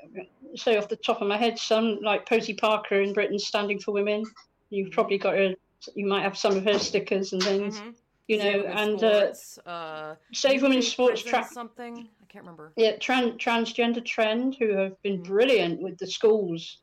say 0.55 0.79
off 0.79 0.89
the 0.89 0.97
top 0.97 1.21
of 1.21 1.29
my 1.29 1.37
head, 1.37 1.59
some 1.59 1.99
like 2.01 2.27
Posie 2.27 2.55
Parker 2.55 3.03
in 3.03 3.13
Britain 3.13 3.39
standing 3.39 3.79
for 3.79 3.93
women. 3.93 4.25
You've 4.71 4.87
mm-hmm. 4.87 4.95
probably 4.95 5.19
got 5.19 5.35
a, 5.35 5.55
you 5.95 6.07
might 6.07 6.23
have 6.23 6.39
some 6.39 6.57
of 6.57 6.65
her 6.65 6.79
stickers 6.79 7.35
and 7.35 7.43
things. 7.43 7.79
Mm-hmm. 7.79 7.91
You 8.27 8.39
know, 8.39 8.65
and 8.69 9.05
uh, 9.05 9.35
sports, 9.35 9.59
uh, 9.67 9.69
uh, 9.69 10.15
Save 10.33 10.63
Women's 10.63 10.89
Sports 10.89 11.23
track 11.23 11.53
something. 11.53 12.09
I 12.23 12.25
can't 12.33 12.43
remember. 12.43 12.73
Yeah, 12.77 12.97
trans 12.97 13.35
transgender 13.35 14.03
trend 14.03 14.57
who 14.59 14.75
have 14.79 15.01
been 15.03 15.19
mm-hmm. 15.19 15.31
brilliant 15.31 15.83
with 15.83 15.99
the 15.99 16.07
schools. 16.07 16.79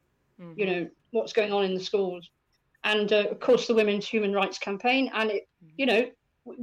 You 0.55 0.65
know 0.65 0.89
what's 1.11 1.33
going 1.33 1.53
on 1.53 1.63
in 1.63 1.75
the 1.75 1.83
schools, 1.83 2.29
and 2.83 3.11
uh, 3.13 3.27
of 3.29 3.39
course 3.39 3.67
the 3.67 3.75
Women's 3.75 4.07
Human 4.07 4.33
Rights 4.33 4.57
Campaign, 4.57 5.11
and 5.13 5.31
it, 5.31 5.47
mm-hmm. 5.63 5.73
you 5.77 5.85
know, 5.85 6.09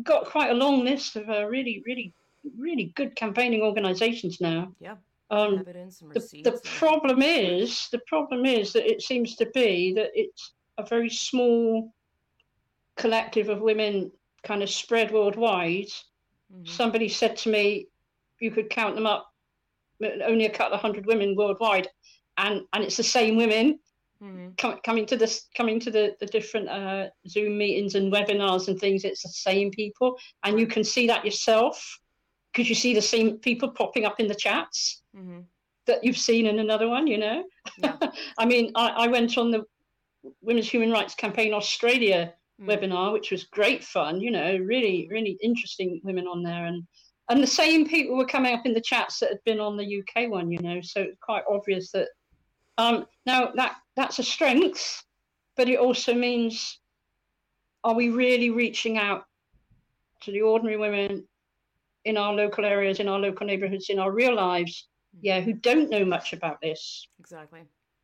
got 0.03 0.27
quite 0.27 0.51
a 0.51 0.55
long 0.55 0.85
list 0.85 1.17
of 1.17 1.29
uh, 1.29 1.47
really, 1.47 1.83
really, 1.87 2.13
really 2.57 2.93
good 2.97 3.15
campaigning 3.17 3.63
organisations 3.63 4.41
now. 4.41 4.73
Yeah. 4.81 4.97
Um, 5.31 5.59
Evidence 5.59 6.01
and 6.01 6.15
receipts. 6.15 6.49
The, 6.49 6.57
the 6.57 6.69
problem 6.79 7.23
is, 7.23 7.89
the 7.93 8.01
problem 8.07 8.47
is 8.47 8.73
that 8.73 8.91
it 8.91 9.03
seems 9.03 9.37
to 9.37 9.47
be 9.55 9.93
that 9.95 10.11
it's 10.15 10.53
a 10.79 10.87
very 10.87 11.11
small 11.11 11.93
collective 12.97 13.49
of 13.49 13.61
women, 13.61 14.11
kind 14.43 14.63
of 14.63 14.71
spread 14.71 15.13
worldwide. 15.13 15.87
Mm-hmm. 16.53 16.65
Somebody 16.65 17.09
said 17.09 17.37
to 17.39 17.51
me, 17.51 17.89
you 18.41 18.51
could 18.51 18.71
count 18.71 18.95
them 18.95 19.07
up, 19.07 19.31
only 20.25 20.47
a 20.47 20.51
couple 20.51 20.75
of 20.75 20.81
hundred 20.81 21.07
women 21.07 21.37
worldwide, 21.37 21.89
and 22.39 22.63
and 22.73 22.85
it's 22.85 22.97
the 22.97 23.03
same 23.03 23.37
women 23.37 23.79
Mm-hmm. 24.23 24.49
Com- 24.59 24.81
coming 24.85 25.07
to 25.07 25.17
this, 25.17 25.47
coming 25.57 25.79
to 25.79 25.91
the 25.91 26.17
the 26.19 26.27
different 26.27 26.69
uh, 26.69 27.09
Zoom 27.29 27.57
meetings 27.57 27.95
and 27.95 28.13
webinars 28.13 28.67
and 28.67 28.79
things, 28.79 29.05
it's 29.05 29.23
the 29.23 29.29
same 29.29 29.71
people, 29.71 30.17
and 30.43 30.59
you 30.59 30.67
can 30.67 30.83
see 30.83 31.07
that 31.07 31.25
yourself 31.25 32.01
because 32.53 32.69
you 32.69 32.75
see 32.75 32.95
the 32.95 33.03
same 33.03 33.39
people 33.39 33.69
popping 33.69 34.05
up 34.05 34.19
in 34.19 34.27
the 34.27 34.35
chats 34.35 35.03
mm-hmm. 35.17 35.41
that 35.87 36.03
you've 36.03 36.19
seen 36.19 36.47
in 36.47 36.59
another 36.59 36.89
one. 36.89 37.07
You 37.07 37.19
know, 37.19 37.45
yeah. 37.79 37.97
I 38.39 38.45
mean, 38.45 38.73
I, 38.75 38.89
I 38.89 39.07
went 39.07 39.39
on 39.39 39.53
the 39.53 39.65
Women's 40.43 40.69
Human 40.69 40.91
Rights 40.91 41.15
Campaign 41.15 41.53
Australia 41.53 42.35
mm-hmm. 42.61 42.71
webinar, 42.71 43.13
which 43.13 43.31
was 43.31 43.45
great 43.45 43.85
fun. 43.85 44.21
You 44.21 44.33
know, 44.33 44.57
really, 44.57 45.07
really 45.13 45.39
interesting 45.41 46.01
women 46.03 46.27
on 46.27 46.43
there, 46.43 46.67
and 46.67 46.85
and 47.29 47.41
the 47.41 47.47
same 47.47 47.87
people 47.87 48.17
were 48.17 48.27
coming 48.27 48.53
up 48.53 48.67
in 48.67 48.75
the 48.75 48.81
chats 48.81 49.21
that 49.21 49.31
had 49.31 49.45
been 49.45 49.61
on 49.61 49.77
the 49.77 50.01
UK 50.01 50.29
one. 50.29 50.51
You 50.51 50.59
know, 50.61 50.81
so 50.81 51.03
it's 51.03 51.19
quite 51.21 51.45
obvious 51.49 51.93
that 51.93 52.09
um, 52.79 53.07
now 53.27 53.51
that 53.55 53.77
that's 53.97 54.19
a 54.19 54.23
strength, 54.23 55.05
but 55.57 55.69
it 55.69 55.79
also 55.79 56.15
means 56.15 56.79
are 57.85 57.95
we 57.95 58.09
really 58.09 58.51
reaching 58.51 58.97
out 58.97 59.25
to 60.23 60.33
the 60.33 60.41
ordinary 60.41 60.77
women 60.77 61.25
in 62.05 62.17
our 62.17 62.33
local 62.33 62.65
areas, 62.65 63.01
in 63.01 63.09
our 63.09 63.19
local 63.19 63.47
neighborhoods, 63.47 63.91
in 63.91 63.99
our 63.99 64.11
real 64.11 64.35
lives, 64.35 64.87
mm-hmm. 65.15 65.27
yeah, 65.27 65.41
who 65.41 65.53
don't 65.53 65.91
know 65.91 66.05
much 66.05 66.33
about 66.33 66.61
this. 66.61 67.07
Exactly. 67.19 67.61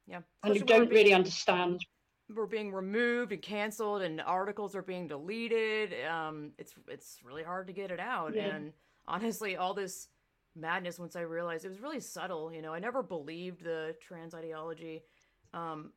Yeah. 0.06 0.20
And 0.42 0.56
who 0.56 0.64
don't 0.64 0.90
really 0.90 1.14
understand. 1.14 1.80
We're 2.34 2.46
being 2.46 2.72
removed 2.72 3.32
and 3.32 3.42
canceled 3.42 4.02
and 4.02 4.20
articles 4.20 4.74
are 4.74 4.82
being 4.82 5.06
deleted. 5.06 5.94
Um, 6.04 6.52
it's 6.58 6.74
it's 6.88 7.18
really 7.22 7.42
hard 7.42 7.66
to 7.68 7.72
get 7.72 7.90
it 7.90 8.00
out. 8.00 8.34
Yeah. 8.34 8.54
And 8.54 8.72
honestly, 9.06 9.56
all 9.56 9.74
this 9.74 10.08
madness 10.56 10.98
once 10.98 11.16
I 11.16 11.20
realized 11.20 11.64
it 11.64 11.68
was 11.68 11.80
really 11.80 12.00
subtle. 12.00 12.52
You 12.52 12.62
know, 12.62 12.72
I 12.72 12.78
never 12.78 13.02
believed 13.02 13.64
the 13.64 13.94
trans 14.00 14.34
ideology, 14.34 15.02
um, 15.52 15.92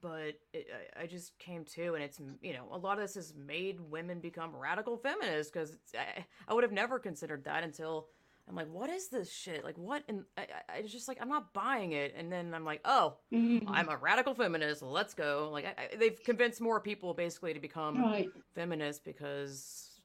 but 0.00 0.34
it, 0.52 0.66
I, 0.96 1.02
I, 1.02 1.06
just 1.06 1.38
came 1.38 1.64
to, 1.76 1.94
and 1.94 2.02
it's 2.02 2.20
you 2.42 2.52
know 2.52 2.68
a 2.70 2.78
lot 2.78 2.98
of 2.98 3.04
this 3.04 3.14
has 3.14 3.34
made 3.34 3.80
women 3.80 4.20
become 4.20 4.54
radical 4.54 4.96
feminists 4.96 5.50
because 5.50 5.76
I, 5.94 6.24
I 6.46 6.54
would 6.54 6.64
have 6.64 6.72
never 6.72 6.98
considered 6.98 7.44
that 7.44 7.64
until 7.64 8.08
I'm 8.48 8.56
like, 8.56 8.68
what 8.70 8.88
is 8.88 9.08
this 9.08 9.30
shit? 9.30 9.62
Like, 9.62 9.76
what? 9.76 10.02
And 10.08 10.24
I, 10.36 10.46
I 10.68 10.82
just 10.82 11.06
like, 11.06 11.18
I'm 11.20 11.28
not 11.28 11.52
buying 11.52 11.92
it. 11.92 12.14
And 12.16 12.32
then 12.32 12.54
I'm 12.54 12.64
like, 12.64 12.80
oh, 12.84 13.16
mm-hmm. 13.32 13.68
I'm 13.68 13.88
a 13.88 13.96
radical 13.96 14.34
feminist. 14.34 14.82
Let's 14.82 15.12
go. 15.12 15.50
Like, 15.52 15.66
I, 15.66 15.96
they've 15.96 16.22
convinced 16.24 16.60
more 16.60 16.80
people 16.80 17.12
basically 17.12 17.52
to 17.52 17.60
become 17.60 18.02
right. 18.02 18.28
feminists 18.54 19.02
because, 19.04 20.00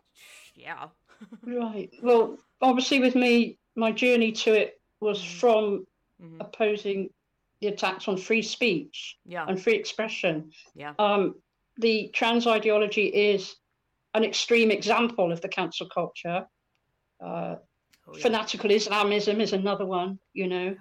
yeah. 0.55 0.87
right. 1.45 1.89
Well, 2.01 2.37
obviously, 2.61 2.99
with 2.99 3.15
me, 3.15 3.59
my 3.75 3.91
journey 3.91 4.31
to 4.31 4.53
it 4.53 4.79
was 4.99 5.19
mm-hmm. 5.19 5.37
from 5.39 5.85
mm-hmm. 6.21 6.41
opposing 6.41 7.09
the 7.61 7.67
attacks 7.67 8.07
on 8.07 8.17
free 8.17 8.41
speech 8.41 9.17
yeah. 9.25 9.45
and 9.47 9.61
free 9.61 9.75
expression. 9.75 10.51
Yeah. 10.75 10.93
Um, 10.99 11.35
the 11.77 12.09
trans 12.13 12.45
ideology 12.45 13.05
is 13.05 13.55
an 14.13 14.23
extreme 14.23 14.69
example 14.69 15.31
of 15.31 15.41
the 15.41 15.47
cancel 15.47 15.87
culture. 15.87 16.45
Uh, 17.23 17.55
oh, 18.07 18.13
yeah. 18.15 18.21
Fanatical 18.21 18.71
Islamism 18.71 19.41
is 19.41 19.53
another 19.53 19.85
one. 19.85 20.19
You 20.33 20.47
know, 20.47 20.75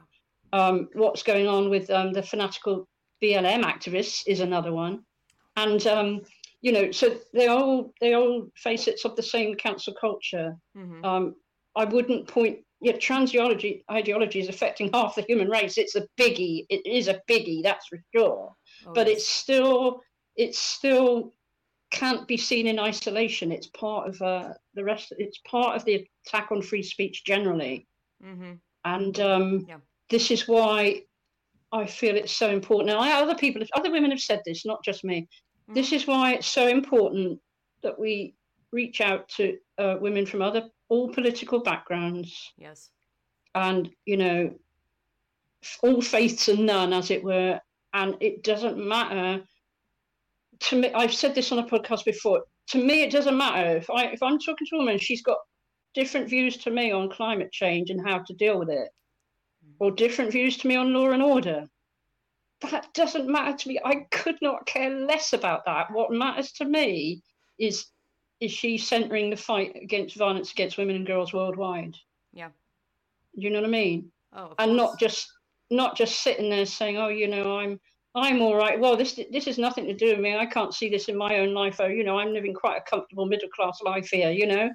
um, 0.52 0.88
what's 0.94 1.22
going 1.22 1.46
on 1.46 1.70
with 1.70 1.88
um, 1.90 2.12
the 2.12 2.22
fanatical 2.22 2.88
BLM 3.22 3.62
activists 3.62 4.22
is 4.26 4.40
another 4.40 4.72
one, 4.72 5.04
and 5.56 5.86
um, 5.86 6.20
you 6.60 6.72
know, 6.72 6.90
so 6.90 7.16
they 7.32 7.46
all 7.46 7.92
they 8.00 8.14
all 8.14 8.48
facets 8.56 9.04
of 9.04 9.16
the 9.16 9.22
same 9.22 9.54
cancel 9.54 9.94
culture. 9.94 10.56
Mm-hmm. 10.76 11.04
Um, 11.04 11.34
I 11.74 11.84
wouldn't 11.84 12.28
point 12.28 12.58
yeah, 12.82 12.96
trans 12.98 13.30
ideology, 13.30 13.84
ideology 13.90 14.40
is 14.40 14.48
affecting 14.48 14.90
half 14.92 15.14
the 15.14 15.22
human 15.22 15.48
race. 15.48 15.78
It's 15.78 15.94
a 15.94 16.06
biggie. 16.20 16.66
It 16.68 16.84
is 16.84 17.06
a 17.06 17.22
biggie, 17.30 17.62
that's 17.62 17.86
for 17.86 17.98
sure. 18.14 18.52
Oh, 18.86 18.92
but 18.92 19.06
it's 19.08 19.26
still, 19.26 20.00
it's 20.36 20.58
still 20.58 21.32
can't 21.92 22.26
be 22.26 22.36
seen 22.36 22.66
in 22.66 22.80
isolation. 22.80 23.52
It's 23.52 23.68
part 23.68 24.08
of 24.08 24.20
uh, 24.20 24.54
the 24.74 24.82
rest. 24.82 25.12
It's 25.16 25.38
part 25.48 25.76
of 25.76 25.84
the 25.84 26.06
attack 26.26 26.50
on 26.50 26.60
free 26.60 26.82
speech 26.82 27.24
generally. 27.24 27.86
Mm-hmm. 28.24 28.54
And 28.84 29.20
um, 29.20 29.64
yeah. 29.68 29.76
this 30.10 30.32
is 30.32 30.48
why 30.48 31.02
I 31.70 31.86
feel 31.86 32.16
it's 32.16 32.36
so 32.36 32.50
important. 32.50 32.88
Now, 32.88 33.22
other 33.22 33.36
people, 33.36 33.62
other 33.76 33.92
women 33.92 34.10
have 34.10 34.20
said 34.20 34.42
this, 34.44 34.66
not 34.66 34.84
just 34.84 35.04
me. 35.04 35.20
Mm-hmm. 35.20 35.74
This 35.74 35.92
is 35.92 36.08
why 36.08 36.34
it's 36.34 36.48
so 36.48 36.66
important 36.66 37.38
that 37.84 37.96
we 37.96 38.34
reach 38.72 39.00
out 39.00 39.28
to 39.28 39.56
uh, 39.78 39.96
women 40.00 40.26
from 40.26 40.42
other 40.42 40.64
all 40.92 41.08
political 41.08 41.60
backgrounds. 41.60 42.52
Yes. 42.58 42.90
And, 43.54 43.88
you 44.04 44.18
know, 44.18 44.54
all 45.82 46.02
faiths 46.02 46.48
and 46.48 46.66
none, 46.66 46.92
as 46.92 47.10
it 47.10 47.24
were. 47.24 47.58
And 47.94 48.16
it 48.20 48.44
doesn't 48.44 48.76
matter 48.76 49.42
to 50.60 50.76
me. 50.76 50.92
I've 50.92 51.14
said 51.14 51.34
this 51.34 51.50
on 51.50 51.60
a 51.60 51.66
podcast 51.66 52.04
before. 52.04 52.42
To 52.68 52.84
me, 52.84 53.02
it 53.02 53.10
doesn't 53.10 53.36
matter 53.36 53.76
if 53.78 53.88
I 53.88 54.04
if 54.06 54.22
I'm 54.22 54.38
talking 54.38 54.66
to 54.66 54.76
a 54.76 54.78
woman, 54.80 54.98
she's 54.98 55.22
got 55.22 55.38
different 55.94 56.28
views 56.28 56.58
to 56.58 56.70
me 56.70 56.92
on 56.92 57.10
climate 57.10 57.52
change 57.52 57.88
and 57.88 58.06
how 58.06 58.18
to 58.18 58.34
deal 58.34 58.58
with 58.58 58.68
it, 58.68 58.88
mm. 59.66 59.72
or 59.78 59.90
different 59.90 60.30
views 60.30 60.58
to 60.58 60.68
me 60.68 60.76
on 60.76 60.92
law 60.92 61.10
and 61.10 61.22
order. 61.22 61.66
That 62.70 62.92
doesn't 62.92 63.28
matter 63.28 63.56
to 63.56 63.68
me. 63.68 63.80
I 63.82 64.06
could 64.10 64.36
not 64.42 64.66
care 64.66 64.90
less 64.90 65.32
about 65.32 65.64
that. 65.64 65.90
What 65.90 66.12
matters 66.12 66.52
to 66.52 66.66
me 66.66 67.22
is 67.58 67.86
is 68.42 68.50
she 68.50 68.76
centering 68.76 69.30
the 69.30 69.36
fight 69.36 69.76
against 69.80 70.16
violence 70.16 70.50
against 70.50 70.76
women 70.76 70.96
and 70.96 71.06
girls 71.06 71.32
worldwide? 71.32 71.94
Yeah. 72.32 72.48
You 73.34 73.50
know 73.50 73.60
what 73.60 73.68
I 73.68 73.70
mean? 73.70 74.10
Oh, 74.34 74.52
and 74.58 74.76
not 74.76 74.98
just 74.98 75.32
not 75.70 75.96
just 75.96 76.22
sitting 76.22 76.50
there 76.50 76.66
saying, 76.66 76.98
"Oh, 76.98 77.08
you 77.08 77.28
know, 77.28 77.58
I'm 77.58 77.78
I'm 78.16 78.42
all 78.42 78.56
right." 78.56 78.80
Well, 78.80 78.96
this 78.96 79.20
this 79.30 79.44
has 79.44 79.58
nothing 79.58 79.86
to 79.86 79.94
do 79.94 80.08
with 80.08 80.18
me. 80.18 80.36
I 80.36 80.46
can't 80.46 80.74
see 80.74 80.88
this 80.88 81.08
in 81.08 81.16
my 81.16 81.38
own 81.38 81.54
life. 81.54 81.76
Oh, 81.78 81.86
you 81.86 82.02
know, 82.02 82.18
I'm 82.18 82.32
living 82.32 82.52
quite 82.52 82.78
a 82.78 82.90
comfortable 82.90 83.26
middle 83.26 83.48
class 83.50 83.80
life 83.82 84.08
here. 84.10 84.32
You 84.32 84.48
know, 84.48 84.70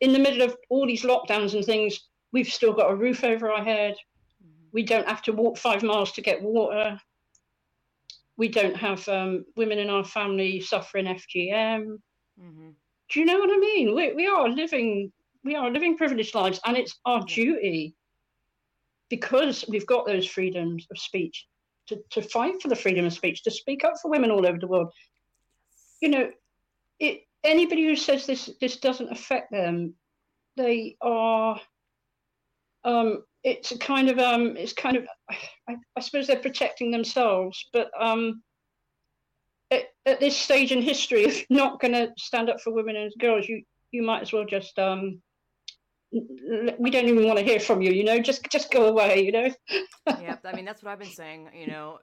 in 0.00 0.12
the 0.12 0.18
middle 0.18 0.42
of 0.42 0.56
all 0.68 0.84
these 0.84 1.04
lockdowns 1.04 1.54
and 1.54 1.64
things, 1.64 2.08
we've 2.32 2.48
still 2.48 2.72
got 2.72 2.90
a 2.90 2.96
roof 2.96 3.22
over 3.22 3.52
our 3.52 3.62
head. 3.62 3.94
Mm-hmm. 4.42 4.68
We 4.72 4.82
don't 4.82 5.08
have 5.08 5.22
to 5.22 5.32
walk 5.32 5.58
five 5.58 5.84
miles 5.84 6.10
to 6.12 6.22
get 6.22 6.42
water. 6.42 7.00
We 8.36 8.48
don't 8.48 8.76
have 8.76 9.08
um, 9.08 9.44
women 9.54 9.78
in 9.78 9.90
our 9.90 10.04
family 10.04 10.60
suffering 10.60 11.06
FGM. 11.06 11.98
Mm-hmm 12.42 12.70
do 13.10 13.20
you 13.20 13.26
know 13.26 13.38
what 13.38 13.50
I 13.50 13.58
mean? 13.58 13.94
We, 13.94 14.12
we 14.14 14.26
are 14.26 14.48
living 14.48 15.12
we 15.44 15.54
are 15.54 15.70
living 15.70 15.96
privileged 15.96 16.34
lives, 16.34 16.60
and 16.66 16.76
it's 16.76 16.98
our 17.04 17.22
duty 17.22 17.94
because 19.08 19.64
we've 19.68 19.86
got 19.86 20.04
those 20.04 20.26
freedoms 20.26 20.86
of 20.90 20.98
speech 20.98 21.46
to, 21.86 21.98
to 22.10 22.22
fight 22.22 22.60
for 22.60 22.66
the 22.66 22.74
freedom 22.74 23.06
of 23.06 23.12
speech, 23.12 23.44
to 23.44 23.50
speak 23.50 23.84
up 23.84 23.94
for 24.02 24.10
women 24.10 24.32
all 24.32 24.44
over 24.44 24.58
the 24.58 24.66
world. 24.66 24.92
You 26.00 26.08
know, 26.08 26.30
it 26.98 27.20
anybody 27.44 27.84
who 27.84 27.96
says 27.96 28.26
this 28.26 28.50
this 28.60 28.78
doesn't 28.78 29.12
affect 29.12 29.52
them, 29.52 29.94
they 30.56 30.96
are 31.00 31.60
um, 32.84 33.24
it's 33.42 33.72
a 33.72 33.78
kind 33.78 34.08
of 34.08 34.18
um, 34.18 34.56
it's 34.56 34.72
kind 34.72 34.96
of 34.96 35.06
I, 35.68 35.76
I, 35.96 36.00
suppose 36.00 36.26
they're 36.26 36.38
protecting 36.38 36.90
themselves, 36.90 37.64
but 37.72 37.90
um, 37.98 38.42
at, 39.70 39.84
at 40.04 40.20
this 40.20 40.36
stage 40.36 40.72
in 40.72 40.82
history, 40.82 41.22
if 41.24 41.46
not 41.50 41.80
going 41.80 41.92
to 41.92 42.12
stand 42.18 42.50
up 42.50 42.60
for 42.60 42.72
women 42.72 42.96
and 42.96 43.12
girls, 43.18 43.48
you 43.48 43.62
you 43.92 44.02
might 44.02 44.22
as 44.22 44.32
well 44.32 44.44
just 44.44 44.78
um, 44.78 45.22
we 46.12 46.90
don't 46.90 47.08
even 47.08 47.26
want 47.26 47.38
to 47.38 47.44
hear 47.44 47.60
from 47.60 47.80
you. 47.80 47.92
You 47.92 48.04
know, 48.04 48.20
just 48.20 48.48
just 48.50 48.70
go 48.70 48.86
away. 48.86 49.24
You 49.24 49.32
know. 49.32 49.50
yeah, 50.20 50.36
I 50.44 50.54
mean 50.54 50.64
that's 50.64 50.82
what 50.82 50.92
I've 50.92 50.98
been 50.98 51.08
saying. 51.08 51.50
You 51.54 51.68
know, 51.68 51.98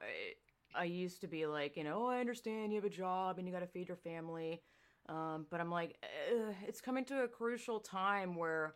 I 0.75 0.85
used 0.85 1.21
to 1.21 1.27
be 1.27 1.45
like, 1.45 1.77
you 1.77 1.83
know, 1.83 2.05
oh, 2.05 2.07
I 2.07 2.19
understand 2.19 2.71
you 2.71 2.77
have 2.81 2.85
a 2.85 2.93
job 2.93 3.37
and 3.37 3.47
you 3.47 3.53
got 3.53 3.59
to 3.59 3.67
feed 3.67 3.87
your 3.87 3.97
family, 3.97 4.61
um, 5.09 5.45
but 5.49 5.59
I'm 5.59 5.71
like, 5.71 5.97
it's 6.67 6.81
coming 6.81 7.05
to 7.05 7.23
a 7.23 7.27
crucial 7.27 7.79
time 7.79 8.35
where. 8.35 8.75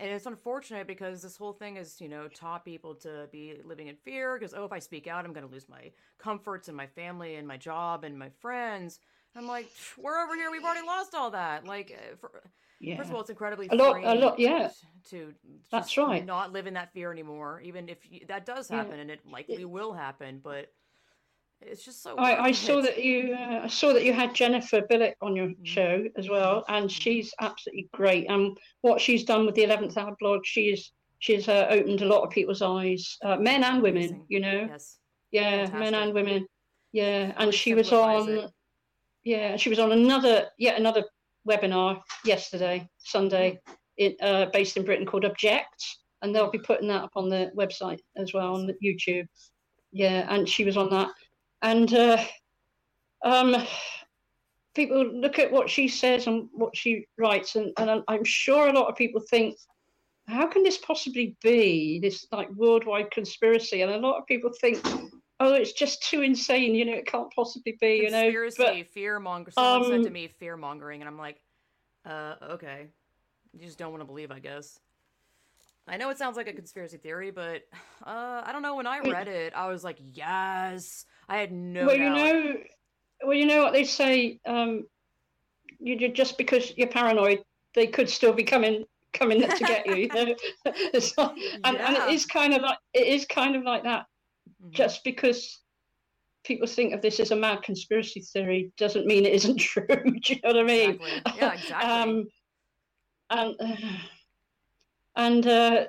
And 0.00 0.10
it's 0.10 0.26
unfortunate 0.26 0.86
because 0.86 1.22
this 1.22 1.36
whole 1.36 1.52
thing 1.52 1.76
is, 1.76 2.00
you 2.00 2.08
know, 2.08 2.28
taught 2.28 2.64
people 2.64 2.94
to 2.96 3.28
be 3.30 3.60
living 3.64 3.88
in 3.88 3.96
fear 3.96 4.38
because, 4.38 4.54
oh, 4.54 4.64
if 4.64 4.72
I 4.72 4.78
speak 4.78 5.06
out, 5.06 5.24
I'm 5.24 5.32
going 5.32 5.46
to 5.46 5.52
lose 5.52 5.68
my 5.68 5.90
comforts 6.18 6.68
and 6.68 6.76
my 6.76 6.86
family 6.86 7.36
and 7.36 7.46
my 7.46 7.56
job 7.56 8.04
and 8.04 8.18
my 8.18 8.30
friends. 8.40 9.00
I'm 9.36 9.46
like, 9.46 9.70
we're 9.98 10.18
over 10.18 10.34
here. 10.34 10.50
We've 10.50 10.64
already 10.64 10.86
lost 10.86 11.14
all 11.14 11.30
that. 11.32 11.66
Like, 11.66 11.92
uh, 11.94 12.16
for, 12.16 12.42
yeah. 12.80 12.96
first 12.96 13.10
of 13.10 13.14
all, 13.14 13.20
it's 13.20 13.30
incredibly 13.30 13.68
a 13.70 13.74
lot, 13.74 14.02
a 14.02 14.14
lot, 14.14 14.38
yeah. 14.38 14.70
To 15.10 15.32
that's 15.70 15.96
right, 15.96 16.24
not 16.24 16.52
live 16.52 16.66
in 16.66 16.74
that 16.74 16.92
fear 16.92 17.12
anymore. 17.12 17.60
Even 17.62 17.88
if 17.88 17.98
you, 18.10 18.20
that 18.28 18.46
does 18.46 18.68
happen, 18.68 18.96
yeah. 18.96 19.02
and 19.02 19.10
it 19.10 19.20
likely 19.30 19.62
it, 19.62 19.70
will 19.70 19.92
happen, 19.92 20.40
but 20.42 20.72
it's 21.60 21.84
just 21.84 22.02
so. 22.02 22.16
I, 22.16 22.44
I 22.44 22.52
saw 22.52 22.80
that 22.82 23.02
you, 23.02 23.34
uh, 23.34 23.60
I 23.64 23.68
saw 23.68 23.92
that 23.92 24.04
you 24.04 24.12
had 24.12 24.34
Jennifer 24.34 24.82
Bilek 24.82 25.14
on 25.22 25.36
your 25.36 25.48
mm-hmm. 25.48 25.64
show 25.64 26.04
as 26.16 26.28
well, 26.28 26.64
and 26.68 26.86
mm-hmm. 26.86 27.00
she's 27.00 27.32
absolutely 27.40 27.88
great. 27.92 28.26
And 28.28 28.56
what 28.82 29.00
she's 29.00 29.24
done 29.24 29.46
with 29.46 29.54
the 29.54 29.64
Eleventh 29.64 29.96
Hour 29.96 30.16
blog, 30.20 30.40
she's 30.44 30.92
she's 31.18 31.48
uh, 31.48 31.66
opened 31.70 32.02
a 32.02 32.06
lot 32.06 32.22
of 32.22 32.30
people's 32.30 32.62
eyes, 32.62 33.16
uh, 33.24 33.36
men 33.36 33.64
and 33.64 33.82
women. 33.82 34.04
Amazing. 34.04 34.26
You 34.28 34.40
know, 34.40 34.68
yes, 34.70 34.98
yeah, 35.30 35.50
Fantastic. 35.50 35.80
men 35.80 35.94
and 35.94 36.14
women. 36.14 36.46
Yeah, 36.92 37.32
and 37.36 37.52
she 37.52 37.74
was 37.74 37.92
on. 37.92 38.28
It 38.28 38.50
yeah, 39.26 39.56
she 39.56 39.68
was 39.68 39.80
on 39.80 39.90
another 39.90 40.46
yet 40.56 40.78
another 40.78 41.02
webinar 41.48 42.00
yesterday, 42.24 42.88
Sunday, 42.98 43.60
in, 43.98 44.14
uh, 44.22 44.46
based 44.52 44.76
in 44.76 44.84
Britain 44.84 45.04
called 45.04 45.24
Object, 45.24 45.84
and 46.22 46.32
they'll 46.32 46.50
be 46.50 46.60
putting 46.60 46.86
that 46.88 47.02
up 47.02 47.10
on 47.16 47.28
the 47.28 47.50
website 47.58 47.98
as 48.16 48.32
well 48.32 48.54
on 48.54 48.70
YouTube. 48.82 49.26
Yeah, 49.90 50.26
and 50.32 50.48
she 50.48 50.64
was 50.64 50.76
on 50.76 50.90
that, 50.90 51.10
and 51.62 51.92
uh, 51.92 52.22
um, 53.24 53.56
people 54.74 55.04
look 55.04 55.38
at 55.38 55.50
what 55.50 55.70
she 55.70 55.88
says 55.88 56.26
and 56.26 56.48
what 56.52 56.76
she 56.76 57.06
writes, 57.18 57.56
and, 57.56 57.72
and 57.78 58.02
I'm 58.08 58.24
sure 58.24 58.68
a 58.68 58.72
lot 58.72 58.88
of 58.88 58.96
people 58.96 59.20
think, 59.20 59.56
how 60.28 60.46
can 60.46 60.62
this 60.62 60.78
possibly 60.78 61.36
be 61.42 62.00
this 62.00 62.26
like 62.32 62.50
worldwide 62.50 63.10
conspiracy? 63.10 63.82
And 63.82 63.92
a 63.92 63.98
lot 63.98 64.18
of 64.18 64.26
people 64.26 64.50
think 64.60 64.84
oh, 65.40 65.54
it's 65.54 65.72
just 65.72 66.02
too 66.02 66.22
insane. 66.22 66.74
You 66.74 66.84
know, 66.84 66.94
it 66.94 67.06
can't 67.06 67.32
possibly 67.34 67.76
be. 67.80 67.96
You 67.96 68.10
know, 68.10 68.22
conspiracy, 68.22 68.82
fear 68.84 69.20
monger. 69.20 69.50
Someone 69.50 69.82
um, 69.82 69.90
said 69.90 70.04
to 70.04 70.10
me, 70.10 70.28
fear 70.28 70.56
mongering, 70.56 71.00
and 71.00 71.08
I'm 71.08 71.18
like, 71.18 71.40
uh, 72.04 72.34
okay. 72.50 72.88
You 73.52 73.64
just 73.64 73.78
don't 73.78 73.90
want 73.90 74.02
to 74.02 74.06
believe, 74.06 74.30
I 74.30 74.38
guess. 74.38 74.78
I 75.88 75.96
know 75.96 76.10
it 76.10 76.18
sounds 76.18 76.36
like 76.36 76.48
a 76.48 76.52
conspiracy 76.52 76.96
theory, 76.96 77.30
but 77.30 77.62
uh, 78.04 78.42
I 78.44 78.50
don't 78.52 78.62
know. 78.62 78.74
When 78.74 78.86
I 78.86 78.98
read 78.98 79.28
it, 79.28 79.54
I 79.54 79.68
was 79.68 79.84
like, 79.84 79.98
yes. 80.00 81.06
I 81.28 81.38
had 81.38 81.52
no. 81.52 81.86
Well, 81.86 81.96
doubt. 81.96 82.04
you 82.04 82.10
know, 82.10 82.56
well, 83.24 83.34
you 83.34 83.46
know 83.46 83.62
what 83.62 83.72
they 83.72 83.84
say. 83.84 84.40
Um, 84.46 84.86
you 85.78 86.08
just 86.08 86.38
because 86.38 86.72
you're 86.76 86.88
paranoid, 86.88 87.42
they 87.74 87.86
could 87.86 88.08
still 88.08 88.32
be 88.32 88.44
coming 88.44 88.84
coming 89.12 89.40
to 89.40 89.64
get 89.64 89.86
you. 89.86 89.96
you 89.96 90.08
know? 90.08 90.34
so, 91.00 91.34
and, 91.64 91.76
yeah. 91.76 91.86
and 91.86 91.96
it 91.96 92.14
is 92.14 92.26
kind 92.26 92.54
of 92.54 92.62
like 92.62 92.78
it 92.92 93.06
is 93.06 93.24
kind 93.26 93.56
of 93.56 93.62
like 93.62 93.84
that 93.84 94.06
Mm-hmm. 94.62 94.72
Just 94.72 95.04
because 95.04 95.60
people 96.44 96.66
think 96.66 96.94
of 96.94 97.02
this 97.02 97.20
as 97.20 97.30
a 97.30 97.36
mad 97.36 97.62
conspiracy 97.62 98.20
theory 98.20 98.72
doesn't 98.76 99.06
mean 99.06 99.26
it 99.26 99.32
isn't 99.32 99.58
true. 99.60 99.86
Do 99.86 100.34
you 100.34 100.40
know 100.42 100.50
what 100.50 100.58
I 100.58 100.62
mean? 100.62 100.90
Exactly. 100.90 101.32
Yeah, 101.38 101.52
exactly. 101.52 101.90
um, 101.90 102.28
and 103.30 103.56
uh, 103.60 103.76
and 105.16 105.46
uh, 105.46 105.84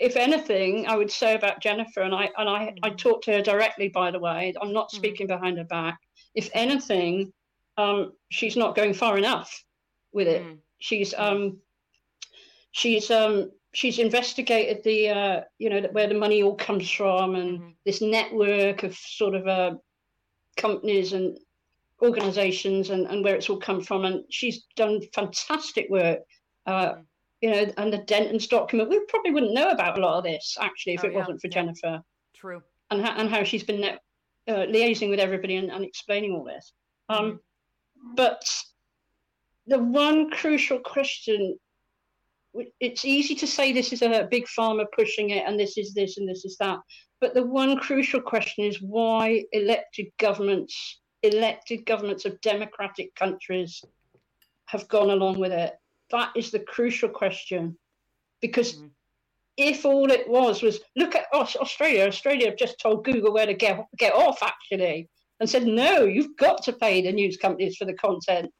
if 0.00 0.16
anything, 0.16 0.86
I 0.86 0.96
would 0.96 1.10
say 1.10 1.34
about 1.34 1.60
Jennifer, 1.60 2.00
and 2.00 2.14
I 2.14 2.30
and 2.38 2.48
I, 2.48 2.66
mm-hmm. 2.66 2.84
I 2.84 2.90
talked 2.90 3.24
to 3.24 3.32
her 3.32 3.42
directly. 3.42 3.88
By 3.88 4.10
the 4.10 4.18
way, 4.18 4.54
I'm 4.60 4.72
not 4.72 4.88
mm-hmm. 4.88 4.96
speaking 4.96 5.26
behind 5.26 5.58
her 5.58 5.64
back. 5.64 6.00
If 6.34 6.48
anything, 6.54 7.32
um, 7.76 8.12
she's 8.30 8.56
not 8.56 8.74
going 8.74 8.94
far 8.94 9.18
enough 9.18 9.62
with 10.12 10.26
it. 10.26 10.42
Mm-hmm. 10.42 10.54
She's 10.78 11.14
um, 11.16 11.58
she's 12.72 13.10
um, 13.10 13.50
she's 13.74 13.98
investigated 13.98 14.82
the 14.82 15.08
uh, 15.10 15.40
you 15.58 15.68
know 15.68 15.82
where 15.92 16.08
the 16.08 16.14
money 16.14 16.42
all 16.42 16.56
comes 16.56 16.90
from 16.90 17.34
and 17.34 17.58
mm-hmm. 17.58 17.68
this 17.84 18.00
network 18.00 18.82
of 18.82 18.96
sort 18.96 19.34
of 19.34 19.46
uh, 19.46 19.74
companies 20.56 21.12
and 21.12 21.38
organizations 22.00 22.88
and, 22.88 23.06
and 23.08 23.22
where 23.22 23.36
it's 23.36 23.50
all 23.50 23.58
come 23.58 23.82
from 23.82 24.06
and 24.06 24.24
she's 24.30 24.64
done 24.74 25.02
fantastic 25.14 25.86
work 25.90 26.20
uh. 26.66 26.94
You 27.40 27.50
know 27.50 27.72
and 27.78 27.92
the 27.92 27.98
Dentons 27.98 28.48
document 28.48 28.90
we 28.90 29.00
probably 29.08 29.30
wouldn't 29.30 29.54
know 29.54 29.70
about 29.70 29.98
a 29.98 30.00
lot 30.00 30.18
of 30.18 30.24
this 30.24 30.56
actually 30.60 30.94
if 30.94 31.04
oh, 31.04 31.06
it 31.06 31.12
yeah. 31.12 31.18
wasn't 31.18 31.40
for 31.40 31.46
yeah. 31.46 31.54
jennifer 31.54 32.02
true 32.34 32.60
and, 32.90 33.04
ha- 33.04 33.14
and 33.16 33.30
how 33.30 33.44
she's 33.44 33.62
been 33.62 33.82
uh, 33.82 33.96
liaising 34.46 35.08
with 35.08 35.20
everybody 35.20 35.56
and, 35.56 35.70
and 35.70 35.84
explaining 35.84 36.32
all 36.32 36.44
this 36.44 36.72
um, 37.08 37.24
mm-hmm. 37.24 38.14
but 38.14 38.42
the 39.68 39.78
one 39.78 40.30
crucial 40.30 40.78
question 40.80 41.58
it's 42.80 43.04
easy 43.04 43.34
to 43.34 43.46
say 43.46 43.72
this 43.72 43.92
is 43.92 44.02
a 44.02 44.28
big 44.30 44.46
pharma 44.46 44.84
pushing 44.96 45.30
it 45.30 45.44
and 45.46 45.58
this 45.58 45.78
is 45.78 45.94
this 45.94 46.18
and 46.18 46.28
this 46.28 46.44
is 46.44 46.56
that. 46.58 46.78
But 47.20 47.34
the 47.34 47.44
one 47.44 47.78
crucial 47.78 48.20
question 48.20 48.64
is 48.64 48.80
why 48.80 49.44
elected 49.52 50.06
governments, 50.18 51.00
elected 51.22 51.86
governments 51.86 52.24
of 52.24 52.40
democratic 52.40 53.14
countries 53.14 53.82
have 54.66 54.88
gone 54.88 55.10
along 55.10 55.38
with 55.38 55.52
it. 55.52 55.74
That 56.10 56.30
is 56.36 56.50
the 56.50 56.60
crucial 56.60 57.08
question. 57.08 57.76
Because 58.40 58.74
mm-hmm. 58.74 58.86
if 59.56 59.84
all 59.84 60.10
it 60.10 60.28
was 60.28 60.62
was 60.62 60.80
look 60.96 61.14
at 61.14 61.26
Australia, 61.32 62.06
Australia 62.06 62.48
have 62.48 62.58
just 62.58 62.80
told 62.80 63.04
Google 63.04 63.32
where 63.32 63.46
to 63.46 63.54
get, 63.54 63.84
get 63.98 64.14
off 64.14 64.42
actually 64.42 65.08
and 65.40 65.48
said, 65.48 65.66
no, 65.66 66.04
you've 66.04 66.36
got 66.36 66.62
to 66.64 66.72
pay 66.72 67.02
the 67.02 67.12
news 67.12 67.36
companies 67.36 67.76
for 67.76 67.84
the 67.84 67.94
content. 67.94 68.50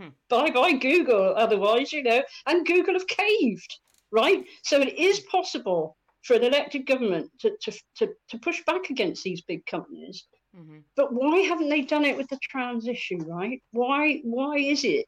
Hmm. 0.00 0.08
Bye 0.28 0.50
bye 0.50 0.72
Google, 0.72 1.34
otherwise, 1.36 1.92
you 1.92 2.02
know, 2.02 2.22
and 2.46 2.66
Google 2.66 2.94
have 2.94 3.06
caved, 3.06 3.78
right? 4.10 4.44
So 4.62 4.80
it 4.80 4.98
is 4.98 5.20
possible 5.20 5.96
for 6.24 6.34
an 6.34 6.42
elected 6.42 6.86
government 6.86 7.30
to, 7.40 7.52
to, 7.62 7.72
to, 7.98 8.08
to 8.30 8.38
push 8.38 8.64
back 8.64 8.90
against 8.90 9.22
these 9.22 9.42
big 9.42 9.64
companies. 9.66 10.26
Mm-hmm. 10.56 10.78
But 10.96 11.12
why 11.12 11.38
haven't 11.40 11.68
they 11.68 11.82
done 11.82 12.04
it 12.04 12.16
with 12.16 12.28
the 12.28 12.38
trans 12.42 12.88
issue, 12.88 13.18
right? 13.26 13.60
Why 13.72 14.20
why 14.24 14.56
is 14.56 14.84
it 14.84 15.06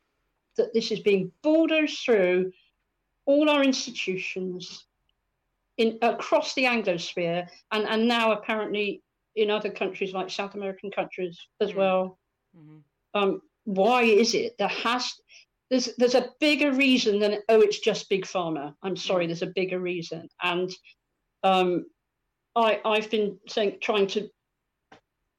that 0.56 0.72
this 0.74 0.90
is 0.90 1.00
being 1.00 1.32
bulldozed 1.42 1.98
through 2.04 2.52
all 3.26 3.50
our 3.50 3.62
institutions 3.62 4.86
in 5.78 5.98
across 6.02 6.54
the 6.54 6.64
Anglosphere 6.64 7.48
and, 7.72 7.84
and 7.84 8.08
now 8.08 8.32
apparently 8.32 9.02
in 9.34 9.50
other 9.50 9.70
countries 9.70 10.12
like 10.12 10.30
South 10.30 10.54
American 10.54 10.90
countries 10.90 11.38
as 11.60 11.70
mm-hmm. 11.70 11.78
well. 11.78 12.18
Mm-hmm. 12.56 12.78
Um, 13.14 13.40
why 13.64 14.02
is 14.04 14.34
it 14.34 14.56
there 14.58 14.68
has 14.68 15.12
there's 15.70 15.90
there's 15.98 16.14
a 16.14 16.30
bigger 16.40 16.72
reason 16.72 17.18
than 17.18 17.38
oh 17.48 17.60
it's 17.60 17.80
just 17.80 18.08
big 18.08 18.24
pharma 18.24 18.72
i'm 18.82 18.96
sorry 18.96 19.24
mm. 19.24 19.28
there's 19.28 19.42
a 19.42 19.52
bigger 19.54 19.80
reason 19.80 20.28
and 20.42 20.70
um, 21.42 21.84
i 22.54 22.80
i've 22.84 23.10
been 23.10 23.36
saying 23.48 23.76
trying 23.82 24.06
to 24.06 24.28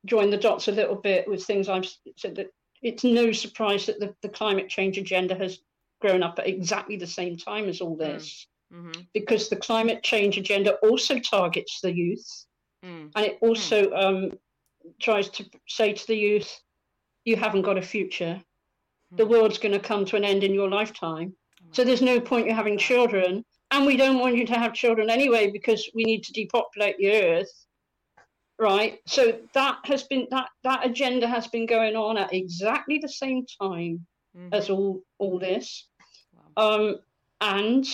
join 0.06 0.30
the 0.30 0.38
dots 0.38 0.68
a 0.68 0.74
little 0.74 0.96
bit 0.96 1.28
with 1.28 1.44
things 1.46 1.70
i've 1.70 1.88
said 2.18 2.36
that 2.36 2.48
it's 2.82 3.04
no 3.04 3.32
surprise 3.32 3.86
that 3.86 4.00
the, 4.00 4.14
the 4.22 4.30
climate 4.30 4.70
change 4.70 4.98
agenda 4.98 5.36
has 5.36 5.60
grown 6.00 6.24
up 6.24 6.38
at 6.40 6.48
exactly 6.48 6.96
the 6.96 7.08
same 7.08 7.38
time 7.38 7.68
as 7.68 7.82
all 7.82 7.96
mm. 7.96 8.00
this 8.00 8.48
mm-hmm. 8.74 9.02
because 9.14 9.50
the 9.50 9.56
climate 9.56 10.04
change 10.04 10.38
agenda 10.38 10.74
also 10.84 11.18
targets 11.20 11.82
the 11.82 11.92
youth 11.92 12.46
mm. 12.86 13.12
and 13.16 13.26
it 13.26 13.38
also 13.42 13.90
mm. 13.90 14.04
um, 14.04 14.32
tries 15.02 15.30
to 15.30 15.46
say 15.68 15.94
to 15.94 16.08
the 16.08 16.16
youth 16.16 16.62
you 17.28 17.36
haven't 17.36 17.64
got 17.64 17.78
a 17.78 17.82
future. 17.82 18.42
The 19.12 19.26
hmm. 19.26 19.32
world's 19.32 19.58
going 19.58 19.74
to 19.74 19.80
come 19.80 20.06
to 20.06 20.16
an 20.16 20.24
end 20.24 20.46
in 20.46 20.54
your 20.54 20.70
lifetime. 20.70 21.36
So 21.72 21.84
there's 21.84 22.02
no 22.02 22.22
point 22.22 22.48
you 22.48 22.56
having 22.56 22.78
children. 22.78 23.44
And 23.72 23.86
we 23.86 23.98
don't 23.98 24.20
want 24.20 24.38
you 24.38 24.46
to 24.48 24.58
have 24.58 24.74
children 24.74 25.10
anyway 25.10 25.52
because 25.52 25.90
we 25.94 26.06
need 26.06 26.24
to 26.24 26.32
depopulate 26.32 26.98
the 26.98 27.12
earth. 27.12 27.52
Right. 28.60 29.00
So 29.06 29.40
that 29.54 29.78
has 29.84 30.04
been 30.04 30.28
that 30.32 30.48
that 30.64 30.86
agenda 30.86 31.28
has 31.28 31.48
been 31.48 31.68
going 31.68 31.96
on 31.96 32.18
at 32.18 32.34
exactly 32.34 32.98
the 32.98 33.10
same 33.10 33.46
time 33.62 34.06
mm-hmm. 34.36 34.54
as 34.54 34.70
all 34.70 35.02
all 35.20 35.38
this. 35.38 35.88
Wow. 36.34 36.76
Um, 36.76 36.96
and 37.40 37.86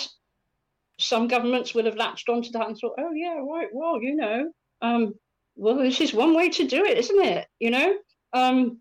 some 0.99 1.27
governments 1.27 1.73
will 1.73 1.85
have 1.85 1.97
latched 1.97 2.29
onto 2.29 2.51
that 2.51 2.67
and 2.67 2.77
thought, 2.77 2.95
oh 2.97 3.11
yeah, 3.13 3.39
right, 3.39 3.67
well, 3.73 4.01
you 4.01 4.15
know, 4.15 4.51
um, 4.81 5.13
well, 5.55 5.75
this 5.75 6.01
is 6.01 6.13
one 6.13 6.35
way 6.35 6.49
to 6.49 6.65
do 6.65 6.85
it, 6.85 6.97
isn't 6.97 7.21
it? 7.21 7.47
You 7.59 7.71
know, 7.71 7.95
um, 8.31 8.79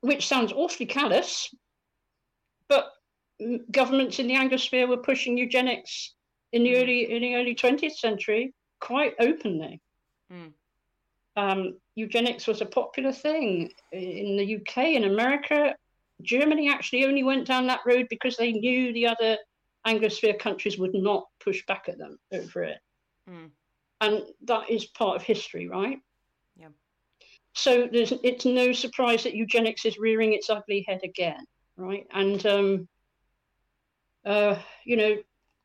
which 0.00 0.28
sounds 0.28 0.52
awfully 0.52 0.86
callous, 0.86 1.52
but 2.68 2.90
governments 3.70 4.18
in 4.18 4.26
the 4.26 4.34
Anglosphere 4.34 4.88
were 4.88 4.98
pushing 4.98 5.38
eugenics 5.38 6.14
in 6.52 6.62
the 6.62 6.74
mm. 6.74 6.82
early 6.82 7.10
in 7.10 7.22
the 7.22 7.34
early 7.36 7.54
20th 7.54 7.96
century 7.96 8.52
quite 8.80 9.14
openly. 9.18 9.80
Mm. 10.32 10.52
Um, 11.36 11.78
eugenics 11.94 12.46
was 12.46 12.60
a 12.60 12.66
popular 12.66 13.12
thing 13.12 13.72
in 13.92 14.36
the 14.36 14.56
UK, 14.56 14.94
in 14.94 15.04
America. 15.04 15.74
Germany 16.22 16.70
actually 16.70 17.04
only 17.04 17.24
went 17.24 17.46
down 17.46 17.66
that 17.66 17.80
road 17.84 18.06
because 18.08 18.36
they 18.36 18.52
knew 18.52 18.92
the 18.92 19.08
other 19.08 19.36
Anglosphere 19.86 20.38
countries 20.38 20.78
would 20.78 20.94
not 20.94 21.26
push 21.40 21.64
back 21.66 21.88
at 21.88 21.98
them 21.98 22.18
over 22.32 22.62
it. 22.62 22.78
Mm. 23.28 23.50
And 24.00 24.22
that 24.44 24.70
is 24.70 24.86
part 24.86 25.16
of 25.16 25.22
history, 25.22 25.68
right? 25.68 25.98
Yeah. 26.56 26.68
So 27.52 27.88
there's, 27.90 28.12
it's 28.22 28.44
no 28.44 28.72
surprise 28.72 29.24
that 29.24 29.34
eugenics 29.34 29.84
is 29.84 29.98
rearing 29.98 30.32
its 30.32 30.50
ugly 30.50 30.84
head 30.86 31.00
again, 31.04 31.44
right? 31.76 32.06
And, 32.12 32.44
um, 32.46 32.88
uh, 34.24 34.58
you 34.84 34.96
know, 34.96 35.16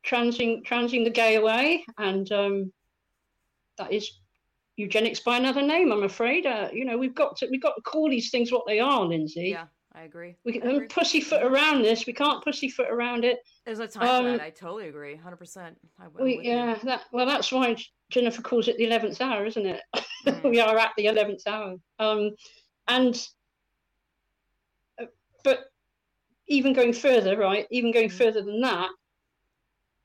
transing, 0.02 0.64
transing 0.64 1.04
the 1.04 1.10
gay 1.10 1.36
away, 1.36 1.84
and 1.98 2.30
um, 2.32 2.72
that 3.78 3.92
is 3.92 4.19
eugenics 4.80 5.20
by 5.20 5.36
another 5.36 5.62
name. 5.62 5.92
I'm 5.92 6.02
afraid. 6.02 6.46
Uh, 6.46 6.68
you 6.72 6.84
know, 6.84 6.98
we've 6.98 7.14
got 7.14 7.36
to 7.38 7.48
we've 7.50 7.62
got 7.62 7.76
to 7.76 7.82
call 7.82 8.08
these 8.08 8.30
things 8.30 8.50
what 8.50 8.66
they 8.66 8.80
are, 8.80 9.04
Lindsay. 9.04 9.50
Yeah. 9.50 9.66
I 9.92 10.02
agree. 10.02 10.36
We 10.44 10.52
can 10.52 10.62
agree. 10.70 10.86
pussyfoot 10.86 11.42
around 11.42 11.82
this. 11.82 12.06
We 12.06 12.12
can't 12.12 12.44
pussyfoot 12.44 12.86
around 12.88 13.24
it. 13.24 13.38
There's 13.66 13.80
a 13.80 13.88
time 13.88 14.08
um, 14.08 14.24
for 14.24 14.38
that. 14.38 14.40
I 14.40 14.50
totally 14.50 14.88
agree. 14.88 15.16
100%. 15.16 15.74
I, 15.98 16.22
we, 16.22 16.40
yeah, 16.44 16.78
that, 16.84 17.02
well, 17.12 17.26
that's 17.26 17.50
why 17.50 17.76
Jennifer 18.08 18.40
calls 18.40 18.68
it 18.68 18.76
the 18.76 18.86
11th 18.86 19.20
hour, 19.20 19.46
isn't 19.46 19.66
it? 19.66 19.80
Mm. 20.26 20.50
we 20.50 20.60
are 20.60 20.76
at 20.76 20.92
the 20.98 21.06
11th 21.06 21.46
hour. 21.46 21.76
Um, 21.98 22.32
and, 22.88 23.26
uh, 25.00 25.06
but 25.44 25.60
even 26.46 26.74
going 26.74 26.92
further, 26.92 27.38
right? 27.38 27.66
Even 27.70 27.90
going 27.90 28.10
mm. 28.10 28.12
further 28.12 28.42
than 28.42 28.60
that, 28.60 28.90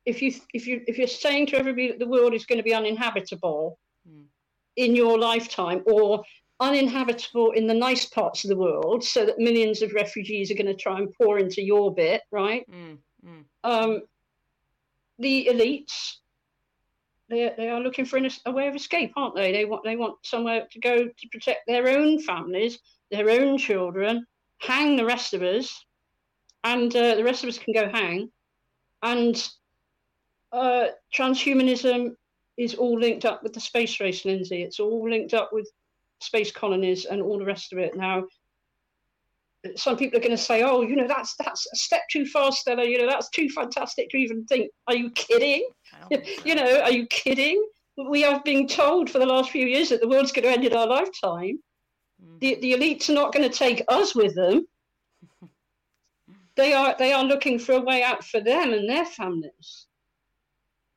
if 0.05 0.21
you 0.21 0.33
if 0.53 0.67
you 0.67 0.81
if 0.87 0.97
you're 0.97 1.07
saying 1.07 1.47
to 1.47 1.57
everybody 1.57 1.89
that 1.89 1.99
the 1.99 2.07
world 2.07 2.33
is 2.33 2.45
going 2.45 2.59
to 2.59 2.63
be 2.63 2.73
uninhabitable. 2.73 3.77
In 4.75 4.95
your 4.95 5.17
lifetime, 5.17 5.83
or 5.85 6.23
uninhabitable 6.59 7.51
in 7.51 7.67
the 7.67 7.73
nice 7.73 8.05
parts 8.05 8.43
of 8.43 8.49
the 8.49 8.55
world 8.55 9.03
so 9.03 9.25
that 9.25 9.37
millions 9.37 9.81
of 9.81 9.93
refugees 9.93 10.49
are 10.49 10.55
going 10.55 10.65
to 10.65 10.73
try 10.73 10.97
and 10.97 11.13
pour 11.13 11.37
into 11.37 11.61
your 11.61 11.93
bit, 11.93 12.21
right? 12.31 12.65
Mm, 12.71 12.97
mm. 13.25 13.43
Um, 13.63 14.01
the 15.19 15.49
elites, 15.51 16.17
they, 17.29 17.51
they 17.57 17.69
are 17.69 17.81
looking 17.81 18.05
for 18.05 18.17
an, 18.17 18.29
a 18.45 18.51
way 18.51 18.67
of 18.67 18.75
escape, 18.75 19.11
aren't 19.15 19.35
they? 19.35 19.51
They 19.51 19.65
want 19.65 19.83
they 19.83 19.95
want 19.95 20.17
somewhere 20.23 20.67
to 20.71 20.79
go 20.79 21.05
to 21.07 21.27
protect 21.31 21.61
their 21.67 21.89
own 21.89 22.21
families, 22.21 22.79
their 23.11 23.29
own 23.29 23.57
children, 23.57 24.25
hang 24.59 24.95
the 24.95 25.05
rest 25.05 25.33
of 25.33 25.41
us, 25.41 25.83
and 26.63 26.95
uh, 26.95 27.15
the 27.15 27.23
rest 27.23 27.43
of 27.43 27.49
us 27.49 27.57
can 27.57 27.73
go 27.73 27.89
hang. 27.89 28.29
And 29.01 29.35
uh, 30.51 30.87
transhumanism 31.13 32.15
is 32.57 32.75
all 32.75 32.99
linked 32.99 33.25
up 33.25 33.43
with 33.43 33.53
the 33.53 33.59
space 33.59 33.99
race, 33.99 34.25
Lindsay. 34.25 34.63
It's 34.63 34.79
all 34.79 35.09
linked 35.09 35.33
up 35.33 35.51
with 35.51 35.69
space 36.21 36.51
colonies 36.51 37.05
and 37.05 37.21
all 37.21 37.37
the 37.37 37.45
rest 37.45 37.73
of 37.73 37.79
it. 37.79 37.95
Now, 37.95 38.25
some 39.75 39.97
people 39.97 40.17
are 40.17 40.21
going 40.21 40.35
to 40.35 40.41
say, 40.41 40.63
"Oh, 40.63 40.81
you 40.81 40.95
know, 40.95 41.07
that's 41.07 41.35
that's 41.37 41.65
a 41.71 41.75
step 41.75 42.01
too 42.11 42.25
far, 42.25 42.51
Stella. 42.51 42.85
You 42.85 42.99
know, 42.99 43.07
that's 43.07 43.29
too 43.29 43.49
fantastic 43.49 44.09
to 44.09 44.17
even 44.17 44.45
think." 44.45 44.71
Are 44.87 44.95
you 44.95 45.09
kidding? 45.11 45.67
You 46.43 46.53
know, 46.55 46.81
are 46.81 46.91
you 46.91 47.07
kidding? 47.07 47.65
We 48.09 48.21
have 48.21 48.43
been 48.43 48.67
told 48.67 49.09
for 49.09 49.17
the 49.17 49.25
last 49.25 49.49
few 49.49 49.65
years 49.65 49.89
that 49.89 50.01
the 50.01 50.07
world's 50.07 50.31
going 50.31 50.43
to 50.43 50.51
end 50.51 50.65
in 50.65 50.75
our 50.75 50.85
lifetime. 50.85 51.57
Mm. 52.23 52.39
The 52.41 52.55
the 52.55 52.73
elites 52.73 53.09
are 53.09 53.13
not 53.13 53.33
going 53.33 53.49
to 53.49 53.57
take 53.57 53.81
us 53.87 54.13
with 54.13 54.35
them. 54.35 54.67
they 56.55 56.73
are 56.73 56.95
they 56.99 57.11
are 57.13 57.23
looking 57.23 57.57
for 57.57 57.73
a 57.73 57.81
way 57.81 58.03
out 58.03 58.23
for 58.23 58.39
them 58.41 58.73
and 58.73 58.89
their 58.89 59.05
families, 59.05 59.84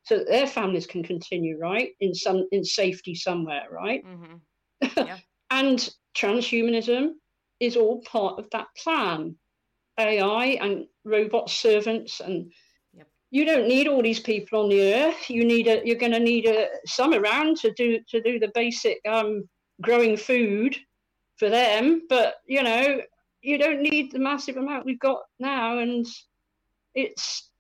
so 0.09 0.17
that 0.17 0.27
their 0.27 0.47
families 0.47 0.87
can 0.87 1.03
continue 1.03 1.59
right 1.59 1.91
in 2.01 2.15
some 2.15 2.49
in 2.51 2.65
safety 2.65 3.15
somewhere, 3.15 3.67
right? 3.71 4.03
Mm-hmm. 4.05 4.37
Yeah. 5.07 5.19
and 5.51 5.89
transhumanism 6.17 7.11
is 7.61 7.77
all 7.77 8.01
part 8.03 8.39
of 8.39 8.49
that 8.53 8.69
plan. 8.77 9.37
AI 9.99 10.59
and 10.61 10.87
robot 11.05 11.51
servants 11.51 12.21
and 12.21 12.53
yep. 12.95 13.09
you 13.33 13.45
don't 13.45 13.67
need 13.67 13.89
all 13.89 14.01
these 14.01 14.21
people 14.21 14.63
on 14.63 14.69
the 14.69 14.95
earth. 14.95 15.29
You 15.29 15.45
need 15.45 15.67
a 15.67 15.83
you're 15.85 15.97
going 15.97 16.13
to 16.13 16.21
need 16.21 16.47
a 16.47 16.69
some 16.87 17.13
around 17.13 17.57
to 17.59 17.73
do 17.73 17.99
to 18.09 18.23
do 18.23 18.39
the 18.39 18.53
basic 18.55 18.99
um, 19.07 19.49
growing 19.83 20.17
food 20.17 20.77
for 21.37 21.51
them. 21.51 22.03
But 22.09 22.37
you 22.47 22.63
know 22.63 23.01
you 23.43 23.59
don't 23.59 23.83
need 23.83 24.13
the 24.13 24.21
massive 24.21 24.57
amount 24.57 24.87
we've 24.87 25.01
got 25.01 25.23
now, 25.41 25.79
and 25.79 26.07
it's 26.95 27.51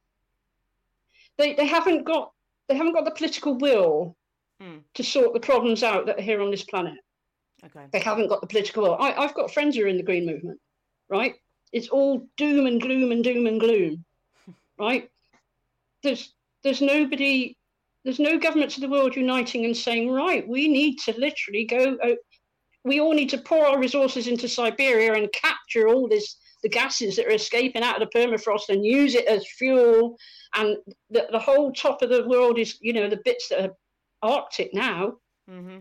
they 1.39 1.55
they 1.55 1.67
haven't 1.67 2.05
got 2.05 2.31
they 2.69 2.77
haven't 2.77 2.93
got 2.93 3.05
the 3.05 3.11
political 3.11 3.57
will 3.57 4.17
mm. 4.63 4.81
to 4.95 5.03
sort 5.03 5.33
the 5.33 5.41
problems 5.41 5.83
out 5.83 6.07
that 6.07 6.19
are 6.19 6.23
here 6.23 6.41
on 6.41 6.51
this 6.51 6.65
planet. 6.65 6.99
Okay. 7.65 7.87
They 7.93 8.01
haven't 8.01 8.29
got 8.29 8.41
the 8.41 8.47
political 8.47 8.83
will. 8.85 8.97
I, 8.99 9.13
I've 9.13 9.35
got 9.35 9.53
friends 9.53 9.77
who 9.77 9.85
are 9.85 9.89
in 9.89 9.97
the 9.97 10.03
Green 10.03 10.27
Movement, 10.27 10.61
right? 11.09 11.35
It's 11.73 11.89
all 11.89 12.27
doom 12.37 12.67
and 12.67 12.81
gloom 12.81 13.11
and 13.11 13.25
doom 13.25 13.47
and 13.47 13.61
gloom, 13.61 14.05
right? 14.79 15.11
There's 16.03 16.33
there's 16.63 16.81
nobody, 16.81 17.57
there's 18.05 18.19
no 18.19 18.39
governments 18.39 18.77
of 18.77 18.83
the 18.83 18.89
world 18.89 19.17
uniting 19.17 19.65
and 19.65 19.77
saying, 19.77 20.11
right, 20.11 20.47
we 20.47 20.69
need 20.69 20.99
to 21.01 21.19
literally 21.19 21.65
go. 21.65 21.97
Uh, 22.03 22.15
we 22.85 23.01
all 23.01 23.13
need 23.13 23.31
to 23.31 23.39
pour 23.39 23.67
our 23.67 23.79
resources 23.79 24.29
into 24.29 24.49
Siberia 24.49 25.15
and 25.15 25.33
capture 25.33 25.89
all 25.89 26.09
this 26.09 26.37
the 26.63 26.69
gases 26.69 27.17
that 27.17 27.27
are 27.27 27.33
escaping 27.33 27.83
out 27.83 28.01
of 28.01 28.09
the 28.09 28.19
permafrost 28.19 28.69
and 28.69 28.85
use 28.85 29.15
it 29.15 29.27
as 29.27 29.47
fuel. 29.59 30.17
And 30.55 30.77
the, 31.11 31.27
the 31.31 31.39
whole 31.39 31.73
top 31.73 32.03
of 32.03 32.11
the 32.11 32.27
world 32.29 32.59
is, 32.59 32.79
you 32.81 32.93
know, 32.93 33.09
the 33.09 33.21
bits 33.25 33.49
that 33.49 33.65
are 33.65 33.75
Arctic 34.23 34.75
now. 34.75 35.15
Mm-hmm 35.51 35.79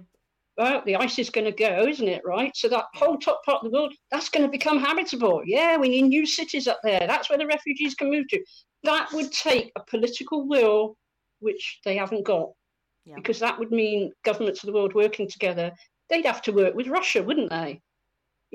well, 0.58 0.82
the 0.86 0.96
ice 0.96 1.20
is 1.20 1.30
going 1.30 1.46
to 1.46 1.52
go, 1.52 1.86
isn't 1.88 2.08
it? 2.08 2.24
Right. 2.26 2.56
So 2.56 2.68
that 2.70 2.86
whole 2.96 3.18
top 3.18 3.44
part 3.46 3.64
of 3.64 3.72
the 3.72 3.78
world, 3.78 3.94
that's 4.12 4.30
going 4.30 4.44
to 4.44 4.52
become 4.52 4.80
habitable. 4.80 5.44
Yeah, 5.46 5.78
we 5.78 5.88
need 5.88 6.04
new 6.04 6.26
cities 6.26 6.68
up 6.68 6.80
there. 6.84 7.06
That's 7.08 7.30
where 7.30 7.38
the 7.38 7.46
refugees 7.46 7.94
can 7.94 8.10
move 8.10 8.28
to. 8.30 8.44
That 8.84 9.10
would 9.14 9.32
take 9.32 9.72
a 9.76 9.84
political 9.84 10.48
will, 10.48 10.98
which 11.40 11.80
they 11.86 11.96
haven't 11.96 12.26
got, 12.26 12.50
yeah. 13.06 13.16
because 13.16 13.40
that 13.40 13.58
would 13.60 13.72
mean 13.72 14.12
governments 14.26 14.64
of 14.64 14.68
the 14.68 14.74
world 14.74 14.96
working 14.96 15.30
together. 15.30 15.72
They'd 16.10 16.26
have 16.26 16.42
to 16.44 16.52
work 16.52 16.74
with 16.74 16.88
Russia, 16.88 17.22
wouldn't 17.22 17.52
they? 17.52 17.82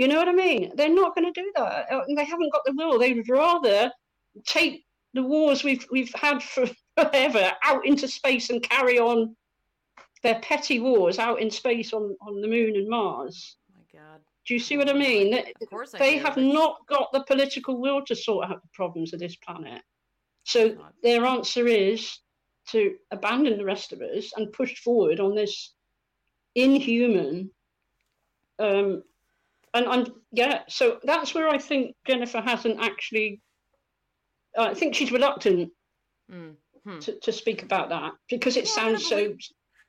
You 0.02 0.08
know 0.08 0.18
what 0.18 0.28
I 0.28 0.32
mean? 0.32 0.72
They're 0.74 0.92
not 0.92 1.14
going 1.14 1.32
to 1.32 1.40
do 1.40 1.52
that. 1.54 1.86
Uh, 1.88 2.00
they 2.16 2.24
haven't 2.24 2.52
got 2.52 2.62
the 2.64 2.72
will. 2.72 2.98
They 2.98 3.12
would 3.12 3.28
rather 3.28 3.88
take 4.44 4.84
the 5.14 5.22
wars 5.22 5.62
we've 5.62 5.86
we've 5.92 6.12
had 6.12 6.42
for 6.42 6.66
forever 6.96 7.52
out 7.62 7.86
into 7.86 8.08
space 8.08 8.50
and 8.50 8.60
carry 8.68 8.98
on 8.98 9.36
their 10.24 10.40
petty 10.40 10.80
wars 10.80 11.20
out 11.20 11.40
in 11.40 11.52
space 11.52 11.92
on, 11.92 12.16
on 12.20 12.40
the 12.40 12.48
moon 12.48 12.74
and 12.74 12.88
Mars. 12.88 13.58
Oh 13.70 13.78
my 13.78 14.00
God. 14.00 14.20
Do 14.44 14.54
you 14.54 14.58
see 14.58 14.76
what 14.76 14.88
I 14.88 14.92
mean? 14.92 15.34
Of 15.34 15.70
course 15.70 15.92
they 15.92 16.18
have 16.18 16.36
not 16.36 16.84
got 16.88 17.12
the 17.12 17.22
political 17.22 17.80
will 17.80 18.04
to 18.06 18.16
sort 18.16 18.50
out 18.50 18.60
the 18.60 18.68
problems 18.74 19.12
of 19.12 19.20
this 19.20 19.36
planet. 19.36 19.82
So 20.42 20.76
their 21.04 21.24
answer 21.24 21.68
is 21.68 22.18
to 22.70 22.96
abandon 23.12 23.56
the 23.56 23.64
rest 23.64 23.92
of 23.92 24.00
us 24.00 24.32
and 24.36 24.52
push 24.52 24.80
forward 24.80 25.20
on 25.20 25.36
this 25.36 25.74
inhuman. 26.56 27.52
Um, 28.58 29.04
and 29.74 29.86
I'm 29.86 30.06
yeah, 30.30 30.62
so 30.68 30.98
that's 31.02 31.34
where 31.34 31.48
I 31.48 31.58
think 31.58 31.96
Jennifer 32.06 32.40
hasn't 32.40 32.80
actually. 32.80 33.40
Uh, 34.56 34.64
I 34.64 34.74
think 34.74 34.94
she's 34.94 35.10
reluctant 35.10 35.70
mm. 36.30 36.54
hmm. 36.84 36.98
to, 36.98 37.18
to 37.20 37.32
speak 37.32 37.62
about 37.62 37.88
that 37.88 38.12
because 38.28 38.58
it 38.58 38.68
sounds 38.68 39.06
so 39.06 39.34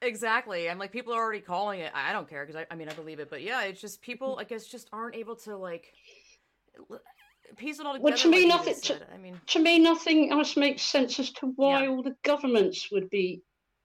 Exactly. 0.04 0.70
I'm 0.70 0.78
like, 0.78 0.92
people 0.92 1.14
are 1.14 1.22
already 1.22 1.40
calling 1.40 1.80
it. 1.80 1.92
I 1.96 2.12
don't 2.12 2.30
care 2.30 2.46
because 2.46 2.62
I, 2.62 2.74
I 2.74 2.76
mean, 2.76 2.90
I 2.90 2.94
believe 2.94 3.20
it, 3.20 3.30
but 3.30 3.42
yeah, 3.42 3.64
it's 3.64 3.80
just 3.80 4.02
people, 4.02 4.38
I 4.40 4.44
guess, 4.44 4.68
just 4.68 4.90
aren't 4.92 5.16
able 5.16 5.36
to 5.38 5.56
like 5.56 5.94
piece 7.56 7.80
it 7.80 7.86
all 7.86 7.94
together. 7.94 8.12
Well, 8.12 8.18
to 8.18 8.30
me, 8.30 8.40
like 8.42 8.48
nothing. 8.48 8.82
To, 8.82 9.14
I 9.14 9.18
mean, 9.18 9.40
to 9.48 9.60
me, 9.60 9.80
nothing 9.80 10.32
else 10.32 10.58
makes 10.58 10.82
sense 10.82 11.20
as 11.20 11.32
to 11.34 11.54
why 11.56 11.84
yeah. 11.84 11.90
all 11.90 12.04
the 12.04 12.16
governments 12.24 12.90
would 12.92 13.10
be 13.10 13.42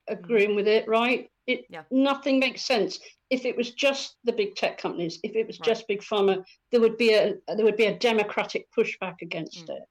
agreeing 0.08 0.50
mm-hmm. 0.50 0.56
with 0.56 0.68
it, 0.68 0.88
right? 0.88 1.30
It 1.48 1.64
yeah. 1.70 1.82
nothing 1.90 2.38
makes 2.38 2.62
sense. 2.62 3.00
If 3.30 3.46
it 3.46 3.56
was 3.56 3.72
just 3.72 4.16
the 4.22 4.32
big 4.32 4.54
tech 4.54 4.76
companies, 4.76 5.18
if 5.24 5.34
it 5.34 5.46
was 5.46 5.58
right. 5.58 5.66
just 5.66 5.88
big 5.88 6.02
pharma, 6.02 6.44
there 6.70 6.80
would 6.80 6.98
be 6.98 7.14
a 7.14 7.34
there 7.56 7.64
would 7.64 7.76
be 7.76 7.86
a 7.86 7.98
democratic 7.98 8.66
pushback 8.70 9.22
against 9.22 9.66
mm. 9.66 9.76
it. 9.76 9.82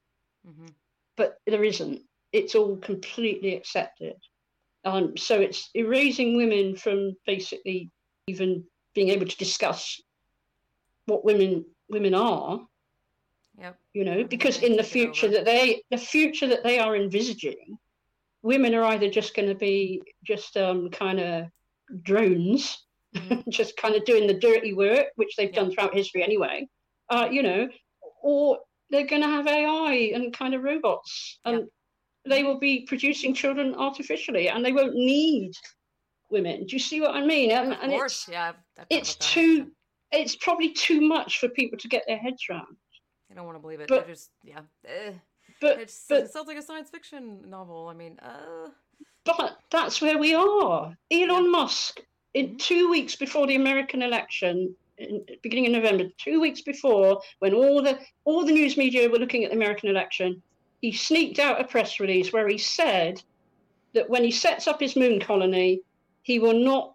Mm-hmm. 0.48 0.68
But 1.16 1.40
there 1.48 1.64
isn't. 1.64 2.02
It's 2.32 2.54
all 2.54 2.78
completely 2.78 3.56
accepted. 3.56 4.16
Um, 4.86 5.18
so 5.18 5.42
it's 5.42 5.72
erasing 5.74 6.38
women 6.38 6.76
from 6.76 7.16
basically 7.26 7.90
even 8.28 8.64
being 8.94 9.10
able 9.10 9.26
to 9.26 9.38
discuss 9.38 10.00
what 11.08 11.26
women 11.26 11.66
women 11.90 12.14
are. 12.14 12.62
Yep. 13.60 13.80
You 13.94 14.06
know, 14.06 14.24
because 14.24 14.62
in 14.62 14.78
the 14.78 14.84
future 14.84 15.28
that 15.30 15.46
they 15.46 15.82
the 15.90 15.98
future 15.98 16.46
that 16.46 16.64
they 16.64 16.78
are 16.78 16.96
envisaging, 16.96 17.80
women 18.48 18.74
are 18.74 18.86
either 18.86 19.10
just 19.10 19.36
going 19.36 19.50
to 19.50 19.56
be 19.56 20.02
just 20.26 20.56
um, 20.56 20.90
kind 20.90 21.20
of 21.20 21.48
drones, 22.04 22.86
mm-hmm. 23.14 23.42
just 23.50 23.76
kind 23.76 23.94
of 23.94 24.06
doing 24.06 24.26
the 24.26 24.40
dirty 24.40 24.74
work, 24.74 25.08
which 25.18 25.36
they've 25.36 25.54
done 25.54 25.70
throughout 25.70 25.94
history 25.94 26.24
anyway. 26.24 26.66
Uh, 27.10 27.28
you 27.30 27.44
know, 27.44 27.68
or 28.24 28.58
they're 28.90 29.06
going 29.06 29.22
to 29.22 29.28
have 29.28 29.48
AI 29.48 30.12
and 30.16 30.34
kind 30.34 30.54
of 30.54 30.64
robots, 30.64 31.40
and 31.44 31.66
they 32.26 32.44
will 32.44 32.58
be 32.58 32.86
producing 32.88 33.34
children 33.34 33.76
artificially 33.76 34.50
and 34.50 34.64
they 34.64 34.74
won't 34.74 34.96
need 34.96 35.52
women. 36.30 36.66
Do 36.66 36.76
you 36.76 36.80
see 36.80 37.02
what 37.02 37.12
I 37.12 37.26
mean? 37.26 37.52
And, 37.52 37.74
of 37.74 37.80
course, 37.90 38.26
it's, 38.28 38.30
yeah. 38.30 38.54
It's 38.90 39.16
too. 39.16 39.72
It's 40.12 40.38
probably 40.38 40.72
too 40.72 41.02
much 41.02 41.40
for 41.40 41.50
people 41.50 41.78
to 41.80 41.88
get 41.90 42.04
their 42.08 42.18
heads 42.18 42.44
around. 42.50 42.78
I 43.30 43.36
don't 43.36 43.46
want 43.46 43.58
to 43.58 43.62
believe 43.62 43.82
it. 43.82 43.90
But, 43.90 44.08
just 44.08 44.30
yeah. 44.42 44.62
Eh. 44.86 45.12
But 45.62 45.80
It's, 45.80 46.06
but 46.08 46.24
it 46.24 46.32
sounds 46.32 46.48
like 46.48 46.58
a 46.58 46.62
science 46.62 46.90
fiction 46.90 47.42
novel. 47.50 47.88
I 47.88 47.94
mean, 47.94 48.20
uh, 48.20 48.70
but 49.26 49.58
that's 49.72 50.02
where 50.02 50.18
we 50.18 50.34
are. 50.34 50.96
Elon. 51.12 51.52
Musk, 51.52 52.02
in 52.34 52.56
Mhm. 52.56 52.60
two 52.60 52.90
weeks 52.90 53.16
before 53.16 53.48
the 53.48 53.56
American 53.56 54.02
election, 54.02 54.76
in, 54.98 55.26
beginning 55.42 55.68
of 55.68 55.72
November, 55.74 56.06
two 56.18 56.40
weeks 56.40 56.62
before, 56.62 57.22
when 57.40 57.54
all 57.54 57.82
the 57.82 58.00
all 58.26 58.46
the 58.46 58.52
news 58.52 58.78
media 58.78 59.10
were 59.10 59.20
looking 59.20 59.44
at 59.44 59.52
the 59.52 59.58
American 59.58 59.90
election, 59.90 60.42
he 60.82 60.92
sneaked 60.92 61.40
out 61.40 61.62
a 61.62 61.64
press 61.64 62.00
release 62.00 62.32
where 62.32 62.48
he 62.48 62.58
said 62.58 63.22
that 63.94 64.10
when 64.10 64.24
he 64.24 64.32
sets 64.32 64.68
up 64.68 64.80
his 64.80 64.96
moon 64.96 65.20
colony, 65.20 65.82
he 66.24 66.40
will 66.40 66.54
not 66.54 66.94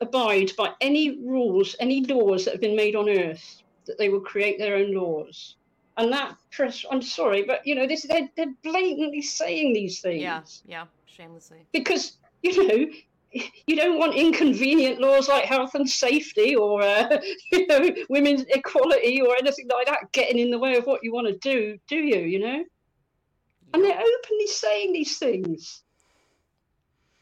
abide 0.00 0.50
by 0.56 0.72
any 0.80 1.18
rules, 1.24 1.76
any 1.80 2.02
laws 2.04 2.44
that 2.44 2.52
have 2.52 2.60
been 2.60 2.76
made 2.76 2.96
on 2.96 3.08
Earth. 3.08 3.62
That 3.86 3.98
they 3.98 4.08
will 4.08 4.20
create 4.20 4.58
their 4.58 4.76
own 4.76 4.92
laws. 4.94 5.56
And 6.00 6.10
that 6.14 6.34
press, 6.50 6.82
I'm 6.90 7.02
sorry, 7.02 7.42
but 7.42 7.66
you 7.66 7.74
know, 7.74 7.86
this 7.86 8.06
they're, 8.08 8.26
they're 8.34 8.54
blatantly 8.62 9.20
saying 9.20 9.74
these 9.74 10.00
things. 10.00 10.22
Yeah, 10.22 10.40
yeah, 10.66 10.84
shamelessly. 11.04 11.58
because 11.72 12.16
you 12.42 12.66
know 12.66 12.86
you 13.66 13.76
don't 13.76 13.98
want 13.98 14.14
inconvenient 14.14 14.98
laws 14.98 15.28
like 15.28 15.44
health 15.44 15.74
and 15.74 15.86
safety 15.86 16.56
or 16.56 16.80
uh, 16.80 17.20
you 17.52 17.66
know 17.66 17.90
women's 18.08 18.44
equality 18.48 19.20
or 19.20 19.36
anything 19.36 19.68
like 19.68 19.88
that 19.88 20.10
getting 20.12 20.38
in 20.38 20.50
the 20.50 20.58
way 20.58 20.76
of 20.76 20.86
what 20.86 21.04
you 21.04 21.12
want 21.12 21.26
to 21.26 21.36
do 21.36 21.76
do 21.86 21.96
you 21.96 22.20
you 22.20 22.38
know? 22.38 22.64
And 23.74 23.84
they're 23.84 24.00
openly 24.00 24.46
saying 24.46 24.94
these 24.94 25.18
things. 25.18 25.82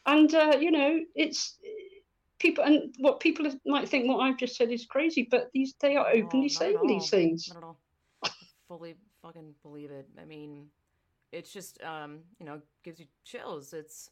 And 0.05 0.33
uh, 0.33 0.57
you 0.57 0.71
know 0.71 1.01
it's 1.15 1.57
people 2.39 2.63
and 2.63 2.95
what 2.99 3.19
people 3.19 3.51
might 3.65 3.89
think 3.89 4.07
what 4.07 4.21
i've 4.21 4.37
just 4.37 4.55
said 4.55 4.71
is 4.71 4.85
crazy 4.85 5.27
but 5.29 5.49
these 5.53 5.75
they 5.81 5.97
are 5.97 6.05
Not 6.05 6.07
at 6.07 6.15
all, 6.15 6.25
openly 6.25 6.45
at 6.45 6.51
saying 6.53 6.87
these 6.87 7.09
things 7.09 7.49
Not 7.49 7.57
at 7.57 7.63
all. 7.65 7.77
I 8.23 8.29
fully 8.69 8.95
fucking 9.21 9.55
believe 9.63 9.91
it. 9.91 10.07
I 10.21 10.23
mean, 10.23 10.67
it's 11.33 11.51
just 11.51 11.83
um, 11.83 12.19
you 12.39 12.45
know, 12.45 12.61
gives 12.83 12.99
you 12.99 13.07
chills. 13.25 13.73
It's 13.73 14.11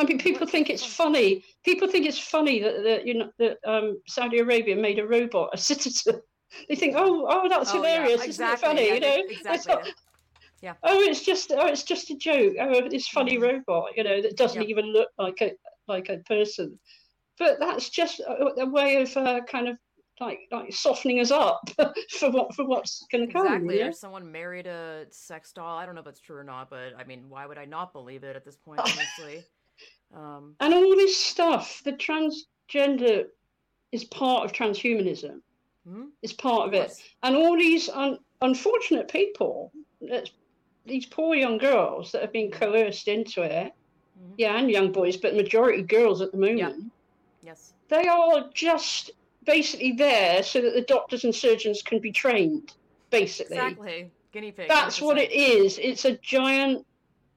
I 0.00 0.04
mean, 0.04 0.18
people 0.18 0.46
think 0.46 0.70
it's 0.70 0.84
funny. 0.84 1.44
People 1.64 1.88
think 1.88 2.06
it's 2.06 2.18
funny 2.18 2.60
that, 2.60 2.82
that 2.84 3.06
you 3.06 3.14
know 3.14 3.30
that 3.38 3.58
um, 3.66 4.00
Saudi 4.08 4.38
Arabia 4.38 4.74
made 4.76 4.98
a 4.98 5.06
robot 5.06 5.50
a 5.52 5.58
citizen. 5.58 6.20
They 6.66 6.76
think, 6.76 6.94
oh, 6.96 7.26
oh, 7.28 7.46
that's 7.46 7.70
Oh, 7.70 7.74
yeah, 7.74 7.82
hilarious, 7.90 8.22
exactly, 8.22 8.30
isn't 8.30 8.48
it 8.48 8.58
funny? 8.58 8.86
yeah, 8.88 8.94
you 8.94 9.00
know, 9.00 9.22
exactly, 9.28 9.72
not- 9.74 9.88
yeah. 10.62 10.74
Oh, 10.82 11.00
it's 11.02 11.22
just, 11.22 11.52
oh, 11.52 11.66
it's 11.66 11.82
just 11.82 12.08
a 12.10 12.16
joke. 12.16 12.54
Oh, 12.58 12.88
this 12.88 13.06
funny 13.06 13.36
Mhm. 13.36 13.42
robot, 13.42 13.90
you 13.94 14.02
know, 14.02 14.22
that 14.22 14.38
doesn't 14.38 14.62
even 14.62 14.86
look 14.86 15.10
like 15.18 15.42
a 15.42 15.52
like 15.88 16.08
a 16.08 16.16
person. 16.20 16.80
But 17.38 17.58
that's 17.60 17.90
just 17.90 18.20
a, 18.20 18.46
a 18.60 18.66
way 18.66 19.02
of 19.02 19.14
uh, 19.14 19.42
kind 19.42 19.68
of 19.68 19.76
like 20.20 20.40
like 20.50 20.72
softening 20.72 21.20
us 21.20 21.30
up 21.30 21.68
for 22.18 22.30
what 22.30 22.54
for 22.54 22.64
what's 22.64 23.04
going 23.10 23.26
to 23.26 23.32
come. 23.32 23.46
Exactly. 23.46 23.78
know? 23.80 23.88
Or 23.88 23.92
someone 23.92 24.30
married 24.32 24.66
a 24.66 25.06
sex 25.10 25.52
doll. 25.52 25.78
I 25.78 25.86
don't 25.86 25.94
know 25.94 26.00
if 26.00 26.04
that's 26.04 26.20
true 26.20 26.36
or 26.36 26.44
not, 26.44 26.70
but 26.70 26.92
I 26.98 27.04
mean, 27.04 27.24
why 27.28 27.46
would 27.46 27.58
I 27.58 27.64
not 27.64 27.92
believe 27.92 28.24
it 28.24 28.36
at 28.36 28.44
this 28.44 28.56
point, 28.56 28.80
honestly? 28.84 29.44
Um, 30.14 30.54
And 30.60 30.72
all 30.74 30.96
this 30.96 31.16
stuff, 31.16 31.82
the 31.84 31.92
transgender 31.92 33.26
is 33.92 34.04
part 34.04 34.44
of 34.44 34.52
transhumanism. 34.52 35.40
hmm? 35.86 36.06
It's 36.22 36.32
part 36.32 36.68
Of 36.68 36.74
of 36.74 36.74
it. 36.74 36.92
and 37.22 37.36
all 37.36 37.56
these 37.56 37.88
un- 37.88 38.18
unfortunate 38.42 39.08
people 39.10 39.72
that's, 40.00 40.30
these 40.86 41.06
poor 41.06 41.34
young 41.34 41.58
girls 41.58 42.12
that 42.12 42.22
have 42.22 42.32
been 42.32 42.50
coerced 42.50 43.08
into 43.08 43.42
it 43.42 43.72
Mhm. 44.18 44.34
yeah 44.36 44.56
and 44.58 44.70
young 44.70 44.90
boys 44.92 45.16
but 45.16 45.34
majority 45.34 45.82
girls 45.82 46.20
at 46.22 46.32
the 46.32 46.38
moment 46.38 46.92
Yes. 47.42 47.72
they 47.88 48.06
are 48.08 48.48
just 48.54 49.10
basically 49.44 49.92
there 49.92 50.42
so 50.42 50.60
that 50.60 50.74
the 50.74 50.82
doctors 50.82 51.24
and 51.24 51.34
surgeons 51.34 51.82
can 51.82 51.98
be 52.00 52.10
trained 52.12 52.72
basically 53.10 53.56
Exactly. 53.56 54.10
Guinea 54.32 54.52
pig. 54.52 54.68
that's 54.68 55.00
what 55.00 55.16
100%. 55.16 55.20
it 55.24 55.32
is 55.32 55.78
it's 55.78 56.04
a 56.04 56.16
giant 56.18 56.84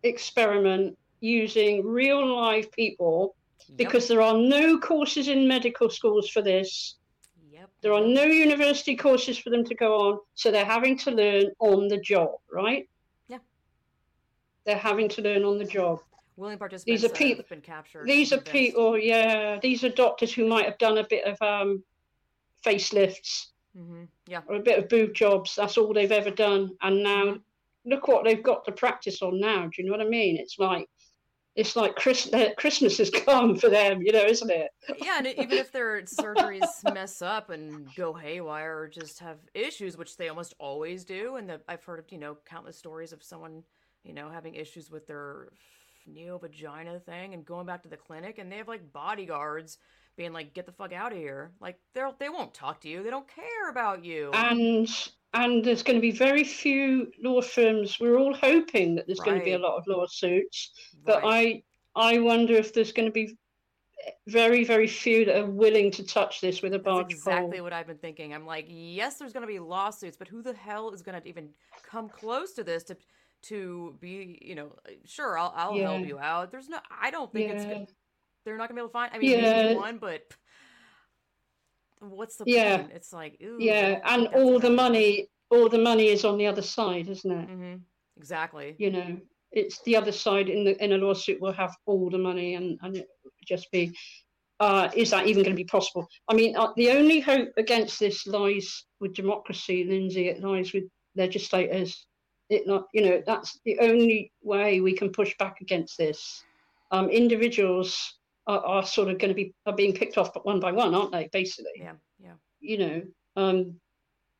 experiment 0.04 0.98
using 1.22 1.86
real 1.86 2.26
live 2.36 2.72
people 2.72 3.36
Yep. 3.70 3.78
because 3.78 4.08
there 4.08 4.22
are 4.22 4.38
no 4.38 4.78
courses 4.80 5.28
in 5.30 5.48
medical 5.48 5.90
schools 5.90 6.28
for 6.30 6.42
this 6.42 6.96
Yep. 7.54 7.70
there 7.82 7.94
are 7.94 8.02
no 8.06 8.24
university 8.24 8.96
courses 8.96 9.38
for 9.38 9.50
them 9.52 9.64
to 9.66 9.76
go 9.76 9.96
on, 9.96 10.20
so 10.36 10.52
they're 10.52 10.66
having 10.66 10.98
to 10.98 11.12
learn 11.12 11.46
on 11.60 11.88
the 11.88 11.98
job, 12.00 12.32
right? 12.52 12.90
Yeah. 13.30 13.38
They're 14.66 14.76
having 14.78 15.08
to 15.10 15.22
learn 15.22 15.44
on 15.46 15.58
the 15.60 15.66
job. 15.66 16.00
willing 16.38 16.58
participants 16.58 16.86
these 17.02 17.06
are 17.06 17.14
that 17.14 17.18
peop- 17.18 17.38
have 17.38 17.50
been 17.50 17.62
captured. 17.62 18.08
These 18.08 18.34
are 18.34 18.42
people, 18.42 18.98
yeah, 18.98 19.60
these 19.62 19.84
are 19.84 19.90
doctors 19.90 20.34
who 20.34 20.48
might 20.48 20.66
have 20.66 20.78
done 20.80 20.98
a 20.98 21.06
bit 21.08 21.24
of 21.26 21.40
um, 21.42 21.84
facelifts 22.66 23.48
Mhm. 23.76 24.08
Yeah. 24.28 24.42
or 24.48 24.56
a 24.56 24.60
bit 24.62 24.80
of 24.80 24.90
boob 24.90 25.14
jobs. 25.14 25.56
That's 25.56 25.78
all 25.78 25.94
they've 25.94 26.12
ever 26.12 26.32
done. 26.32 26.78
And 26.82 27.04
now 27.04 27.24
Mhm. 27.26 27.44
look 27.86 28.08
what 28.08 28.24
they've 28.26 28.44
got 28.44 28.66
to 28.66 28.72
practice 28.72 29.22
on 29.22 29.40
now. 29.40 29.64
Do 29.68 29.72
you 29.82 29.86
know 29.86 29.92
what 29.98 30.06
I 30.06 30.10
mean? 30.10 30.38
It's 30.38 30.60
like, 30.60 30.88
it's 31.56 31.76
like 31.76 31.96
Chris- 31.96 32.32
uh, 32.34 32.54
Christmas 32.58 32.98
has 32.98 33.10
come 33.10 33.58
for 33.58 33.70
them, 33.70 34.02
you 34.02 34.12
know, 34.14 34.24
isn't 34.26 34.50
it? 34.52 34.72
yeah, 35.04 35.18
and 35.18 35.28
even 35.28 35.52
if 35.52 35.72
their 35.72 36.02
surgeries 36.04 36.84
mess 36.94 37.22
up 37.22 37.50
and 37.50 37.94
go 37.96 38.14
haywire 38.14 38.78
or 38.80 38.88
just 38.88 39.20
have 39.20 39.38
issues, 39.54 39.98
which 39.98 40.16
they 40.18 40.30
almost 40.30 40.54
always 40.60 41.04
do, 41.04 41.36
and 41.36 41.50
the, 41.50 41.62
I've 41.68 41.84
heard 41.84 42.00
of 42.00 42.12
you 42.12 42.18
know 42.18 42.38
countless 42.46 42.78
stories 42.78 43.12
of 43.14 43.22
someone 43.24 43.64
you 44.04 44.14
know 44.14 44.30
having 44.30 44.56
issues 44.56 44.90
with 44.90 45.08
their 45.08 45.50
neo 46.08 46.38
vagina 46.38 47.00
thing 47.00 47.34
and 47.34 47.46
going 47.46 47.66
back 47.66 47.84
to 47.84 47.90
the 47.90 47.98
clinic, 47.98 48.38
and 48.38 48.50
they 48.52 48.58
have 48.58 48.68
like 48.70 48.92
bodyguards 48.94 49.78
being 50.16 50.34
like, 50.34 50.54
"Get 50.54 50.66
the 50.66 50.72
fuck 50.72 50.94
out 50.94 51.12
of 51.14 51.18
here!" 51.18 51.54
Like 51.60 51.80
they're 51.94 52.12
they 52.20 52.30
won't 52.30 52.54
talk 52.54 52.82
to 52.82 52.90
you, 52.90 53.04
they 53.04 53.10
don't 53.10 53.28
care 53.28 53.70
about 53.70 54.04
you. 54.06 54.50
and 54.50 54.88
and 55.34 55.64
there's 55.64 55.84
going 55.84 55.96
to 55.98 56.02
be 56.02 56.12
very 56.12 56.44
few 56.44 57.12
law 57.20 57.42
firms. 57.42 58.00
We're 58.00 58.18
all 58.18 58.34
hoping 58.34 58.96
that 58.96 59.08
there's 59.08 59.22
going 59.22 59.38
to 59.38 59.42
be 59.44 59.54
a 59.54 59.60
lot 59.60 59.78
of 59.78 59.88
lawsuits, 59.88 60.72
but 61.06 61.22
Right. 61.22 61.24
I 61.24 61.64
I 61.96 62.20
wonder 62.20 62.54
if 62.56 62.74
there's 62.74 62.92
going 62.92 63.08
to 63.08 63.12
be 63.14 63.38
very 64.28 64.64
very 64.66 64.88
few 64.88 65.26
that 65.26 65.38
are 65.38 65.52
willing 65.52 65.92
to 65.94 66.06
touch 66.06 66.42
this 66.42 66.62
with 66.62 66.74
a 66.76 66.80
That's 66.84 66.98
barge 66.98 67.08
exactly 67.10 67.62
pole. 67.62 67.62
what 67.62 67.74
I've 67.74 67.86
been 67.88 67.98
thinking. 68.00 68.34
I'm 68.34 68.46
like, 68.46 68.66
yes, 68.68 69.18
there's 69.18 69.34
going 69.34 69.42
to 69.42 69.48
be 69.48 69.60
lawsuits, 69.60 70.18
but 70.18 70.28
who 70.28 70.42
the 70.42 70.54
hell 70.54 70.92
is 70.94 71.02
going 71.04 71.22
to 71.22 71.28
even 71.28 71.54
come 71.84 72.10
close 72.10 72.54
to 72.54 72.64
this 72.64 72.84
to 72.86 72.98
to 73.44 73.98
be, 74.00 74.38
you 74.42 74.54
know, 74.56 74.76
sure, 75.06 75.38
I'll 75.38 75.52
I'll 75.56 75.80
help 75.80 76.06
you 76.06 76.20
out. 76.20 76.52
There's 76.52 76.70
no, 76.70 76.80
I 76.90 77.10
don't 77.12 77.32
think 77.34 77.50
it's 77.50 77.66
Yeah. 77.66 77.66
gonna, 77.66 77.88
they're 78.46 78.58
not 78.58 78.70
going 78.70 78.76
to 78.78 78.82
be 78.82 78.82
able 78.82 78.90
to 78.90 78.94
find. 78.94 79.12
I 79.14 79.20
mean, 79.20 79.42
maybe 79.42 79.76
one, 79.76 79.98
but 79.98 80.22
what's 82.00 82.38
the 82.38 82.46
Yeah. 82.46 82.78
point? 82.78 82.92
It's 82.94 83.14
like, 83.14 83.38
ooh, 83.44 83.58
Yeah, 83.60 84.00
and 84.06 84.28
all 84.28 84.60
the 84.60 84.70
money 84.70 85.28
all 85.52 85.68
the 85.68 85.78
money 85.78 86.08
is 86.08 86.24
on 86.24 86.38
the 86.38 86.48
other 86.48 86.62
side, 86.62 87.10
isn't 87.10 87.32
it? 87.32 87.50
hmm 87.50 87.76
Exactly. 88.18 88.76
You 88.78 88.92
know, 88.92 89.18
it's 89.52 89.82
the 89.84 89.96
other 89.98 90.12
side 90.12 90.48
in 90.50 90.64
the 90.64 90.82
in 90.84 90.94
a 90.94 90.98
lawsuit 90.98 91.42
will 91.42 91.52
have 91.54 91.76
all 91.86 92.10
the 92.10 92.18
money 92.18 92.56
and 92.56 92.80
and 92.82 92.96
it 92.98 93.08
would 93.24 93.34
just 93.46 93.72
be. 93.72 93.96
Uh, 94.60 94.92
is 94.96 95.10
that 95.10 95.26
even 95.26 95.42
going 95.42 95.56
to 95.56 95.64
be 95.64 95.66
possible? 95.66 96.08
I 96.28 96.36
mean, 96.36 96.56
uh, 96.56 96.72
the 96.76 96.92
only 96.92 97.20
hope 97.20 97.50
against 97.58 98.00
this 98.00 98.28
lies 98.28 98.86
with 99.00 99.16
democracy, 99.16 99.84
Lindsay. 99.84 100.28
It 100.28 100.40
lies 100.40 100.72
with 100.72 100.84
legislators. 101.16 102.06
It 102.50 102.68
not, 102.68 102.86
you 102.94 103.02
know, 103.02 103.24
that's 103.26 103.60
the 103.66 103.80
only 103.80 104.32
way 104.44 104.80
we 104.80 104.94
can 104.94 105.12
push 105.12 105.36
back 105.40 105.62
against 105.62 105.98
this. 105.98 106.44
Um, 106.92 107.10
individuals 107.10 108.20
are, 108.48 108.60
are 108.66 108.86
sort 108.86 109.10
of 109.10 109.18
going 109.20 109.30
to 109.30 109.36
be 109.36 109.54
are 109.66 109.76
being 109.76 109.94
picked 109.94 110.18
off, 110.18 110.34
but 110.34 110.46
one 110.46 110.60
by 110.60 110.72
one, 110.72 110.94
aren't 110.96 111.12
they? 111.12 111.30
Basically, 111.32 111.72
Yeah. 111.76 111.94
Yeah. 112.24 112.34
you 112.60 112.78
know. 112.78 113.02
Um, 113.36 113.76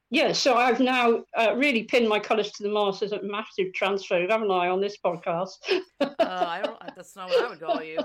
yeah, 0.10 0.34
so 0.34 0.56
I've 0.56 0.82
now 0.82 1.24
uh, 1.38 1.56
really 1.56 1.84
pinned 1.84 2.10
my 2.10 2.20
colours 2.20 2.52
to 2.52 2.64
the 2.64 2.70
mast 2.70 3.02
as 3.02 3.14
a 3.14 3.22
massive 3.24 3.68
transphobe, 3.72 4.30
haven't 4.30 4.52
I, 4.52 4.68
on 4.68 4.82
this 4.82 4.98
podcast? 5.04 5.56
Uh, 6.02 6.16
I 6.20 6.62
don't. 6.62 6.78
That's 6.96 7.16
not 7.16 7.30
what 7.30 7.46
I 7.46 7.50
would 7.50 7.62
call 7.62 7.82
you. 7.82 8.00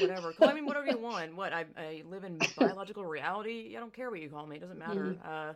Whatever. 0.00 0.32
Call 0.32 0.54
me 0.54 0.62
whatever 0.62 0.86
you 0.86 0.98
want. 0.98 1.34
What 1.34 1.52
I, 1.52 1.64
I 1.76 2.02
live 2.08 2.24
in 2.24 2.38
biological 2.58 3.04
reality. 3.04 3.74
I 3.76 3.80
don't 3.80 3.92
care 3.92 4.10
what 4.10 4.20
you 4.20 4.30
call 4.30 4.46
me. 4.46 4.56
It 4.56 4.60
doesn't 4.60 4.78
matter. 4.78 5.16
Uh, 5.24 5.52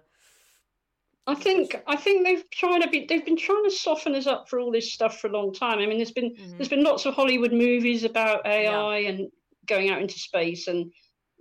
I 1.29 1.35
think 1.35 1.75
I 1.87 1.97
think 1.97 2.25
they've 2.25 2.49
trying 2.51 2.83
to 2.83 2.89
be 2.89 3.07
they've 3.09 3.25
been 3.25 3.37
trying 3.37 3.65
to 3.65 3.71
soften 3.71 4.15
us 4.15 4.27
up 4.27 4.49
for 4.49 4.61
all 4.61 4.71
this 4.71 4.93
stuff 4.93 5.21
for 5.21 5.29
a 5.29 5.33
long 5.33 5.53
time. 5.53 5.79
I 5.79 5.87
mean, 5.87 5.99
there's 5.99 6.13
been 6.13 6.35
mhm. 6.35 6.57
there's 6.57 6.69
been 6.69 6.85
lots 6.85 7.05
of 7.07 7.15
Hollywood 7.15 7.53
movies 7.53 8.05
about 8.05 8.47
AI 8.47 8.99
and 8.99 9.29
going 9.67 9.91
out 9.91 10.01
into 10.01 10.19
space 10.19 10.67
and 10.69 10.93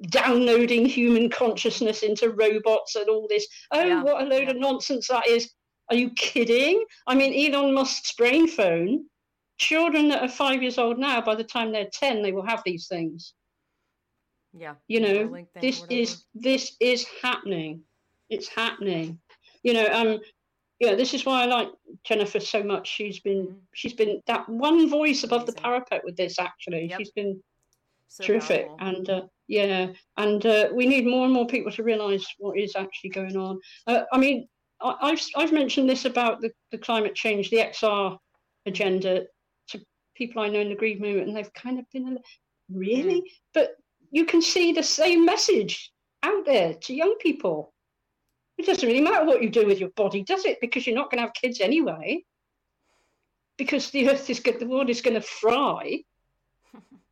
downloading 0.10 0.86
human 0.86 1.30
consciousness 1.30 2.04
into 2.04 2.32
robots 2.32 2.96
and 2.96 3.08
all 3.10 3.28
this. 3.30 3.48
Oh, 3.72 3.84
Yeah, 3.86 4.04
what 4.04 4.22
a 4.22 4.26
load 4.26 4.44
yeah. 4.44 4.52
of 4.52 4.58
nonsense 4.58 5.08
that 5.08 5.28
is! 5.28 5.52
Are 5.90 5.96
you 5.96 6.10
kidding? 6.12 6.84
I 7.08 7.16
mean, 7.16 7.54
Elon 7.54 7.74
Musk's 7.74 8.14
brain 8.14 8.48
phone. 8.48 9.06
Children 9.58 10.10
that 10.10 10.22
are 10.22 10.28
five 10.28 10.62
years 10.62 10.78
old 10.78 10.98
now, 11.00 11.22
by 11.22 11.36
the 11.36 11.44
time 11.44 11.72
they're 11.72 11.90
ten, 11.94 12.22
they 12.22 12.34
will 12.34 12.46
have 12.46 12.62
these 12.66 12.88
things. 12.88 13.34
Yeah. 14.58 14.76
You 14.88 15.00
know, 15.00 15.46
this 15.62 15.84
is 15.90 16.26
this 16.34 16.76
is 16.80 17.06
happening. 17.22 17.82
It's 18.30 18.48
happening. 18.48 19.20
You 19.64 19.74
know, 19.74 19.88
um, 19.88 20.20
yeah, 20.80 20.96
this 20.96 21.14
is 21.14 21.26
why 21.26 21.44
I 21.44 21.46
like 21.46 21.70
Jennifer 22.04 22.40
so 22.40 22.64
much. 22.64 22.88
She's 22.88 23.20
been 23.22 23.48
Mhm. 23.48 23.60
she's 23.74 23.94
been 23.94 24.22
that 24.28 24.48
one 24.50 24.90
voice 24.90 25.24
above 25.24 25.46
the 25.46 25.54
parapet 25.54 26.02
with 26.04 26.18
this. 26.18 26.38
Actually, 26.40 26.88
Yep. 26.90 27.00
she's 27.00 27.12
been 27.12 27.42
So 28.08 28.24
terrific, 28.24 28.68
powerful. 28.68 28.88
and 28.88 29.10
uh, 29.10 29.22
yeah, 29.48 29.88
and 30.18 30.46
uh, 30.46 30.70
we 30.74 30.88
need 30.88 31.06
more 31.06 31.26
and 31.26 31.34
more 31.34 31.48
people 31.48 31.72
to 31.72 31.84
realise 31.84 32.26
what 32.38 32.58
is 32.58 32.76
actually 32.76 33.10
going 33.12 33.36
on. 33.36 33.60
Uh, 33.88 34.02
I 34.12 34.18
mean, 34.18 34.48
I, 34.82 35.10
have 35.10 35.22
I've 35.36 35.54
mentioned 35.54 35.90
this 35.90 36.06
about 36.06 36.42
the, 36.42 36.52
the 36.72 36.78
climate 36.78 37.16
change, 37.16 37.50
the 37.50 37.58
XR 37.58 38.18
agenda 38.66 39.24
to 39.70 39.82
people 40.16 40.42
I 40.42 40.50
know 40.50 40.60
in 40.60 40.70
the 40.70 40.76
Green 40.76 41.00
Movement, 41.00 41.28
and 41.28 41.38
they've 41.38 41.54
kind 41.54 41.80
of 41.80 41.86
been 41.92 42.18
really, 42.70 43.22
mm. 43.22 43.26
but 43.54 43.76
you 44.12 44.26
can 44.26 44.42
see 44.42 44.72
the 44.72 44.84
same 44.84 45.26
message 45.26 45.92
out 46.24 46.46
there 46.46 46.74
to 46.74 46.94
young 46.94 47.16
people. 47.20 47.74
It 48.58 48.66
doesn't 48.66 48.88
really 48.88 49.02
matter 49.02 49.26
what 49.26 49.44
you 49.44 49.50
do 49.50 49.66
with 49.66 49.80
your 49.80 49.90
body, 49.90 50.24
does 50.24 50.46
it? 50.46 50.60
Because 50.62 50.88
you're 50.88 50.96
not 50.96 51.12
going 51.12 51.18
to 51.18 51.26
have 51.26 51.34
kids 51.34 51.60
anyway. 51.60 52.24
Because 53.58 53.90
the 53.92 54.10
earth 54.10 54.30
is 54.30 54.40
good, 54.40 54.60
the 54.60 54.68
world 54.68 54.90
is 54.90 55.02
going 55.02 55.16
to 55.16 55.22
fry. 55.22 56.00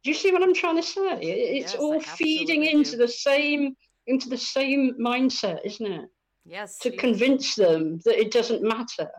Do 0.03 0.09
you 0.09 0.15
see 0.15 0.31
what 0.31 0.43
I'm 0.43 0.53
trying 0.53 0.75
to 0.75 0.83
say? 0.83 1.19
It's 1.21 1.73
yes, 1.73 1.75
all 1.75 1.99
feeding 2.01 2.65
into 2.65 2.91
do. 2.91 2.97
the 2.97 3.07
same 3.07 3.75
into 4.05 4.29
the 4.29 4.37
same 4.37 4.95
mindset, 4.99 5.59
isn't 5.63 5.91
it? 5.91 6.09
Yes. 6.45 6.77
To 6.79 6.91
convince 6.91 7.55
them 7.55 7.99
that 8.03 8.19
it 8.19 8.31
doesn't 8.31 8.61
matter. 8.61 9.09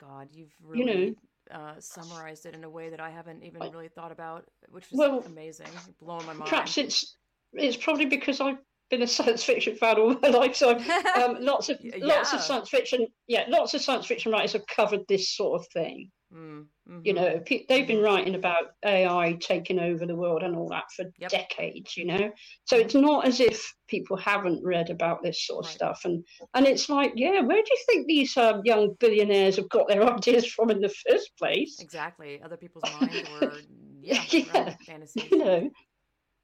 God, 0.00 0.28
you've 0.32 0.54
really 0.62 0.78
you 0.78 1.16
know, 1.50 1.58
uh, 1.58 1.74
summarized 1.80 2.46
it 2.46 2.54
in 2.54 2.64
a 2.64 2.70
way 2.70 2.90
that 2.90 3.00
I 3.00 3.10
haven't 3.10 3.42
even 3.42 3.60
really 3.60 3.88
thought 3.88 4.12
about, 4.12 4.44
which 4.68 4.84
is 4.84 4.98
well, 4.98 5.22
amazing, 5.26 5.66
blowing 6.00 6.26
my 6.26 6.32
mind. 6.32 6.48
Perhaps 6.48 6.78
it's 6.78 7.16
it's 7.52 7.76
probably 7.76 8.06
because 8.06 8.40
I've 8.40 8.58
been 8.88 9.02
a 9.02 9.06
science 9.06 9.42
fiction 9.42 9.76
fan 9.76 9.98
all 9.98 10.16
my 10.22 10.28
life, 10.28 10.54
so 10.54 10.76
um, 10.76 11.36
lots 11.40 11.68
of 11.68 11.78
yeah. 11.80 11.96
lots 11.98 12.32
of 12.32 12.40
science 12.40 12.68
fiction, 12.68 13.06
yeah, 13.26 13.44
lots 13.48 13.74
of 13.74 13.80
science 13.80 14.06
fiction 14.06 14.30
writers 14.32 14.52
have 14.52 14.66
covered 14.66 15.00
this 15.08 15.30
sort 15.30 15.60
of 15.60 15.66
thing. 15.68 16.10
Mm, 16.32 16.66
hmm 16.90 17.00
You 17.04 17.14
know, 17.14 17.42
they've 17.68 17.86
been 17.86 18.02
writing 18.02 18.34
about 18.34 18.72
AI 18.84 19.38
taking 19.40 19.78
over 19.78 20.06
the 20.06 20.16
world 20.16 20.42
and 20.42 20.56
all 20.56 20.68
that 20.70 20.90
for 20.94 21.04
yep. 21.18 21.30
decades. 21.30 21.96
You 21.96 22.06
know, 22.06 22.32
so 22.64 22.76
it's 22.76 22.94
not 22.94 23.26
as 23.26 23.40
if 23.40 23.72
people 23.88 24.16
haven't 24.16 24.64
read 24.64 24.90
about 24.90 25.22
this 25.22 25.46
sort 25.46 25.64
of 25.64 25.66
right. 25.66 25.74
stuff. 25.74 26.00
And 26.04 26.24
and 26.54 26.66
it's 26.66 26.88
like, 26.88 27.12
yeah, 27.14 27.40
where 27.40 27.62
do 27.62 27.70
you 27.70 27.78
think 27.86 28.06
these 28.06 28.36
um, 28.36 28.62
young 28.64 28.94
billionaires 28.98 29.56
have 29.56 29.68
got 29.68 29.88
their 29.88 30.02
ideas 30.14 30.46
from 30.46 30.70
in 30.70 30.80
the 30.80 30.94
first 31.08 31.30
place? 31.38 31.78
Exactly, 31.80 32.40
other 32.42 32.56
people's 32.56 32.84
minds 32.84 33.28
were 33.30 33.52
yeah, 34.02 34.24
yeah. 34.30 34.74
fantasies. 34.86 35.30
You 35.30 35.38
know, 35.38 35.70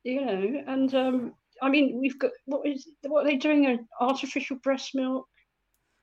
you 0.05 0.25
know, 0.25 0.63
and 0.69 0.95
um, 0.95 1.35
I 1.61 1.69
mean, 1.71 1.99
we've 2.01 2.19
got 2.19 2.31
what 2.45 2.67
is 2.67 2.89
what 3.03 3.25
are 3.25 3.29
they 3.29 3.37
doing? 3.37 3.87
Artificial 4.01 4.59
breast 4.63 4.95
milk, 4.95 5.27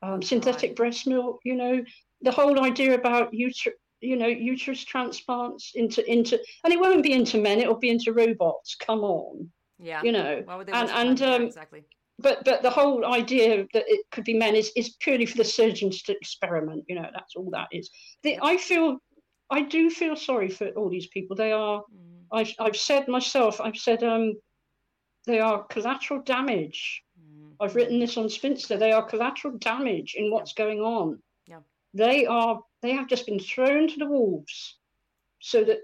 um, 0.02 0.22
synthetic 0.22 0.76
breast 0.76 1.08
milk. 1.08 1.40
You 1.46 1.56
know, 1.56 1.84
the 2.22 2.32
whole 2.32 2.64
idea 2.64 2.94
about 2.96 3.32
uter- 3.32 3.72
you 4.04 4.16
know 4.16 4.28
uterus 4.28 4.84
transplants 4.84 5.72
into 5.76 6.10
into 6.12 6.40
and 6.64 6.74
it 6.74 6.80
won't 6.80 7.04
be 7.04 7.14
into 7.14 7.42
men 7.42 7.60
it'll 7.60 7.76
be 7.76 7.90
into 7.90 8.14
robots 8.14 8.76
come 8.76 9.00
on. 9.00 9.50
Yeah. 9.80 10.02
You 10.04 10.12
know 10.12 10.44
and 10.48 10.90
and 10.90 11.22
um, 11.22 11.42
exactly. 11.44 11.84
but 12.20 12.44
but 12.46 12.62
the 12.62 12.70
whole 12.70 13.06
idea 13.06 13.66
that 13.74 13.84
it 13.88 14.06
could 14.12 14.24
be 14.24 14.34
men 14.34 14.56
is 14.56 14.72
is 14.76 14.96
purely 15.00 15.26
for 15.26 15.38
the 15.38 15.46
surgeons 15.46 16.02
to 16.04 16.16
experiment 16.16 16.86
you 16.88 16.96
know 16.96 17.10
that's 17.14 17.36
all 17.36 17.50
that 17.52 17.70
is. 17.72 17.90
The, 18.24 18.40
i 18.42 18.58
feel 18.58 18.98
i 19.50 19.62
do 19.62 19.90
feel 19.90 20.16
sorry 20.16 20.50
for 20.50 20.68
all 20.70 20.90
these 20.90 21.08
people. 21.08 21.36
They 21.36 21.52
are 21.52 21.82
mm. 21.82 22.24
i've 22.32 22.54
i've 22.60 22.78
said 22.78 23.08
myself 23.08 23.60
i've 23.62 23.78
said 23.78 24.04
um 24.04 24.34
they 25.26 25.40
are 25.40 25.64
collateral 25.64 26.22
damage. 26.22 27.02
Mm. 27.20 27.54
i've 27.62 27.76
written 27.76 28.00
this 28.00 28.18
on 28.18 28.30
spinster 28.30 28.78
they 28.78 28.92
are 28.92 29.04
collateral 29.04 29.58
damage 29.58 30.16
in 30.18 30.32
what's 30.32 30.54
yeah. 30.58 30.66
going 30.66 30.80
on 30.80 31.20
they 31.94 32.26
are 32.26 32.62
they 32.82 32.92
have 32.92 33.08
just 33.08 33.26
been 33.26 33.40
thrown 33.40 33.88
to 33.88 33.98
the 33.98 34.06
wolves 34.06 34.78
so 35.40 35.64
that 35.64 35.80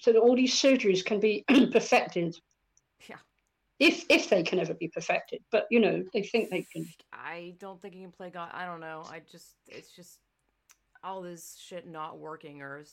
so 0.00 0.12
that 0.12 0.20
all 0.20 0.34
these 0.34 0.54
surgeries 0.54 1.04
can 1.04 1.20
be 1.20 1.44
perfected. 1.72 2.36
Yeah. 3.08 3.16
If 3.78 4.04
if 4.08 4.28
they 4.28 4.42
can 4.42 4.58
ever 4.58 4.74
be 4.74 4.88
perfected. 4.88 5.42
But 5.50 5.66
you 5.70 5.80
know, 5.80 6.04
they 6.12 6.22
think 6.22 6.50
they 6.50 6.66
can 6.72 6.86
I 7.12 7.54
don't 7.58 7.80
think 7.80 7.94
you 7.94 8.02
can 8.02 8.12
play 8.12 8.30
God 8.30 8.50
I 8.52 8.64
don't 8.64 8.80
know. 8.80 9.04
I 9.10 9.20
just 9.30 9.56
it's 9.68 9.90
just 9.90 10.20
all 11.02 11.22
this 11.22 11.56
shit 11.60 11.88
not 11.88 12.18
working 12.18 12.62
or 12.62 12.84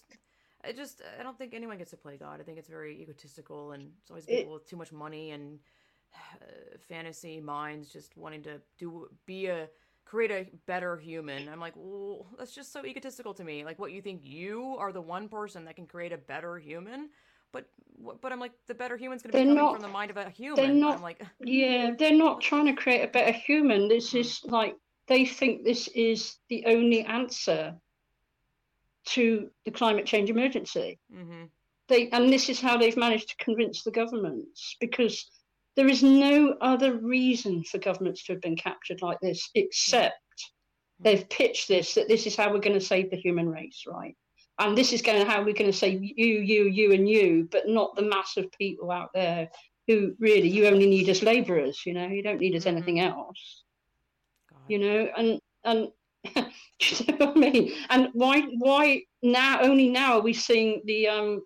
I 0.63 0.71
just 0.71 1.01
I 1.19 1.23
don't 1.23 1.37
think 1.37 1.53
anyone 1.53 1.77
gets 1.77 1.91
to 1.91 1.97
play 1.97 2.17
God. 2.17 2.39
I 2.39 2.43
think 2.43 2.57
it's 2.57 2.69
very 2.69 3.01
egotistical 3.01 3.71
and 3.71 3.91
it's 4.01 4.09
always 4.09 4.25
people 4.25 4.51
it, 4.51 4.53
with 4.53 4.69
too 4.69 4.77
much 4.77 4.91
money 4.91 5.31
and 5.31 5.59
uh, 6.41 6.77
fantasy 6.89 7.39
minds 7.39 7.91
just 7.91 8.17
wanting 8.17 8.43
to 8.43 8.61
do 8.77 9.07
be 9.25 9.47
a 9.47 9.69
create 10.09 10.31
a 10.31 10.47
better 10.65 10.97
human. 10.97 11.49
I'm 11.49 11.59
like, 11.59 11.73
well, 11.75 12.27
that's 12.37 12.53
just 12.53 12.71
so 12.71 12.85
egotistical 12.85 13.33
to 13.33 13.43
me. 13.43 13.65
Like, 13.65 13.77
what 13.77 13.91
you 13.91 14.01
think 14.01 14.21
you 14.23 14.75
are 14.79 14.91
the 14.91 15.01
one 15.01 15.27
person 15.27 15.65
that 15.65 15.75
can 15.75 15.85
create 15.85 16.13
a 16.13 16.17
better 16.17 16.57
human? 16.57 17.09
But 17.51 17.69
but 18.21 18.31
I'm 18.31 18.39
like, 18.39 18.51
the 18.67 18.75
better 18.75 18.97
human's 18.97 19.21
going 19.21 19.31
to 19.31 19.37
be 19.37 19.43
coming 19.43 19.55
not, 19.55 19.73
from 19.73 19.81
the 19.81 19.87
mind 19.87 20.11
of 20.11 20.17
a 20.17 20.29
human. 20.29 20.55
They're 20.55 20.73
not, 20.73 20.97
I'm 20.97 21.01
like, 21.01 21.21
yeah, 21.39 21.91
they're 21.97 22.15
not 22.15 22.41
trying 22.41 22.65
to 22.67 22.73
create 22.73 23.03
a 23.03 23.07
better 23.07 23.31
human. 23.31 23.87
This 23.87 24.13
is 24.13 24.41
like 24.45 24.75
they 25.07 25.25
think 25.25 25.63
this 25.63 25.87
is 25.89 26.37
the 26.49 26.65
only 26.65 27.01
answer 27.03 27.75
to 29.07 29.49
the 29.65 29.71
climate 29.71 30.05
change 30.05 30.29
emergency. 30.29 30.99
Mm-hmm. 31.13 31.45
They 31.87 32.09
and 32.09 32.31
this 32.31 32.49
is 32.49 32.59
how 32.59 32.77
they've 32.77 32.97
managed 32.97 33.29
to 33.29 33.43
convince 33.43 33.83
the 33.83 33.91
governments 33.91 34.75
because 34.79 35.29
there 35.77 35.87
is 35.87 36.03
no 36.03 36.57
other 36.59 36.97
reason 36.97 37.63
for 37.63 37.77
governments 37.77 38.23
to 38.25 38.33
have 38.33 38.41
been 38.41 38.57
captured 38.57 39.01
like 39.01 39.19
this 39.21 39.49
except 39.53 40.15
they've 40.99 41.29
pitched 41.29 41.67
this 41.67 41.93
that 41.93 42.07
this 42.07 42.25
is 42.25 42.35
how 42.35 42.51
we're 42.51 42.59
going 42.59 42.77
to 42.77 42.85
save 42.85 43.11
the 43.11 43.15
human 43.15 43.47
race, 43.47 43.83
right? 43.87 44.15
And 44.59 44.75
this 44.75 44.91
is 44.91 45.03
going 45.03 45.23
to 45.23 45.31
how 45.31 45.43
we're 45.43 45.53
going 45.53 45.71
to 45.71 45.77
save 45.77 46.03
you, 46.03 46.13
you, 46.15 46.63
you, 46.63 46.91
and 46.93 47.07
you, 47.07 47.47
but 47.51 47.67
not 47.67 47.95
the 47.95 48.01
mass 48.01 48.37
of 48.37 48.51
people 48.53 48.89
out 48.89 49.11
there 49.13 49.49
who 49.85 50.15
really 50.19 50.49
you 50.49 50.65
only 50.65 50.87
need 50.87 51.09
as 51.09 51.21
labourers. 51.21 51.83
You 51.85 51.93
know, 51.93 52.07
you 52.07 52.23
don't 52.23 52.39
need 52.39 52.55
as 52.55 52.65
mm-hmm. 52.65 52.77
anything 52.77 52.99
else. 52.99 53.63
God. 54.49 54.61
You 54.67 54.79
know, 54.79 55.09
and 55.15 55.39
and 55.63 55.89
you 56.79 57.05
know 57.19 57.27
what 57.27 57.37
I 57.37 57.39
mean? 57.39 57.71
And 57.91 58.09
why 58.13 58.41
why 58.57 59.03
now 59.21 59.61
only 59.61 59.89
now 59.89 60.17
are 60.17 60.21
we 60.21 60.33
seeing 60.33 60.81
the 60.85 61.07
um 61.07 61.43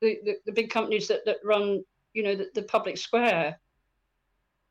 the, 0.00 0.18
the, 0.24 0.36
the 0.46 0.52
big 0.52 0.70
companies 0.70 1.08
that, 1.08 1.26
that 1.26 1.36
run 1.44 1.84
you 2.12 2.22
know, 2.22 2.34
the, 2.34 2.48
the 2.54 2.62
public 2.62 2.98
square. 2.98 3.58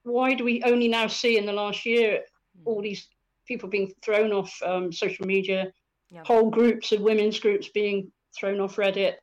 Why 0.04 0.34
do 0.34 0.44
we 0.44 0.64
only 0.64 0.88
now 0.88 1.08
see 1.08 1.38
in 1.38 1.46
the 1.46 1.54
last 1.54 1.86
year 1.86 2.22
all 2.66 2.78
hmm. 2.78 2.84
these 2.84 3.08
people 3.48 3.70
being 3.70 3.92
thrown 4.02 4.32
off 4.32 4.58
um, 4.64 4.92
social 4.92 5.26
media, 5.26 5.72
yeah. 6.10 6.24
whole 6.26 6.50
groups 6.50 6.92
of 6.92 7.02
women's 7.02 7.40
groups 7.40 7.70
being 7.70 8.12
thrown 8.38 8.60
off 8.60 8.76
Reddit? 8.76 9.16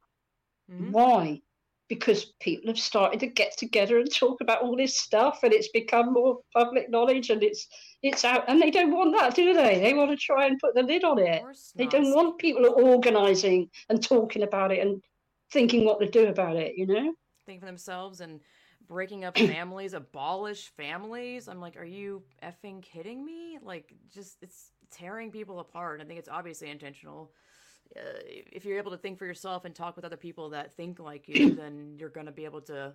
Mm-hmm. 0.70 0.90
Why? 0.90 1.40
Because 1.88 2.32
people 2.40 2.68
have 2.68 2.78
started 2.78 3.20
to 3.20 3.28
get 3.28 3.56
together 3.56 3.98
and 3.98 4.12
talk 4.12 4.40
about 4.40 4.62
all 4.62 4.76
this 4.76 4.96
stuff, 4.96 5.40
and 5.44 5.52
it's 5.52 5.68
become 5.68 6.12
more 6.12 6.40
public 6.52 6.90
knowledge, 6.90 7.30
and 7.30 7.42
it's 7.42 7.68
it's 8.02 8.24
out. 8.24 8.44
And 8.48 8.60
they 8.60 8.72
don't 8.72 8.90
want 8.90 9.16
that, 9.16 9.34
do 9.34 9.54
they? 9.54 9.78
They 9.78 9.94
want 9.94 10.10
to 10.10 10.16
try 10.16 10.46
and 10.46 10.58
put 10.58 10.74
the 10.74 10.82
lid 10.82 11.04
on 11.04 11.18
it. 11.20 11.42
They 11.76 11.86
don't 11.86 12.12
want 12.12 12.38
people 12.38 12.66
organising 12.66 13.70
and 13.88 14.02
talking 14.02 14.42
about 14.42 14.72
it 14.72 14.80
and 14.84 15.00
thinking 15.52 15.84
what 15.84 16.00
to 16.00 16.10
do 16.10 16.26
about 16.26 16.56
it. 16.56 16.76
You 16.76 16.86
know 16.86 17.14
think 17.46 17.60
for 17.60 17.66
themselves 17.66 18.20
and 18.20 18.40
breaking 18.86 19.24
up 19.24 19.36
families, 19.38 19.94
abolish 19.94 20.68
families. 20.76 21.48
I'm 21.48 21.60
like, 21.60 21.76
are 21.76 21.84
you 21.84 22.22
effing 22.42 22.82
kidding 22.82 23.24
me? 23.24 23.58
Like, 23.62 23.94
just 24.12 24.42
it's 24.42 24.72
tearing 24.90 25.30
people 25.30 25.60
apart. 25.60 26.00
I 26.00 26.04
think 26.04 26.18
it's 26.18 26.28
obviously 26.28 26.70
intentional. 26.70 27.32
Uh, 27.96 28.18
if 28.24 28.64
you're 28.64 28.78
able 28.78 28.90
to 28.90 28.98
think 28.98 29.18
for 29.18 29.26
yourself 29.26 29.64
and 29.64 29.74
talk 29.74 29.96
with 29.96 30.04
other 30.04 30.16
people 30.16 30.50
that 30.50 30.74
think 30.74 30.98
like 30.98 31.28
you, 31.28 31.50
then 31.54 31.94
you're 31.98 32.08
going 32.08 32.26
to 32.26 32.32
be 32.32 32.44
able 32.44 32.60
to 32.62 32.92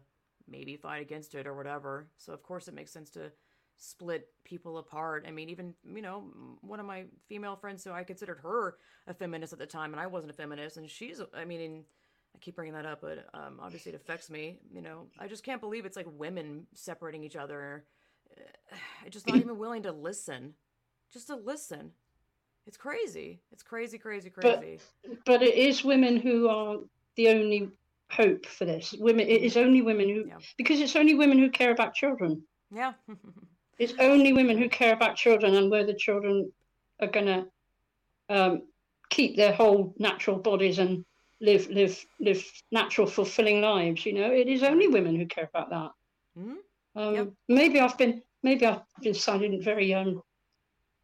maybe 0.48 0.76
fight 0.76 1.02
against 1.02 1.36
it 1.36 1.48
or 1.48 1.56
whatever. 1.56 2.08
So, 2.18 2.34
of 2.34 2.44
course, 2.44 2.68
it 2.68 2.74
makes 2.74 2.92
sense 2.92 3.10
to 3.12 3.32
split 3.78 4.28
people 4.44 4.78
apart. 4.78 5.26
I 5.28 5.32
mean, 5.32 5.50
even, 5.50 5.74
you 5.84 6.02
know, 6.02 6.26
one 6.62 6.80
of 6.80 6.86
my 6.86 7.06
female 7.28 7.56
friends, 7.56 7.84
so 7.84 7.94
I 7.94 8.04
considered 8.04 8.40
her 8.44 8.76
a 9.08 9.14
feminist 9.14 9.54
at 9.54 9.60
the 9.60 9.66
time, 9.66 9.94
and 9.94 10.00
I 10.00 10.08
wasn't 10.08 10.32
a 10.32 10.36
feminist, 10.36 10.78
and 10.78 10.90
she's, 10.90 11.22
I 11.34 11.46
mean, 11.46 11.86
I 12.36 12.40
keep 12.40 12.56
bringing 12.56 12.74
that 12.74 12.86
up, 12.86 13.02
but 13.02 13.28
um, 13.34 13.60
obviously 13.62 13.92
it 13.92 13.96
affects 13.96 14.30
me. 14.30 14.58
You 14.74 14.82
know, 14.82 15.08
I 15.20 15.28
just 15.28 15.44
can't 15.44 15.62
believe 15.62 15.86
it's 15.86 15.98
like 15.98 16.08
women 16.18 16.66
separating 16.74 17.24
each 17.24 17.36
other. 17.36 17.84
I 19.06 19.10
just 19.10 19.28
not 19.28 19.38
even 19.38 19.58
willing 19.58 19.84
to 19.84 19.92
listen, 19.92 20.54
just 21.12 21.28
to 21.28 21.36
listen. 21.36 21.92
It's 22.68 22.78
crazy. 22.78 23.40
It's 23.52 23.64
crazy, 23.64 23.98
crazy, 23.98 24.30
crazy. 24.30 24.80
But, 25.04 25.18
but 25.26 25.42
it 25.42 25.56
is 25.56 25.84
women 25.84 26.18
who 26.18 26.48
are 26.48 26.78
the 27.16 27.30
only 27.30 27.70
hope 28.12 28.46
for 28.46 28.66
this. 28.66 28.94
Women. 29.00 29.28
It 29.28 29.42
is 29.42 29.58
only 29.58 29.82
women 29.82 30.08
who, 30.10 30.26
yeah. 30.28 30.38
because 30.58 30.80
it's 30.80 30.96
only 30.96 31.16
women 31.16 31.40
who 31.40 31.50
care 31.50 31.72
about 31.72 31.96
children. 31.96 32.44
Yeah. 32.74 32.94
it's 33.80 33.94
only 34.00 34.34
women 34.34 34.58
who 34.58 34.70
care 34.70 34.94
about 34.94 35.16
children 35.16 35.56
and 35.56 35.72
where 35.72 35.86
the 35.86 35.94
children 35.94 36.52
are 37.00 37.08
gonna 37.08 37.48
um, 38.30 38.62
keep 39.10 39.36
their 39.36 39.54
whole 39.54 39.94
natural 39.98 40.38
bodies 40.38 40.80
and 40.80 41.04
live 41.42 41.70
live 41.70 42.06
live 42.20 42.44
natural 42.72 43.08
fulfilling 43.08 43.62
lives 43.62 44.06
you 44.06 44.14
know? 44.14 44.32
It 44.32 44.48
is 44.48 44.64
only 44.64 44.88
women 44.88 45.16
who 45.16 45.26
care 45.26 45.50
about 45.54 45.70
that. 45.70 45.92
Mm-hmm. 46.38 46.54
um, 46.96 47.16
yep. 47.16 47.28
maybe 47.50 47.82
i've 47.82 47.98
been 47.98 48.22
maybe 48.42 48.66
i've 48.66 48.84
been 49.02 49.14
sounding 49.14 49.62
very 49.62 49.94
um 49.94 50.22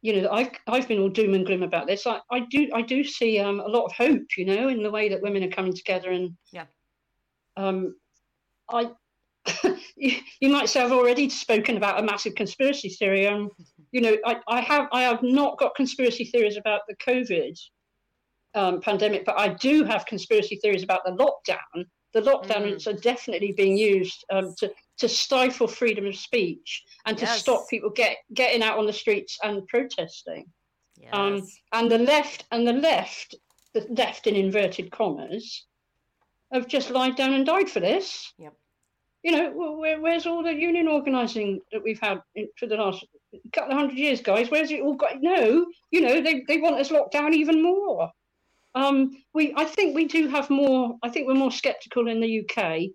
you 0.00 0.22
know 0.22 0.30
i've 0.30 0.48
i've 0.66 0.88
been 0.88 1.00
all 1.00 1.10
doom 1.10 1.34
and 1.34 1.44
gloom 1.44 1.62
about 1.62 1.86
this. 1.86 2.06
I, 2.06 2.20
I 2.30 2.40
do 2.50 2.70
i 2.74 2.80
do 2.80 3.04
see 3.04 3.38
um, 3.38 3.60
a 3.60 3.68
lot 3.68 3.84
of 3.84 3.92
hope 3.92 4.24
you 4.38 4.46
know 4.46 4.68
in 4.68 4.82
the 4.82 4.90
way 4.90 5.10
that 5.10 5.20
women 5.20 5.44
are 5.44 5.50
coming 5.50 5.74
together 5.74 6.10
and 6.10 6.34
yeah. 6.50 6.64
um 7.58 7.94
i 8.70 8.90
you, 9.96 10.16
you 10.40 10.48
might 10.48 10.70
say 10.70 10.82
i've 10.82 10.92
already 10.92 11.28
spoken 11.28 11.76
about 11.76 12.00
a 12.00 12.02
massive 12.02 12.34
conspiracy 12.34 12.88
theory. 12.88 13.26
Um 13.26 13.50
you 13.92 14.00
know, 14.00 14.16
I, 14.24 14.36
I 14.48 14.60
have 14.60 14.88
I 14.92 15.02
have 15.02 15.22
not 15.22 15.58
got 15.58 15.74
conspiracy 15.74 16.24
theories 16.24 16.56
about 16.56 16.82
the 16.88 16.96
COVID 16.96 17.58
um, 18.54 18.80
pandemic, 18.80 19.24
but 19.24 19.38
I 19.38 19.48
do 19.48 19.84
have 19.84 20.06
conspiracy 20.06 20.56
theories 20.56 20.82
about 20.82 21.04
the 21.04 21.12
lockdown. 21.12 21.84
The 22.14 22.22
lockdowns 22.22 22.84
mm. 22.84 22.86
are 22.86 23.00
definitely 23.00 23.52
being 23.52 23.76
used 23.76 24.24
um, 24.30 24.54
to 24.58 24.70
to 24.98 25.08
stifle 25.08 25.68
freedom 25.68 26.06
of 26.06 26.16
speech 26.16 26.82
and 27.06 27.16
to 27.16 27.24
yes. 27.24 27.38
stop 27.38 27.68
people 27.68 27.90
get 27.90 28.16
getting 28.34 28.62
out 28.62 28.78
on 28.78 28.86
the 28.86 28.92
streets 28.92 29.38
and 29.42 29.66
protesting. 29.68 30.46
Um, 31.12 31.34
yes. 31.34 31.42
Um, 31.42 31.48
and 31.72 31.90
the 31.90 31.98
left 31.98 32.46
and 32.50 32.66
the 32.66 32.72
left, 32.72 33.34
the 33.74 33.86
left 33.90 34.26
in 34.26 34.34
inverted 34.34 34.90
commas, 34.90 35.66
have 36.52 36.66
just 36.66 36.90
lied 36.90 37.16
down 37.16 37.34
and 37.34 37.46
died 37.46 37.68
for 37.70 37.80
this. 37.80 38.32
Yep. 38.38 38.54
You 39.22 39.32
know, 39.32 39.76
where, 39.78 40.00
where's 40.00 40.26
all 40.26 40.42
the 40.42 40.54
union 40.54 40.86
organising 40.88 41.60
that 41.72 41.82
we've 41.82 42.00
had 42.00 42.22
in, 42.36 42.48
for 42.56 42.66
the 42.66 42.76
last 42.76 43.04
couple 43.52 43.72
of 43.72 43.78
hundred 43.78 43.98
years, 43.98 44.20
guys? 44.20 44.50
Where's 44.50 44.70
it 44.70 44.80
all 44.80 44.94
got? 44.94 45.20
No, 45.20 45.66
you 45.90 46.00
know, 46.00 46.20
they, 46.20 46.44
they 46.46 46.58
want 46.58 46.76
us 46.76 46.90
locked 46.90 47.12
down 47.12 47.34
even 47.34 47.62
more. 47.62 48.10
Um, 48.74 49.16
we, 49.34 49.54
I 49.56 49.64
think 49.64 49.94
we 49.94 50.06
do 50.06 50.28
have 50.28 50.50
more. 50.50 50.96
I 51.02 51.08
think 51.08 51.26
we're 51.26 51.34
more 51.34 51.50
sceptical 51.50 52.08
in 52.08 52.20
the 52.20 52.40
UK 52.40 52.90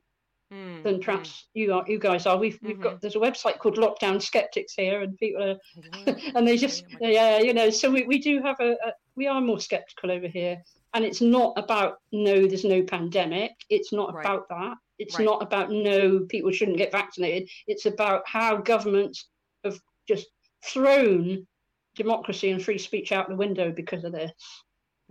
mm, 0.53 0.83
than 0.83 0.99
perhaps 0.99 1.29
mm. 1.29 1.43
you 1.53 1.73
are, 1.73 1.83
you 1.87 1.99
guys 1.99 2.25
are. 2.25 2.37
We've 2.37 2.59
we've 2.61 2.75
mm-hmm. 2.75 2.83
got 2.83 3.01
there's 3.01 3.15
a 3.15 3.19
website 3.19 3.59
called 3.59 3.77
Lockdown 3.77 4.21
Skeptics 4.21 4.73
here, 4.73 5.01
and 5.01 5.17
people 5.17 5.43
are, 5.43 5.57
and 6.35 6.47
they 6.47 6.57
just 6.57 6.85
yeah, 7.01 7.39
you 7.39 7.53
know. 7.53 7.69
So 7.69 7.89
we, 7.89 8.03
we 8.03 8.19
do 8.19 8.41
have 8.41 8.59
a, 8.59 8.73
a 8.73 8.93
we 9.15 9.27
are 9.27 9.41
more 9.41 9.59
skeptical 9.59 10.11
over 10.11 10.27
here, 10.27 10.61
and 10.93 11.03
it's 11.03 11.21
not 11.21 11.53
about 11.57 11.97
no, 12.11 12.47
there's 12.47 12.65
no 12.65 12.83
pandemic. 12.83 13.51
It's 13.69 13.91
not 13.91 14.13
right. 14.13 14.25
about 14.25 14.47
that. 14.49 14.77
It's 14.99 15.17
right. 15.17 15.25
not 15.25 15.41
about 15.41 15.71
no, 15.71 16.21
people 16.29 16.51
shouldn't 16.51 16.77
get 16.77 16.91
vaccinated. 16.91 17.49
It's 17.67 17.85
about 17.85 18.23
how 18.25 18.57
governments 18.57 19.27
have 19.63 19.79
just 20.07 20.27
thrown 20.63 21.47
democracy 21.95 22.51
and 22.51 22.63
free 22.63 22.77
speech 22.77 23.11
out 23.11 23.29
the 23.29 23.35
window 23.35 23.71
because 23.71 24.03
of 24.03 24.11
this. 24.11 24.31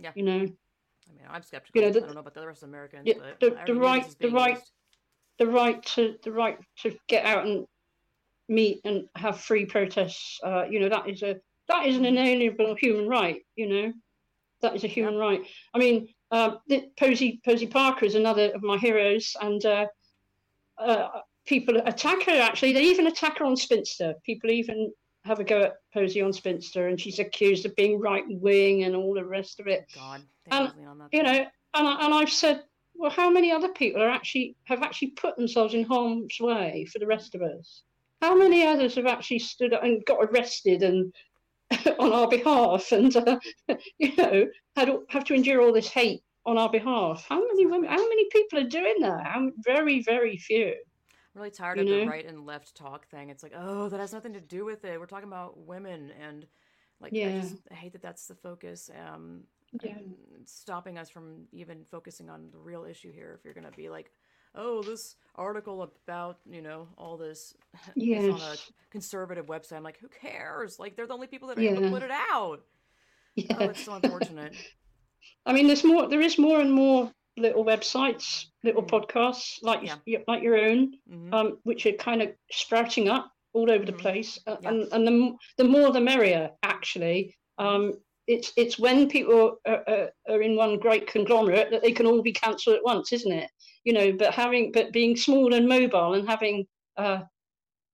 Yeah. 0.03 0.11
You 0.15 0.23
know. 0.23 0.33
I 0.33 1.11
mean, 1.11 1.27
I'm 1.29 1.43
skeptical. 1.43 1.81
You 1.81 1.87
know, 1.87 1.93
the, 1.93 2.03
I 2.03 2.05
don't 2.05 2.15
know 2.15 2.21
about 2.21 2.33
the 2.33 2.47
rest 2.47 2.63
of 2.63 2.69
Americans, 2.69 3.03
yeah, 3.05 3.15
the, 3.39 3.49
the 3.65 3.75
right, 3.75 4.15
the 4.19 4.29
right, 4.29 4.55
used 4.55 4.71
the 5.39 5.47
right 5.47 5.83
to 5.83 6.15
the 6.23 6.31
right 6.31 6.57
to 6.81 6.95
get 7.07 7.25
out 7.25 7.45
and 7.45 7.65
meet 8.49 8.81
and 8.85 9.07
have 9.15 9.39
free 9.39 9.65
protests. 9.65 10.39
Uh, 10.43 10.65
you 10.69 10.79
know 10.79 10.89
that 10.89 11.09
is 11.09 11.23
a 11.23 11.35
that 11.67 11.87
is 11.87 11.97
an 11.97 12.05
inalienable 12.05 12.75
human 12.75 13.07
right. 13.07 13.41
You 13.55 13.67
know, 13.67 13.93
that 14.61 14.75
is 14.75 14.83
a 14.83 14.87
human 14.87 15.15
right. 15.15 15.41
I 15.73 15.77
mean, 15.77 16.07
uh, 16.31 16.55
Posie 16.97 17.41
Posie 17.45 17.67
Parker 17.67 18.05
is 18.05 18.15
another 18.15 18.51
of 18.53 18.63
my 18.63 18.77
heroes, 18.77 19.35
and 19.41 19.63
uh, 19.65 19.85
uh, 20.77 21.07
people 21.45 21.77
attack 21.85 22.23
her. 22.23 22.39
Actually, 22.39 22.73
they 22.73 22.83
even 22.83 23.07
attack 23.07 23.39
her 23.39 23.45
on 23.45 23.55
Spinster. 23.55 24.13
People 24.25 24.51
even 24.51 24.91
have 25.25 25.39
a 25.39 25.43
go 25.43 25.61
at 25.63 25.75
Posie 25.93 26.21
on 26.21 26.33
Spinster, 26.33 26.87
and 26.87 26.99
she's 26.99 27.19
accused 27.19 27.65
of 27.65 27.75
being 27.75 27.99
right 27.99 28.23
wing 28.27 28.83
and 28.83 28.95
all 28.95 29.13
the 29.13 29.25
rest 29.25 29.59
of 29.59 29.67
it. 29.67 29.85
God, 29.95 30.21
and 30.51 30.71
you 31.11 31.23
know, 31.23 31.45
and 31.73 31.87
I, 31.87 32.05
and 32.05 32.13
I've 32.13 32.29
said 32.29 32.63
well, 32.95 33.11
how 33.11 33.29
many 33.29 33.51
other 33.51 33.69
people 33.69 34.01
are 34.01 34.09
actually 34.09 34.55
have 34.65 34.83
actually 34.83 35.09
put 35.09 35.35
themselves 35.35 35.73
in 35.73 35.83
harm's 35.83 36.39
way 36.39 36.85
for 36.91 36.99
the 36.99 37.07
rest 37.07 37.35
of 37.35 37.41
us? 37.41 37.83
How 38.21 38.35
many 38.35 38.65
others 38.65 38.95
have 38.95 39.05
actually 39.05 39.39
stood 39.39 39.73
up 39.73 39.83
and 39.83 40.05
got 40.05 40.23
arrested 40.23 40.83
and 40.83 41.13
on 41.99 42.13
our 42.13 42.27
behalf, 42.27 42.91
and 42.91 43.15
uh, 43.15 43.39
you 43.97 44.15
know, 44.15 44.47
had 44.75 44.91
have 45.09 45.25
to 45.25 45.33
endure 45.33 45.61
all 45.61 45.73
this 45.73 45.89
hate 45.89 46.21
on 46.45 46.57
our 46.57 46.69
behalf? 46.69 47.25
How 47.27 47.39
many 47.39 47.65
women? 47.65 47.89
How 47.89 47.97
many 47.97 48.25
people 48.29 48.59
are 48.59 48.69
doing 48.69 48.95
that? 48.99 49.25
How, 49.25 49.49
very, 49.63 50.03
very 50.03 50.37
few. 50.37 50.75
Really 51.35 51.49
tired 51.49 51.79
you 51.79 51.83
of 51.83 51.89
the 51.89 52.07
right 52.07 52.25
and 52.25 52.45
left 52.45 52.75
talk 52.75 53.07
thing. 53.07 53.29
It's 53.29 53.41
like, 53.41 53.53
oh, 53.55 53.89
that 53.89 53.99
has 53.99 54.13
nothing 54.13 54.33
to 54.33 54.39
do 54.39 54.65
with 54.65 54.85
it. 54.85 54.99
We're 54.99 55.07
talking 55.07 55.27
about 55.27 55.57
women 55.57 56.11
and 56.21 56.45
like 57.01 57.13
yeah. 57.13 57.27
I 57.27 57.39
just 57.41 57.55
I 57.71 57.75
hate 57.75 57.93
that 57.93 58.01
that's 58.01 58.27
the 58.27 58.35
focus. 58.35 58.89
Um, 59.07 59.41
yeah. 59.81 59.95
stopping 60.45 60.97
us 60.97 61.09
from 61.09 61.47
even 61.51 61.85
focusing 61.89 62.29
on 62.29 62.49
the 62.51 62.59
real 62.59 62.85
issue 62.85 63.11
here. 63.11 63.35
If 63.37 63.43
you're 63.43 63.55
going 63.55 63.69
to 63.69 63.75
be 63.75 63.89
like, 63.89 64.11
oh, 64.55 64.83
this 64.83 65.15
article 65.35 65.81
about 65.81 66.37
you 66.49 66.61
know 66.61 66.87
all 66.97 67.17
this 67.17 67.55
yes. 67.95 68.23
on 68.23 68.39
a 68.39 68.55
conservative 68.91 69.47
website, 69.47 69.77
I'm 69.77 69.83
like, 69.83 69.99
who 69.99 70.07
cares? 70.07 70.79
Like 70.79 70.95
they're 70.95 71.07
the 71.07 71.13
only 71.13 71.27
people 71.27 71.47
that 71.49 71.57
are 71.57 71.61
yeah. 71.61 71.71
able 71.71 71.81
to 71.81 71.89
put 71.89 72.03
it 72.03 72.11
out. 72.11 72.61
Yeah. 73.35 73.57
Oh, 73.59 73.65
it's 73.65 73.83
so 73.83 73.93
unfortunate. 73.93 74.55
I 75.45 75.53
mean, 75.53 75.67
there's 75.67 75.83
more. 75.83 76.07
There 76.07 76.21
is 76.21 76.37
more 76.37 76.59
and 76.59 76.71
more 76.71 77.11
little 77.37 77.65
websites, 77.65 78.45
little 78.63 78.83
mm-hmm. 78.83 78.95
podcasts 78.95 79.59
like 79.61 79.81
yeah. 80.05 80.19
like 80.27 80.43
your 80.43 80.57
own, 80.57 80.93
mm-hmm. 81.11 81.33
um, 81.33 81.57
which 81.63 81.85
are 81.85 81.93
kind 81.93 82.21
of 82.21 82.29
sprouting 82.51 83.09
up 83.09 83.31
all 83.53 83.69
over 83.69 83.83
mm-hmm. 83.83 83.95
the 83.95 84.01
place, 84.01 84.39
uh, 84.47 84.57
yeah. 84.61 84.69
and 84.69 84.93
and 84.93 85.07
the 85.07 85.35
the 85.57 85.63
more 85.63 85.91
the 85.91 86.01
merrier. 86.01 86.49
Actually, 86.63 87.35
um, 87.57 87.93
it's 88.27 88.53
it's 88.55 88.79
when 88.79 89.09
people 89.09 89.57
are, 89.67 89.83
are, 89.87 90.09
are, 90.29 90.41
in 90.41 90.55
one 90.55 90.79
great 90.79 91.07
conglomerate 91.07 91.71
that 91.71 91.81
they 91.81 91.91
can 91.91 92.05
all 92.05 92.21
be 92.21 92.33
cancelled 92.33 92.75
at 92.75 92.83
once, 92.83 93.11
isn't 93.11 93.31
it? 93.31 93.49
You 93.83 93.93
know, 93.93 94.11
but 94.13 94.33
having 94.33 94.71
but 94.71 94.93
being 94.93 95.15
small 95.15 95.53
and 95.53 95.67
mobile 95.67 96.13
and 96.13 96.27
having 96.27 96.65
uh, 96.97 97.21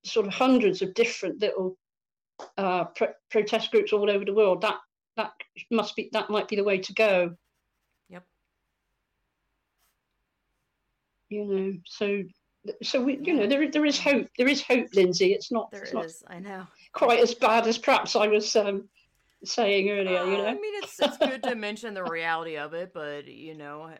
sort 0.05 0.27
of 0.27 0.33
hundreds 0.33 0.81
of 0.81 0.93
different 0.93 1.41
little 1.41 1.77
uh, 2.57 2.85
pro- 2.85 3.13
protest 3.31 3.71
groups 3.71 3.91
all 3.91 4.09
over 4.09 4.25
the 4.25 4.33
world, 4.33 4.61
that 4.61 4.77
that 5.17 5.31
must 5.71 5.95
be 5.95 6.09
that 6.13 6.29
might 6.29 6.47
be 6.47 6.55
the 6.55 6.63
way 6.63 6.77
to 6.77 6.93
go. 6.93 7.35
You 11.29 11.45
know, 11.45 11.73
so 11.85 12.23
so 12.83 13.01
we, 13.01 13.17
you 13.17 13.33
know, 13.33 13.47
there 13.47 13.69
there 13.69 13.85
is 13.85 13.99
hope. 13.99 14.27
There 14.37 14.47
is 14.47 14.61
hope, 14.61 14.87
Lindsay. 14.93 15.33
It's 15.33 15.51
not. 15.51 15.71
There 15.71 15.83
it's 15.83 15.93
is. 15.93 16.23
Not 16.27 16.35
I 16.35 16.39
know. 16.39 16.67
Quite 16.93 17.19
as 17.19 17.33
bad 17.33 17.67
as 17.67 17.77
perhaps 17.77 18.15
I 18.15 18.27
was 18.27 18.55
um, 18.55 18.89
saying 19.43 19.89
earlier. 19.89 20.25
You 20.25 20.37
know, 20.37 20.45
I 20.45 20.53
mean, 20.53 20.83
it's 20.83 20.99
it's 20.99 21.17
good 21.17 21.43
to 21.43 21.55
mention 21.55 21.93
the 21.93 22.03
reality 22.03 22.57
of 22.57 22.73
it, 22.73 22.93
but 22.93 23.27
you 23.27 23.55
know, 23.55 23.83
I, 23.83 23.97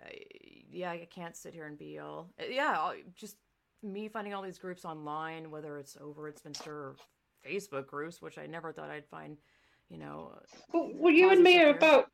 yeah, 0.72 0.92
I 0.92 1.08
can't 1.10 1.36
sit 1.36 1.54
here 1.54 1.66
and 1.66 1.78
be 1.78 2.00
all 2.00 2.30
yeah, 2.50 2.92
just 3.16 3.38
me 3.82 4.10
finding 4.10 4.34
all 4.34 4.42
these 4.42 4.60
groups 4.60 4.86
online, 4.86 5.52
whether 5.52 5.78
it's 5.78 5.98
over 6.02 6.28
at 6.28 6.38
Spinster 6.38 6.72
or 6.72 6.96
Facebook 7.48 7.88
groups, 7.88 8.22
which 8.22 8.38
I 8.38 8.46
never 8.46 8.72
thought 8.74 8.90
I'd 8.90 9.08
find. 9.08 9.38
You 9.90 9.98
know, 9.98 10.34
well, 10.74 10.92
well 10.94 11.14
you 11.14 11.32
and 11.32 11.42
me 11.42 11.60
are 11.62 11.70
about 11.70 12.12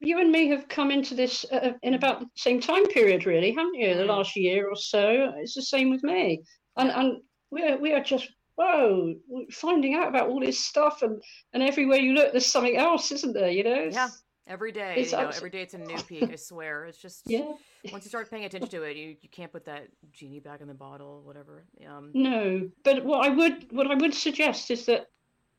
you 0.00 0.20
and 0.20 0.30
me 0.30 0.48
have 0.48 0.68
come 0.68 0.90
into 0.90 1.14
this 1.14 1.44
uh, 1.50 1.72
in 1.82 1.94
about 1.94 2.20
the 2.20 2.26
same 2.36 2.60
time 2.60 2.86
period, 2.86 3.26
really, 3.26 3.52
haven't 3.52 3.74
you? 3.74 3.94
The 3.94 4.02
mm. 4.02 4.08
last 4.08 4.36
year 4.36 4.68
or 4.68 4.76
so. 4.76 5.32
It's 5.38 5.54
the 5.54 5.62
same 5.62 5.90
with 5.90 6.02
me, 6.02 6.42
and 6.76 6.90
and 6.90 7.16
we 7.50 7.62
are 7.62 7.76
we 7.78 7.92
are 7.92 8.02
just 8.02 8.28
whoa, 8.56 9.14
finding 9.50 9.94
out 9.94 10.08
about 10.08 10.28
all 10.28 10.40
this 10.40 10.64
stuff, 10.64 11.02
and 11.02 11.22
and 11.52 11.62
everywhere 11.62 11.98
you 11.98 12.12
look, 12.12 12.32
there's 12.32 12.46
something 12.46 12.76
else, 12.76 13.12
isn't 13.12 13.32
there? 13.32 13.50
You 13.50 13.64
know? 13.64 13.74
It's, 13.74 13.96
yeah. 13.96 14.08
Every 14.48 14.70
day, 14.70 15.04
you 15.04 15.10
know, 15.10 15.28
every 15.34 15.50
day 15.50 15.62
it's 15.62 15.74
a 15.74 15.78
new 15.78 16.00
peak. 16.02 16.30
I 16.32 16.36
swear, 16.36 16.84
it's 16.84 16.98
just 16.98 17.22
yeah. 17.26 17.52
Once 17.90 18.04
you 18.04 18.10
start 18.10 18.30
paying 18.30 18.44
attention 18.44 18.70
to 18.70 18.82
it, 18.84 18.96
you, 18.96 19.16
you 19.20 19.28
can't 19.28 19.50
put 19.50 19.64
that 19.64 19.88
genie 20.12 20.38
back 20.38 20.60
in 20.60 20.68
the 20.68 20.74
bottle, 20.74 21.22
whatever. 21.24 21.64
Um, 21.84 22.12
no, 22.14 22.70
but 22.84 23.04
what 23.04 23.26
I 23.26 23.30
would 23.30 23.72
what 23.72 23.90
I 23.90 23.94
would 23.94 24.14
suggest 24.14 24.70
is 24.70 24.86
that 24.86 25.06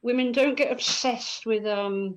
women 0.02 0.32
don't 0.32 0.56
get 0.56 0.72
obsessed 0.72 1.46
with 1.46 1.66
um, 1.66 2.16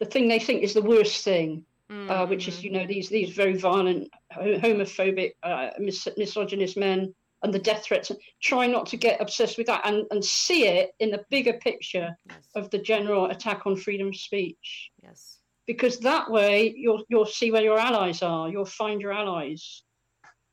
the 0.00 0.06
thing 0.06 0.26
they 0.26 0.38
think 0.40 0.62
is 0.62 0.74
the 0.74 0.82
worst 0.82 1.24
thing, 1.24 1.64
mm-hmm. 1.90 2.10
uh, 2.10 2.26
which 2.26 2.48
is 2.48 2.56
mm-hmm. 2.56 2.64
you 2.64 2.72
know 2.72 2.86
these 2.86 3.08
these 3.08 3.30
very 3.30 3.56
violent, 3.56 4.08
homophobic, 4.34 5.32
uh, 5.42 5.70
mis- 5.78 6.08
misogynist 6.16 6.76
men 6.76 7.14
and 7.42 7.54
the 7.54 7.58
death 7.58 7.84
threats. 7.84 8.10
Try 8.42 8.66
not 8.66 8.86
to 8.86 8.96
get 8.96 9.20
obsessed 9.20 9.58
with 9.58 9.66
that 9.68 9.82
and, 9.84 10.06
and 10.10 10.24
see 10.24 10.66
it 10.66 10.90
in 10.98 11.10
the 11.10 11.24
bigger 11.30 11.54
picture 11.54 12.16
yes. 12.28 12.48
of 12.54 12.70
the 12.70 12.78
general 12.78 13.26
attack 13.26 13.66
on 13.66 13.76
freedom 13.76 14.08
of 14.08 14.16
speech. 14.16 14.90
Yes. 15.02 15.38
Because 15.66 15.98
that 16.00 16.30
way 16.30 16.74
you'll 16.76 17.04
you'll 17.08 17.26
see 17.26 17.50
where 17.52 17.62
your 17.62 17.78
allies 17.78 18.22
are. 18.22 18.48
You'll 18.48 18.64
find 18.64 19.00
your 19.00 19.12
allies 19.12 19.84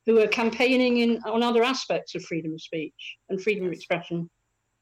who 0.06 0.20
are 0.22 0.28
campaigning 0.28 0.98
in 0.98 1.22
on 1.26 1.44
other 1.44 1.64
aspects 1.64 2.16
of 2.16 2.24
freedom 2.24 2.54
of 2.54 2.62
speech 2.62 3.18
and 3.30 3.42
freedom 3.42 3.66
yes. 3.66 3.70
of 3.70 3.74
expression. 3.74 4.30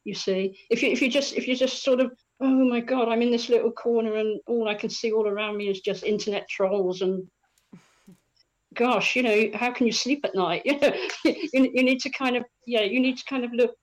You 0.04 0.14
see, 0.14 0.60
if 0.70 0.84
you 0.84 0.90
if 0.90 1.02
you 1.02 1.10
just 1.10 1.34
if 1.36 1.48
you 1.48 1.56
just 1.56 1.84
sort 1.84 2.00
of 2.00 2.12
oh 2.42 2.66
my 2.70 2.80
god, 2.80 3.08
I'm 3.08 3.22
in 3.22 3.32
this 3.32 3.50
little 3.50 3.72
corner 3.72 4.16
and 4.16 4.40
all 4.48 4.68
I 4.68 4.76
can 4.76 4.90
see 4.90 5.12
all 5.12 5.28
around 5.28 5.58
me 5.58 5.70
is 5.70 5.80
just 5.80 6.04
internet 6.04 6.48
trolls 6.50 7.02
and 7.02 7.28
gosh, 8.76 9.16
you 9.16 9.24
know, 9.24 9.50
how 9.54 9.72
can 9.72 9.88
you 9.88 9.94
sleep 9.94 10.26
at 10.26 10.36
night? 10.36 10.64
You 10.66 10.80
know, 10.80 10.94
you, 11.24 11.72
you 11.74 11.84
need 11.84 12.00
to 12.02 12.10
kind 12.10 12.36
of, 12.36 12.44
yeah, 12.68 12.82
you 12.82 13.00
need 13.00 13.18
to 13.18 13.26
kind 13.26 13.44
of 13.44 13.54
look 13.54 13.76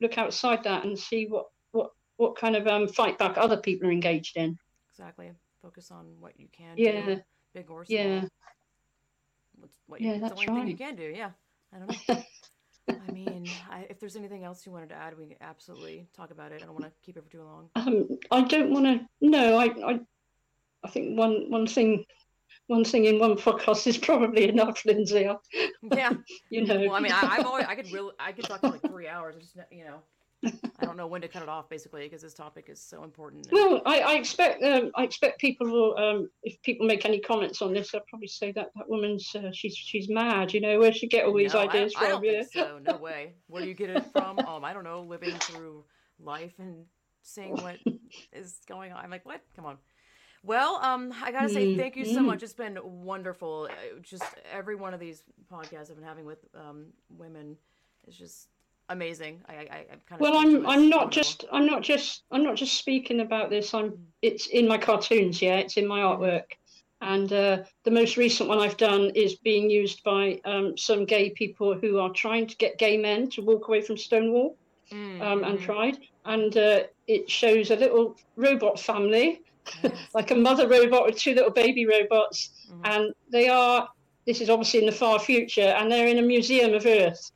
look 0.00 0.18
outside 0.18 0.62
that 0.64 0.84
and 0.84 0.98
see 0.98 1.26
what 1.26 1.46
what 1.72 1.90
what 2.16 2.36
kind 2.36 2.54
of 2.54 2.66
um, 2.66 2.86
fight 2.86 3.18
back 3.18 3.38
other 3.38 3.56
people 3.56 3.88
are 3.88 3.92
engaged 3.92 4.36
in. 4.36 4.56
Exactly. 4.90 5.32
Focus 5.62 5.90
on 5.90 6.06
what 6.20 6.38
you 6.38 6.48
can 6.52 6.74
yeah. 6.76 7.04
do, 7.06 7.20
big 7.54 7.70
or 7.70 7.84
small. 7.84 7.98
Yeah. 7.98 8.24
What's, 9.58 9.78
what 9.86 10.00
you, 10.00 10.10
yeah, 10.10 10.18
that's 10.18 10.40
the 10.40 10.50
only 10.50 10.60
right. 10.60 10.60
thing 10.60 10.70
you 10.70 10.76
can 10.76 10.96
do. 10.96 11.12
Yeah. 11.16 11.30
I 11.72 11.78
don't 11.78 12.08
know. 12.08 12.22
I 12.88 13.12
mean, 13.12 13.48
I, 13.70 13.86
if 13.90 13.98
there's 13.98 14.16
anything 14.16 14.44
else 14.44 14.64
you 14.64 14.72
wanted 14.72 14.90
to 14.90 14.94
add, 14.94 15.18
we 15.18 15.36
absolutely 15.40 16.06
talk 16.16 16.30
about 16.30 16.52
it. 16.52 16.62
I 16.62 16.66
don't 16.66 16.74
want 16.74 16.84
to 16.84 16.92
keep 17.04 17.16
it 17.16 17.24
for 17.24 17.30
too 17.30 17.42
long. 17.42 17.68
Um, 17.74 18.18
I 18.30 18.42
don't 18.42 18.72
want 18.72 18.86
to. 18.86 19.06
No, 19.20 19.58
I, 19.58 19.64
I, 19.84 20.00
I 20.84 20.88
think 20.90 21.18
one 21.18 21.50
one 21.50 21.66
thing 21.66 22.04
one 22.68 22.84
thing 22.84 23.04
in 23.04 23.18
one 23.18 23.36
podcast 23.36 23.86
is 23.86 23.98
probably 23.98 24.48
enough, 24.48 24.84
Lindsay. 24.84 25.28
Yeah, 25.94 26.12
you 26.50 26.64
know. 26.64 26.78
Well, 26.78 26.94
I 26.94 27.00
mean, 27.00 27.12
I, 27.12 27.42
always 27.44 27.64
I 27.66 27.74
could 27.74 27.92
really 27.92 28.12
I 28.18 28.32
could 28.32 28.44
talk 28.44 28.60
for 28.60 28.70
like 28.70 28.82
three 28.82 29.08
hours. 29.08 29.36
Just 29.36 29.56
you 29.70 29.84
know, 29.84 29.98
I 30.44 30.84
don't 30.84 30.96
know 30.96 31.06
when 31.06 31.22
to 31.22 31.28
cut 31.28 31.42
it 31.42 31.48
off, 31.48 31.68
basically, 31.68 32.02
because 32.02 32.22
this 32.22 32.34
topic 32.34 32.66
is 32.68 32.80
so 32.80 33.04
important. 33.04 33.48
Well, 33.50 33.80
I, 33.86 34.00
I 34.00 34.12
expect 34.14 34.62
um, 34.62 34.90
I 34.94 35.04
expect 35.04 35.40
people 35.40 35.66
will, 35.66 35.98
um, 35.98 36.30
if 36.42 36.60
people 36.62 36.86
make 36.86 37.04
any 37.04 37.20
comments 37.20 37.62
on 37.62 37.72
this, 37.72 37.90
they'll 37.90 38.02
probably 38.08 38.28
say 38.28 38.52
that 38.52 38.70
that 38.76 38.88
woman's 38.88 39.34
uh, 39.34 39.50
she's 39.52 39.76
she's 39.76 40.08
mad. 40.08 40.52
You 40.52 40.60
know, 40.60 40.78
where 40.78 40.92
she 40.92 41.06
get 41.06 41.24
all 41.24 41.34
these 41.34 41.54
no, 41.54 41.60
ideas 41.60 41.94
I, 41.96 42.10
from? 42.10 42.22
I 42.22 42.26
yeah. 42.26 42.42
so. 42.50 42.78
No 42.82 42.96
way. 43.00 43.34
Where 43.48 43.62
do 43.62 43.68
you 43.68 43.74
get 43.74 43.90
it 43.90 44.04
from? 44.12 44.38
Um, 44.40 44.64
I 44.64 44.72
don't 44.72 44.84
know. 44.84 45.02
Living 45.02 45.34
through 45.34 45.84
life 46.18 46.54
and 46.58 46.84
seeing 47.22 47.56
what 47.56 47.78
is 48.32 48.58
going 48.68 48.92
on. 48.92 49.04
I'm 49.04 49.10
like, 49.10 49.26
what? 49.26 49.40
Come 49.54 49.66
on. 49.66 49.78
Well, 50.42 50.78
um, 50.82 51.12
I 51.22 51.32
gotta 51.32 51.48
say 51.48 51.66
Mm, 51.66 51.76
thank 51.76 51.96
you 51.96 52.04
so 52.04 52.20
mm. 52.20 52.26
much. 52.26 52.42
It's 52.42 52.52
been 52.52 52.78
wonderful. 52.84 53.68
Uh, 53.70 53.98
Just 54.00 54.22
every 54.52 54.76
one 54.76 54.94
of 54.94 55.00
these 55.00 55.24
podcasts 55.50 55.90
I've 55.90 55.96
been 55.96 56.04
having 56.04 56.24
with 56.24 56.38
um, 56.54 56.86
women 57.08 57.56
is 58.06 58.16
just 58.16 58.48
amazing. 58.88 59.42
I, 59.48 59.52
I, 59.54 59.86
I'm 59.92 60.00
kind 60.08 60.12
of. 60.12 60.20
Well, 60.20 60.36
I'm 60.38 60.66
I'm 60.66 60.88
not 60.88 61.10
just 61.10 61.44
I'm 61.52 61.66
not 61.66 61.82
just 61.82 62.24
I'm 62.30 62.42
not 62.42 62.56
just 62.56 62.76
speaking 62.78 63.20
about 63.20 63.50
this. 63.50 63.74
I'm 63.74 63.94
it's 64.22 64.46
in 64.48 64.68
my 64.68 64.78
cartoons. 64.78 65.40
Yeah, 65.40 65.56
it's 65.56 65.76
in 65.76 65.86
my 65.86 66.00
artwork. 66.00 66.44
And 67.02 67.30
uh, 67.30 67.62
the 67.84 67.90
most 67.90 68.16
recent 68.16 68.48
one 68.48 68.58
I've 68.58 68.78
done 68.78 69.10
is 69.14 69.34
being 69.34 69.68
used 69.68 70.02
by 70.02 70.40
um, 70.46 70.78
some 70.78 71.04
gay 71.04 71.28
people 71.28 71.74
who 71.74 71.98
are 71.98 72.10
trying 72.10 72.46
to 72.46 72.56
get 72.56 72.78
gay 72.78 72.96
men 72.96 73.28
to 73.30 73.42
walk 73.42 73.68
away 73.68 73.82
from 73.82 73.98
Stonewall. 73.98 74.56
Mm, 74.90 75.20
um, 75.20 75.44
and 75.44 75.60
tried. 75.60 75.98
And 76.24 76.56
uh, 76.56 76.84
it 77.08 77.28
shows 77.28 77.70
a 77.70 77.76
little 77.76 78.16
robot 78.36 78.78
family, 78.78 79.40
Yes. 79.82 79.92
like 80.14 80.30
a 80.30 80.34
mother 80.34 80.68
robot 80.68 81.06
with 81.06 81.18
two 81.18 81.34
little 81.34 81.50
baby 81.50 81.86
robots. 81.86 82.50
Mhm. 82.70 82.80
And 82.84 83.14
they 83.30 83.48
are, 83.48 83.88
this 84.26 84.40
is 84.40 84.50
obviously 84.50 84.80
in 84.80 84.86
the 84.86 84.92
far 84.92 85.18
future, 85.18 85.74
and 85.78 85.90
they're 85.90 86.06
in 86.08 86.18
a 86.18 86.22
museum 86.22 86.74
of 86.74 86.86
Earth. 86.86 87.30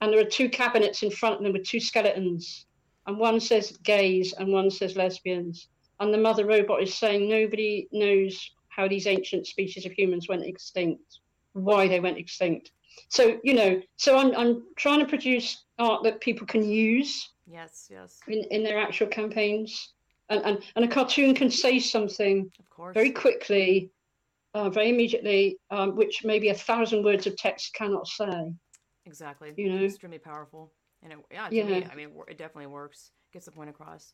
And 0.00 0.12
there 0.12 0.20
are 0.20 0.30
two 0.30 0.48
cabinets 0.48 1.02
in 1.02 1.10
front 1.10 1.36
of 1.36 1.42
them 1.42 1.52
with 1.52 1.66
two 1.66 1.80
skeletons. 1.80 2.66
And 3.06 3.18
one 3.18 3.40
says 3.40 3.76
gays 3.78 4.32
and 4.34 4.52
one 4.52 4.70
says 4.70 4.96
lesbians. 4.96 5.68
And 6.00 6.12
the 6.12 6.18
mother 6.18 6.46
robot 6.46 6.82
is 6.82 6.94
saying 6.94 7.28
nobody 7.28 7.88
knows 7.90 8.50
how 8.68 8.86
these 8.86 9.06
ancient 9.06 9.46
species 9.46 9.86
of 9.86 9.92
humans 9.92 10.28
went 10.28 10.44
extinct, 10.44 11.18
why 11.52 11.88
they 11.88 12.00
went 12.00 12.18
extinct. 12.18 12.70
So, 13.08 13.40
you 13.42 13.54
know, 13.54 13.80
so 13.96 14.16
I'm, 14.18 14.34
I'm 14.36 14.66
trying 14.76 15.00
to 15.00 15.06
produce 15.06 15.64
art 15.78 16.02
that 16.04 16.20
people 16.20 16.46
can 16.46 16.68
use 16.68 17.28
Yes, 17.50 17.88
yes, 17.90 18.20
in, 18.28 18.44
in 18.50 18.62
their 18.62 18.78
actual 18.78 19.06
campaigns. 19.06 19.94
And, 20.28 20.44
and, 20.44 20.62
and 20.76 20.84
a 20.84 20.88
cartoon 20.88 21.34
can 21.34 21.50
say 21.50 21.80
something 21.80 22.50
of 22.58 22.70
course. 22.70 22.94
very 22.94 23.10
quickly, 23.10 23.90
uh, 24.54 24.68
very 24.68 24.90
immediately, 24.90 25.58
um, 25.70 25.96
which 25.96 26.24
maybe 26.24 26.50
a 26.50 26.54
thousand 26.54 27.04
words 27.04 27.26
of 27.26 27.36
text 27.36 27.74
cannot 27.74 28.06
say. 28.06 28.52
Exactly. 29.08 29.54
you 29.56 29.70
know? 29.72 29.84
extremely 29.84 30.18
powerful. 30.18 30.70
And 31.02 31.12
it, 31.12 31.18
yeah, 31.32 31.48
Yeah. 31.50 31.64
me, 31.64 31.86
I 31.90 31.94
mean, 31.94 32.10
it 32.28 32.38
definitely 32.38 32.66
works. 32.66 33.10
Gets 33.32 33.46
the 33.46 33.52
point 33.52 33.70
across. 33.70 34.12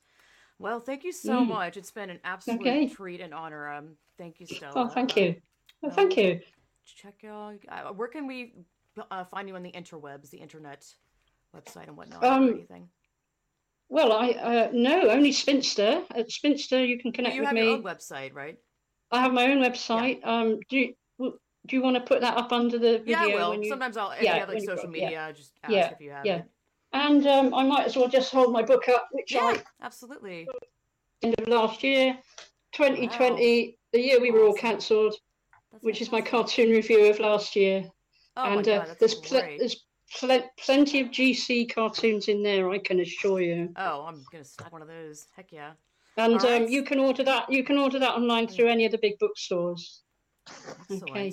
Well, 0.58 0.80
thank 0.80 1.04
you 1.04 1.12
so 1.12 1.44
Mm. 1.44 1.48
much. 1.48 1.76
It's 1.76 1.90
been 1.90 2.10
an 2.10 2.20
absolute 2.24 2.60
Okay. 2.60 2.88
treat 2.88 3.20
and 3.20 3.34
honor. 3.34 3.68
Um, 3.68 3.96
thank 4.18 4.40
you, 4.40 4.46
Stella. 4.46 4.72
Oh, 4.76 4.88
thank 4.88 5.16
Um, 5.16 5.22
you. 5.22 5.34
Oh, 5.84 5.90
thank 5.90 6.16
you. 6.16 6.40
check 6.86 7.24
out. 7.24 7.58
Uh, 7.68 7.92
where 7.92 8.08
can 8.08 8.26
we 8.26 8.54
uh, 9.10 9.24
find 9.24 9.48
you 9.48 9.56
on 9.56 9.62
the 9.62 9.72
interwebs, 9.72 10.30
the 10.30 10.38
internet 10.38 10.86
website 11.54 11.88
and 11.88 11.96
whatnot? 11.96 12.22
Um, 12.24 12.48
anything? 12.48 12.88
Well, 13.88 14.12
I 14.12 14.30
uh, 14.30 14.70
no, 14.72 15.08
only 15.10 15.32
Spinster. 15.32 16.02
At 16.14 16.30
Spinster, 16.30 16.84
you 16.84 16.98
can 16.98 17.12
connect 17.12 17.34
you 17.34 17.42
with 17.42 17.48
have 17.48 17.54
me. 17.54 17.66
your 17.66 17.76
own 17.76 17.82
website, 17.82 18.34
right? 18.34 18.58
I 19.10 19.20
have 19.20 19.32
my 19.32 19.50
own 19.52 19.58
website. 19.62 20.24
Um, 20.26 20.60
do 20.68 20.78
you, 20.78 20.94
do 21.66 21.76
you 21.76 21.82
want 21.82 21.96
to 21.96 22.02
put 22.02 22.20
that 22.20 22.36
up 22.36 22.52
under 22.52 22.78
the 22.78 22.98
video? 22.98 23.04
Yeah, 23.06 23.22
I 23.22 23.26
will. 23.48 23.62
you- 23.62 23.68
Sometimes 23.68 23.96
I'll. 23.96 24.12
Yeah, 24.20 24.38
have 24.38 24.48
like 24.48 24.60
social 24.60 24.86
put- 24.88 24.96
yeah. 24.96 25.04
media, 25.04 25.32
just 25.36 25.52
ask 25.62 25.72
Yeah, 25.72 25.90
if 25.92 26.00
you 26.00 26.10
have 26.10 26.26
yeah. 26.26 26.36
it. 26.36 26.44
And 26.92 27.26
um, 27.26 27.54
I 27.54 27.64
might 27.64 27.86
as 27.86 27.96
well 27.96 28.08
just 28.08 28.32
hold 28.32 28.52
my 28.52 28.62
book 28.62 28.88
up, 28.88 29.08
which 29.12 29.32
Yeah, 29.32 29.40
I 29.40 29.62
absolutely. 29.82 30.46
end 31.22 31.34
of 31.40 31.48
last 31.48 31.82
year, 31.82 32.16
2020, 32.72 33.78
the 33.92 34.00
year 34.00 34.20
we 34.20 34.30
were 34.30 34.44
all 34.44 34.54
cancelled, 34.54 35.14
which 35.80 36.00
is 36.00 36.12
my 36.12 36.20
cartoon 36.20 36.70
review 36.70 37.06
of 37.10 37.18
last 37.18 37.56
year. 37.56 37.84
Oh 38.36 38.44
and 38.58 38.68
uh, 38.68 38.84
that's 38.86 38.98
there's 38.98 39.14
pl- 39.14 39.56
there's 39.58 39.84
pl- 40.18 40.50
plenty 40.58 41.00
of 41.00 41.08
GC 41.08 41.72
cartoons 41.74 42.28
in 42.28 42.42
there, 42.42 42.70
I 42.70 42.78
can 42.78 43.00
assure 43.00 43.40
you. 43.40 43.70
Oh, 43.76 44.04
I'm 44.06 44.24
gonna 44.30 44.44
stack 44.44 44.72
one 44.72 44.82
of 44.82 44.88
those. 44.88 45.26
Heck 45.34 45.50
yeah. 45.52 45.72
And 46.16 46.34
All 46.34 46.38
right. 46.40 46.62
um, 46.62 46.68
you 46.68 46.84
can 46.84 46.98
order 47.00 47.24
that. 47.24 47.50
You 47.50 47.64
can 47.64 47.78
order 47.78 47.98
that 47.98 48.14
online 48.14 48.46
through 48.46 48.68
any 48.68 48.84
of 48.86 48.92
the 48.92 48.98
big 48.98 49.18
bookstores. 49.18 50.02
Excellent. 50.48 51.10
Okay. 51.10 51.32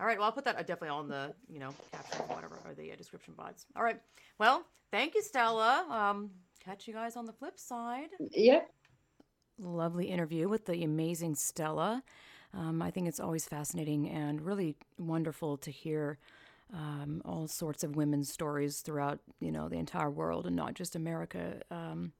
All 0.00 0.06
right. 0.06 0.16
Well, 0.16 0.26
I'll 0.26 0.32
put 0.32 0.46
that 0.46 0.56
uh, 0.56 0.60
definitely 0.60 0.88
on 0.88 1.08
the 1.08 1.34
you 1.48 1.60
know 1.60 1.74
caption 1.92 2.22
or 2.22 2.34
whatever 2.34 2.56
or 2.64 2.74
the 2.74 2.92
uh, 2.92 2.96
description 2.96 3.34
box. 3.34 3.66
All 3.76 3.82
right. 3.82 4.00
Well, 4.38 4.64
thank 4.90 5.14
you, 5.14 5.22
Stella. 5.22 5.86
Um, 5.90 6.30
catch 6.64 6.88
you 6.88 6.94
guys 6.94 7.16
on 7.16 7.26
the 7.26 7.32
flip 7.32 7.58
side. 7.58 8.08
Yep. 8.32 8.70
Lovely 9.58 10.06
interview 10.06 10.48
with 10.48 10.64
the 10.64 10.82
amazing 10.84 11.34
Stella. 11.34 12.02
Um, 12.54 12.80
I 12.80 12.90
think 12.90 13.08
it's 13.08 13.20
always 13.20 13.46
fascinating 13.46 14.08
and 14.08 14.40
really 14.40 14.74
wonderful 14.98 15.58
to 15.58 15.70
hear 15.70 16.18
um, 16.72 17.20
all 17.24 17.46
sorts 17.46 17.84
of 17.84 17.94
women's 17.94 18.32
stories 18.32 18.80
throughout 18.80 19.20
you 19.38 19.52
know 19.52 19.68
the 19.68 19.76
entire 19.76 20.10
world 20.10 20.46
and 20.46 20.56
not 20.56 20.74
just 20.74 20.96
America. 20.96 21.60
Um, 21.70 22.12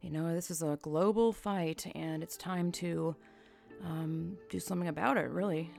you 0.00 0.10
know, 0.10 0.32
this 0.32 0.50
is 0.50 0.62
a 0.62 0.78
global 0.80 1.32
fight, 1.32 1.90
and 1.96 2.22
it's 2.22 2.36
time 2.36 2.70
to 2.72 3.16
um, 3.84 4.36
do 4.48 4.60
something 4.60 4.88
about 4.88 5.16
it, 5.16 5.28
really. 5.30 5.72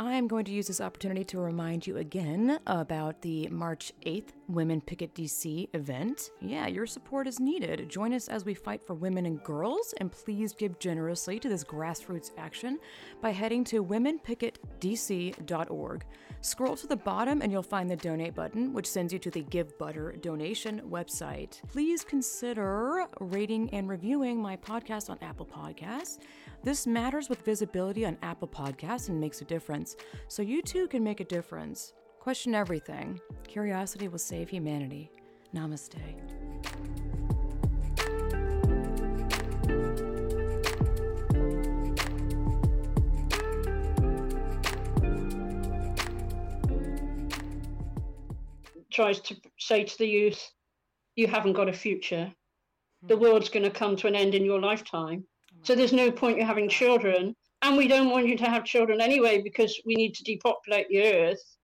I'm 0.00 0.28
going 0.28 0.44
to 0.44 0.52
use 0.52 0.68
this 0.68 0.80
opportunity 0.80 1.24
to 1.24 1.40
remind 1.40 1.84
you 1.84 1.96
again 1.96 2.60
about 2.68 3.20
the 3.20 3.48
March 3.48 3.92
8th 4.06 4.28
Women 4.46 4.80
Picket 4.80 5.12
DC 5.12 5.68
event. 5.74 6.30
Yeah, 6.40 6.68
your 6.68 6.86
support 6.86 7.26
is 7.26 7.40
needed. 7.40 7.88
Join 7.88 8.12
us 8.12 8.28
as 8.28 8.44
we 8.44 8.54
fight 8.54 8.86
for 8.86 8.94
women 8.94 9.26
and 9.26 9.42
girls, 9.42 9.92
and 9.98 10.12
please 10.12 10.52
give 10.52 10.78
generously 10.78 11.40
to 11.40 11.48
this 11.48 11.64
grassroots 11.64 12.30
action 12.38 12.78
by 13.20 13.30
heading 13.30 13.64
to 13.64 13.84
womenpicketdc.org. 13.84 16.04
Scroll 16.40 16.76
to 16.76 16.86
the 16.86 16.94
bottom 16.94 17.42
and 17.42 17.50
you'll 17.50 17.64
find 17.64 17.90
the 17.90 17.96
donate 17.96 18.36
button, 18.36 18.72
which 18.72 18.86
sends 18.86 19.12
you 19.12 19.18
to 19.18 19.32
the 19.32 19.42
Givebutter 19.42 20.22
donation 20.22 20.80
website. 20.88 21.60
Please 21.66 22.04
consider 22.04 23.06
rating 23.18 23.68
and 23.70 23.88
reviewing 23.88 24.40
my 24.40 24.56
podcast 24.56 25.10
on 25.10 25.18
Apple 25.20 25.46
Podcasts. 25.46 26.18
This 26.64 26.88
matters 26.88 27.28
with 27.28 27.44
visibility 27.44 28.04
on 28.04 28.18
Apple 28.20 28.48
Podcasts 28.48 29.08
and 29.08 29.20
makes 29.20 29.40
a 29.40 29.44
difference, 29.44 29.96
so 30.26 30.42
you 30.42 30.60
too 30.60 30.88
can 30.88 31.04
make 31.04 31.20
a 31.20 31.24
difference. 31.24 31.94
Question 32.18 32.54
everything. 32.54 33.20
Curiosity 33.46 34.08
will 34.08 34.18
save 34.18 34.50
humanity. 34.50 35.10
Namaste. 35.54 35.94
Tries 48.90 49.20
to 49.20 49.36
say 49.58 49.84
to 49.84 49.98
the 49.98 50.08
youth, 50.08 50.50
"You 51.14 51.28
haven't 51.28 51.52
got 51.52 51.68
a 51.68 51.72
future. 51.72 52.34
The 53.02 53.14
hmm. 53.14 53.22
world's 53.22 53.48
going 53.48 53.62
to 53.62 53.70
come 53.70 53.94
to 53.96 54.08
an 54.08 54.16
end 54.16 54.34
in 54.34 54.44
your 54.44 54.60
lifetime. 54.60 55.24
So 55.62 55.74
there's 55.74 55.92
no 55.92 56.10
point 56.10 56.38
you 56.38 56.44
having 56.44 56.68
children, 56.68 57.34
and 57.62 57.76
we 57.76 57.88
don't 57.88 58.10
want 58.10 58.26
you 58.26 58.36
to 58.38 58.48
have 58.48 58.64
children 58.64 59.00
anyway 59.00 59.42
because 59.42 59.80
we 59.84 59.94
need 59.94 60.14
to 60.14 60.24
depopulate 60.24 60.88
the 60.88 61.02
earth. 61.02 61.56